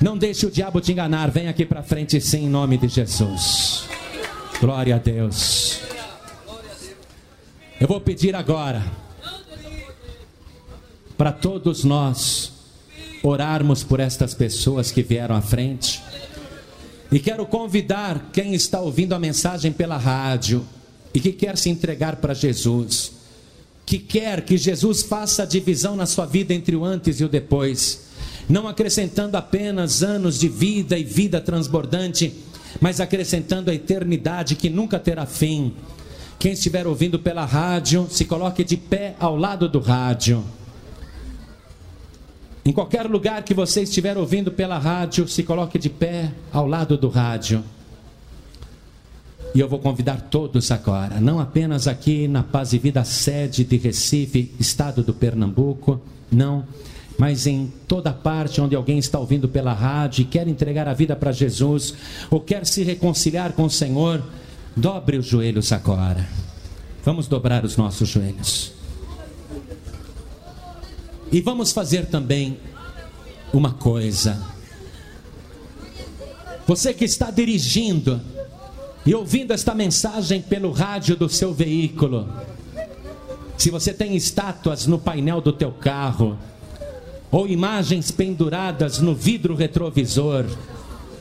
Não 0.00 0.18
deixe 0.18 0.44
o 0.44 0.50
diabo 0.50 0.80
te 0.80 0.92
enganar, 0.92 1.30
vem 1.30 1.48
aqui 1.48 1.64
para 1.64 1.82
frente 1.82 2.20
sim 2.20 2.44
em 2.44 2.48
nome 2.48 2.76
de 2.76 2.88
Jesus. 2.88 3.84
Glória 4.60 4.96
a 4.96 4.98
Deus. 4.98 5.80
Eu 7.78 7.86
vou 7.86 8.00
pedir 8.00 8.34
agora 8.34 8.82
para 11.16 11.30
todos 11.30 11.84
nós 11.84 12.52
orarmos 13.22 13.84
por 13.84 14.00
estas 14.00 14.32
pessoas 14.32 14.90
que 14.90 15.02
vieram 15.02 15.34
à 15.34 15.42
frente. 15.42 16.02
E 17.12 17.18
quero 17.20 17.44
convidar 17.44 18.30
quem 18.32 18.54
está 18.54 18.80
ouvindo 18.80 19.14
a 19.14 19.18
mensagem 19.18 19.72
pela 19.72 19.98
rádio 19.98 20.64
e 21.12 21.20
que 21.20 21.32
quer 21.32 21.58
se 21.58 21.68
entregar 21.68 22.16
para 22.16 22.32
Jesus, 22.32 23.12
que 23.84 23.98
quer 23.98 24.42
que 24.42 24.56
Jesus 24.56 25.02
faça 25.02 25.42
a 25.42 25.46
divisão 25.46 25.94
na 25.94 26.06
sua 26.06 26.24
vida 26.24 26.54
entre 26.54 26.74
o 26.76 26.84
antes 26.84 27.20
e 27.20 27.24
o 27.24 27.28
depois, 27.28 28.06
não 28.48 28.66
acrescentando 28.66 29.36
apenas 29.36 30.02
anos 30.02 30.38
de 30.40 30.48
vida 30.48 30.98
e 30.98 31.04
vida 31.04 31.42
transbordante, 31.42 32.32
mas 32.80 33.00
acrescentando 33.00 33.70
a 33.70 33.74
eternidade 33.74 34.56
que 34.56 34.70
nunca 34.70 34.98
terá 34.98 35.26
fim. 35.26 35.74
Quem 36.38 36.52
estiver 36.52 36.86
ouvindo 36.86 37.18
pela 37.18 37.44
rádio, 37.44 38.06
se 38.10 38.24
coloque 38.24 38.62
de 38.62 38.76
pé 38.76 39.16
ao 39.18 39.36
lado 39.36 39.68
do 39.68 39.80
rádio. 39.80 40.44
Em 42.64 42.72
qualquer 42.72 43.06
lugar 43.06 43.42
que 43.42 43.54
você 43.54 43.82
estiver 43.82 44.18
ouvindo 44.18 44.50
pela 44.50 44.76
rádio, 44.76 45.26
se 45.28 45.42
coloque 45.42 45.78
de 45.78 45.88
pé 45.88 46.32
ao 46.52 46.66
lado 46.66 46.96
do 46.96 47.08
rádio. 47.08 47.62
E 49.54 49.60
eu 49.60 49.68
vou 49.68 49.78
convidar 49.78 50.20
todos 50.22 50.70
agora, 50.70 51.18
não 51.18 51.40
apenas 51.40 51.88
aqui 51.88 52.28
na 52.28 52.42
Paz 52.42 52.74
e 52.74 52.78
Vida 52.78 53.04
sede 53.04 53.64
de 53.64 53.76
Recife, 53.78 54.52
estado 54.60 55.02
do 55.02 55.14
Pernambuco, 55.14 55.98
não, 56.30 56.64
mas 57.16 57.46
em 57.46 57.72
toda 57.88 58.12
parte 58.12 58.60
onde 58.60 58.76
alguém 58.76 58.98
está 58.98 59.18
ouvindo 59.18 59.48
pela 59.48 59.72
rádio 59.72 60.22
e 60.22 60.24
quer 60.26 60.46
entregar 60.46 60.86
a 60.86 60.92
vida 60.92 61.16
para 61.16 61.32
Jesus, 61.32 61.94
ou 62.30 62.40
quer 62.40 62.66
se 62.66 62.82
reconciliar 62.82 63.52
com 63.52 63.64
o 63.64 63.70
Senhor, 63.70 64.22
dobre 64.76 65.16
os 65.16 65.26
joelhos 65.26 65.72
agora. 65.72 66.28
Vamos 67.02 67.26
dobrar 67.26 67.64
os 67.64 67.76
nossos 67.76 68.08
joelhos. 68.08 68.72
E 71.32 71.40
vamos 71.40 71.72
fazer 71.72 72.06
também 72.06 72.58
uma 73.52 73.72
coisa. 73.72 74.40
Você 76.66 76.92
que 76.92 77.04
está 77.04 77.30
dirigindo 77.30 78.20
e 79.04 79.14
ouvindo 79.14 79.52
esta 79.52 79.74
mensagem 79.74 80.42
pelo 80.42 80.72
rádio 80.72 81.16
do 81.16 81.28
seu 81.28 81.54
veículo, 81.54 82.28
se 83.56 83.70
você 83.70 83.94
tem 83.94 84.14
estátuas 84.14 84.86
no 84.86 84.98
painel 84.98 85.40
do 85.40 85.52
teu 85.52 85.72
carro, 85.72 86.36
ou 87.30 87.48
imagens 87.48 88.10
penduradas 88.10 88.98
no 88.98 89.14
vidro 89.14 89.54
retrovisor, 89.54 90.44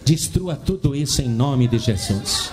destrua 0.04 0.56
tudo 0.56 0.96
isso 0.96 1.22
em 1.22 1.30
nome 1.30 1.68
de 1.68 1.78
Jesus. 1.78 2.52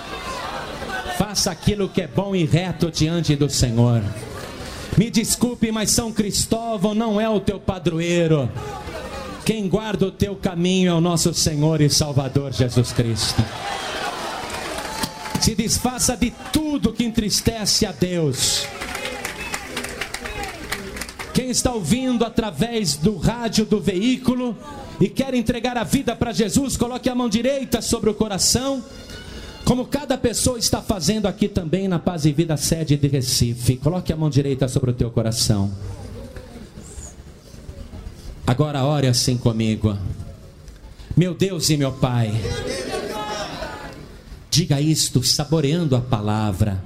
Faça 1.24 1.52
aquilo 1.52 1.88
que 1.88 2.02
é 2.02 2.08
bom 2.08 2.34
e 2.34 2.44
reto 2.44 2.90
diante 2.90 3.36
do 3.36 3.48
Senhor. 3.48 4.02
Me 4.98 5.08
desculpe, 5.08 5.70
mas 5.70 5.92
São 5.92 6.10
Cristóvão 6.10 6.96
não 6.96 7.20
é 7.20 7.28
o 7.28 7.38
teu 7.38 7.60
padroeiro. 7.60 8.50
Quem 9.46 9.68
guarda 9.68 10.06
o 10.06 10.10
teu 10.10 10.34
caminho 10.34 10.90
é 10.90 10.92
o 10.92 11.00
nosso 11.00 11.32
Senhor 11.32 11.80
e 11.80 11.88
Salvador 11.88 12.52
Jesus 12.52 12.90
Cristo. 12.90 13.40
Se 15.40 15.54
desfaça 15.54 16.16
de 16.16 16.32
tudo 16.52 16.92
que 16.92 17.04
entristece 17.04 17.86
a 17.86 17.92
Deus. 17.92 18.66
Quem 21.32 21.50
está 21.50 21.72
ouvindo 21.72 22.24
através 22.24 22.96
do 22.96 23.16
rádio 23.16 23.64
do 23.64 23.80
veículo 23.80 24.56
e 25.00 25.08
quer 25.08 25.34
entregar 25.34 25.78
a 25.78 25.84
vida 25.84 26.16
para 26.16 26.32
Jesus, 26.32 26.76
coloque 26.76 27.08
a 27.08 27.14
mão 27.14 27.28
direita 27.28 27.80
sobre 27.80 28.10
o 28.10 28.14
coração 28.14 28.82
como 29.64 29.86
cada 29.86 30.18
pessoa 30.18 30.58
está 30.58 30.82
fazendo 30.82 31.26
aqui 31.26 31.48
também 31.48 31.88
na 31.88 31.98
Paz 31.98 32.24
e 32.24 32.32
Vida 32.32 32.56
sede 32.56 32.96
de 32.96 33.08
Recife. 33.08 33.76
Coloque 33.76 34.12
a 34.12 34.16
mão 34.16 34.28
direita 34.28 34.68
sobre 34.68 34.90
o 34.90 34.94
teu 34.94 35.10
coração. 35.10 35.70
Agora 38.46 38.84
ore 38.84 39.06
assim 39.06 39.36
comigo. 39.36 39.96
Meu 41.16 41.34
Deus 41.34 41.70
e 41.70 41.76
meu 41.76 41.92
Pai. 41.92 42.32
Diga 44.50 44.80
isto 44.80 45.22
saboreando 45.22 45.96
a 45.96 46.00
palavra, 46.00 46.82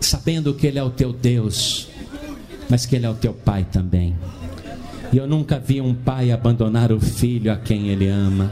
sabendo 0.00 0.54
que 0.54 0.66
Ele 0.66 0.78
é 0.78 0.82
o 0.82 0.90
teu 0.90 1.12
Deus, 1.12 1.88
mas 2.68 2.86
que 2.86 2.94
Ele 2.94 3.06
é 3.06 3.10
o 3.10 3.14
teu 3.14 3.32
Pai 3.32 3.64
também. 3.64 4.14
E 5.14 5.16
eu 5.16 5.28
nunca 5.28 5.60
vi 5.60 5.80
um 5.80 5.94
pai 5.94 6.32
abandonar 6.32 6.90
o 6.90 6.98
filho 6.98 7.52
a 7.52 7.56
quem 7.56 7.90
ele 7.90 8.08
ama. 8.08 8.50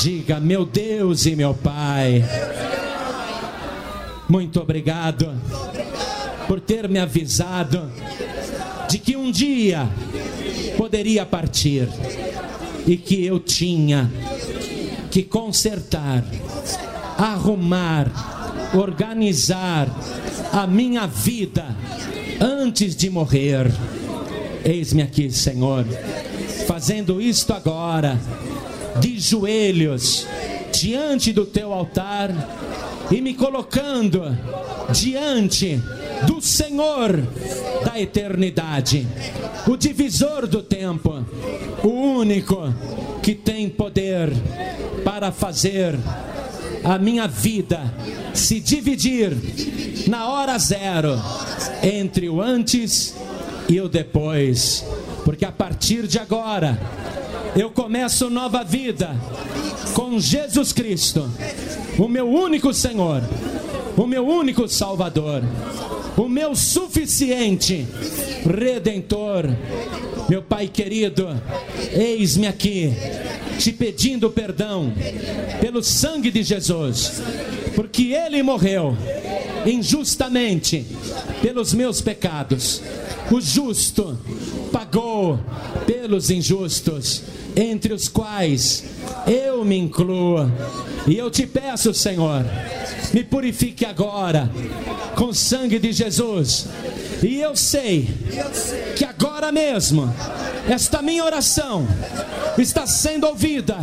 Diga, 0.00 0.40
meu 0.40 0.64
Deus 0.64 1.26
e 1.26 1.36
meu 1.36 1.52
Pai. 1.52 2.24
Muito 4.26 4.58
obrigado 4.58 5.30
por 6.48 6.58
ter 6.58 6.88
me 6.88 6.98
avisado 6.98 7.82
de 8.88 8.98
que 8.98 9.14
um 9.14 9.30
dia 9.30 9.86
poderia 10.78 11.26
partir 11.26 11.86
e 12.86 12.96
que 12.96 13.26
eu 13.26 13.38
tinha 13.38 14.10
que 15.10 15.22
consertar, 15.22 16.24
arrumar, 17.18 18.10
organizar 18.72 19.86
a 20.50 20.66
minha 20.66 21.06
vida 21.06 21.76
antes 22.40 22.96
de 22.96 23.10
morrer. 23.10 23.70
Eis-me 24.64 25.02
aqui, 25.02 25.30
Senhor, 25.30 25.84
fazendo 26.66 27.20
isto 27.20 27.52
agora 27.52 28.18
de 28.98 29.18
joelhos 29.18 30.26
diante 30.72 31.32
do 31.32 31.44
teu 31.44 31.72
altar 31.72 32.30
e 33.10 33.20
me 33.20 33.34
colocando 33.34 34.22
diante 34.92 35.80
do 36.26 36.40
Senhor 36.40 37.20
da 37.84 38.00
eternidade, 38.00 39.06
o 39.66 39.76
divisor 39.76 40.46
do 40.46 40.62
tempo, 40.62 41.24
o 41.82 41.88
único 41.88 42.72
que 43.22 43.34
tem 43.34 43.68
poder 43.68 44.30
para 45.04 45.32
fazer 45.32 45.98
a 46.84 46.98
minha 46.98 47.26
vida 47.26 47.80
se 48.34 48.60
dividir 48.60 49.36
na 50.08 50.28
hora 50.28 50.58
zero 50.58 51.20
entre 51.82 52.28
o 52.28 52.40
antes 52.40 53.14
e 53.68 53.80
o 53.80 53.88
depois, 53.88 54.84
porque 55.24 55.44
a 55.44 55.52
partir 55.52 56.06
de 56.06 56.18
agora 56.18 56.78
eu 57.56 57.70
começo 57.70 58.30
nova 58.30 58.62
vida 58.62 59.16
com 59.94 60.18
Jesus 60.18 60.72
Cristo, 60.72 61.28
o 61.98 62.08
meu 62.08 62.28
único 62.28 62.72
Senhor, 62.72 63.22
o 63.96 64.06
meu 64.06 64.26
único 64.26 64.68
Salvador, 64.68 65.42
o 66.16 66.28
meu 66.28 66.54
suficiente 66.54 67.86
Redentor. 68.44 69.44
Meu 70.28 70.42
Pai 70.42 70.68
querido, 70.68 71.26
eis-me 71.92 72.46
aqui, 72.46 72.92
te 73.58 73.72
pedindo 73.72 74.30
perdão 74.30 74.92
pelo 75.60 75.82
sangue 75.82 76.30
de 76.30 76.44
Jesus, 76.44 77.20
porque 77.74 78.12
Ele 78.12 78.40
morreu 78.40 78.96
injustamente 79.66 80.86
pelos 81.42 81.74
meus 81.74 82.00
pecados. 82.00 82.80
O 83.30 83.40
justo 83.40 84.18
pagou 84.72 85.38
pelos 85.86 86.30
injustos, 86.30 87.22
entre 87.56 87.92
os 87.92 88.08
quais 88.08 88.84
eu 89.26 89.64
me 89.64 89.76
incluo. 89.76 90.50
E 91.06 91.16
eu 91.16 91.30
te 91.30 91.46
peço, 91.46 91.94
Senhor, 91.94 92.44
me 93.12 93.24
purifique 93.24 93.84
agora 93.84 94.50
com 95.16 95.26
o 95.26 95.34
sangue 95.34 95.78
de 95.78 95.92
Jesus. 95.92 96.66
E 97.22 97.40
eu 97.40 97.54
sei 97.54 98.08
que 98.96 99.04
agora 99.04 99.52
mesmo 99.52 100.12
esta 100.68 101.02
minha 101.02 101.24
oração 101.24 101.86
está 102.58 102.86
sendo 102.86 103.26
ouvida 103.26 103.76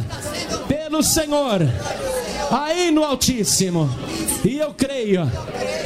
pelo 0.68 1.04
Senhor 1.04 1.62
aí 2.52 2.92
no 2.92 3.04
Altíssimo. 3.04 3.90
E 4.44 4.58
eu 4.58 4.74
creio 4.74 5.30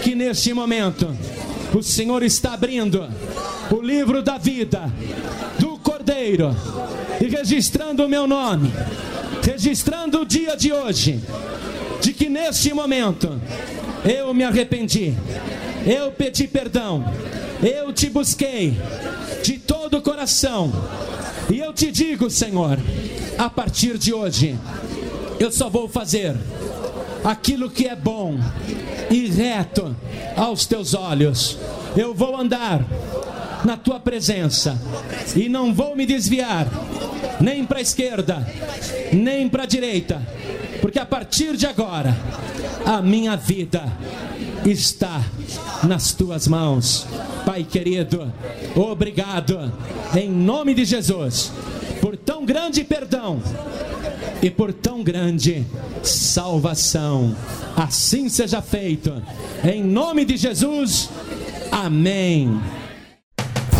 que 0.03 0.15
neste 0.15 0.53
momento 0.53 1.15
o 1.73 1.81
Senhor 1.81 2.21
está 2.23 2.53
abrindo 2.53 3.07
o 3.71 3.81
livro 3.81 4.21
da 4.21 4.37
vida 4.37 4.91
do 5.57 5.77
Cordeiro 5.79 6.55
e 7.22 7.27
registrando 7.27 8.03
o 8.03 8.10
meu 8.10 8.26
nome, 8.26 8.72
registrando 9.43 10.22
o 10.22 10.26
dia 10.26 10.57
de 10.57 10.73
hoje, 10.73 11.19
de 12.02 12.14
que 12.14 12.27
neste 12.27 12.73
momento 12.73 13.39
eu 14.03 14.34
me 14.34 14.43
arrependi, 14.43 15.14
eu 15.85 16.11
pedi 16.11 16.48
perdão, 16.48 17.06
eu 17.61 17.93
te 17.93 18.10
busquei 18.10 18.76
de 19.43 19.60
todo 19.60 19.98
o 19.98 20.02
coração, 20.02 20.72
e 21.49 21.60
eu 21.60 21.72
te 21.73 21.91
digo, 21.91 22.30
Senhor, 22.30 22.80
a 23.38 23.49
partir 23.49 23.98
de 23.98 24.14
hoje, 24.14 24.57
eu 25.39 25.52
só 25.52 25.69
vou 25.69 25.88
fazer 25.88 26.35
aquilo 27.23 27.69
que 27.69 27.88
é 27.88 27.95
bom 27.95 28.39
e 29.10 29.27
reto 29.27 29.95
aos 30.35 30.65
teus 30.65 30.93
olhos. 30.93 31.57
Eu 31.95 32.14
vou 32.14 32.35
andar 32.39 32.85
na 33.63 33.77
tua 33.77 33.99
presença 33.99 34.79
e 35.35 35.47
não 35.47 35.73
vou 35.73 35.95
me 35.95 36.05
desviar 36.05 36.67
nem 37.39 37.65
para 37.65 37.79
a 37.79 37.81
esquerda, 37.81 38.47
nem 39.11 39.49
para 39.49 39.63
a 39.63 39.65
direita, 39.65 40.21
porque 40.81 40.99
a 40.99 41.05
partir 41.05 41.55
de 41.55 41.65
agora 41.65 42.15
a 42.85 43.01
minha 43.01 43.35
vida 43.35 43.83
está 44.65 45.23
nas 45.83 46.11
tuas 46.13 46.47
mãos. 46.47 47.07
Pai 47.45 47.63
querido, 47.63 48.31
obrigado 48.75 49.71
em 50.15 50.29
nome 50.29 50.73
de 50.73 50.85
Jesus 50.85 51.51
por 52.01 52.17
tão 52.17 52.45
grande 52.45 52.83
perdão 52.83 53.41
e 54.41 54.49
por 54.49 54.73
tão 54.73 55.03
grande 55.03 55.63
salvação. 56.03 57.35
Assim 57.77 58.27
seja 58.27 58.61
feito. 58.61 59.21
Em 59.63 59.83
nome 59.83 60.25
de 60.25 60.35
Jesus. 60.35 61.09
Amém. 61.71 62.59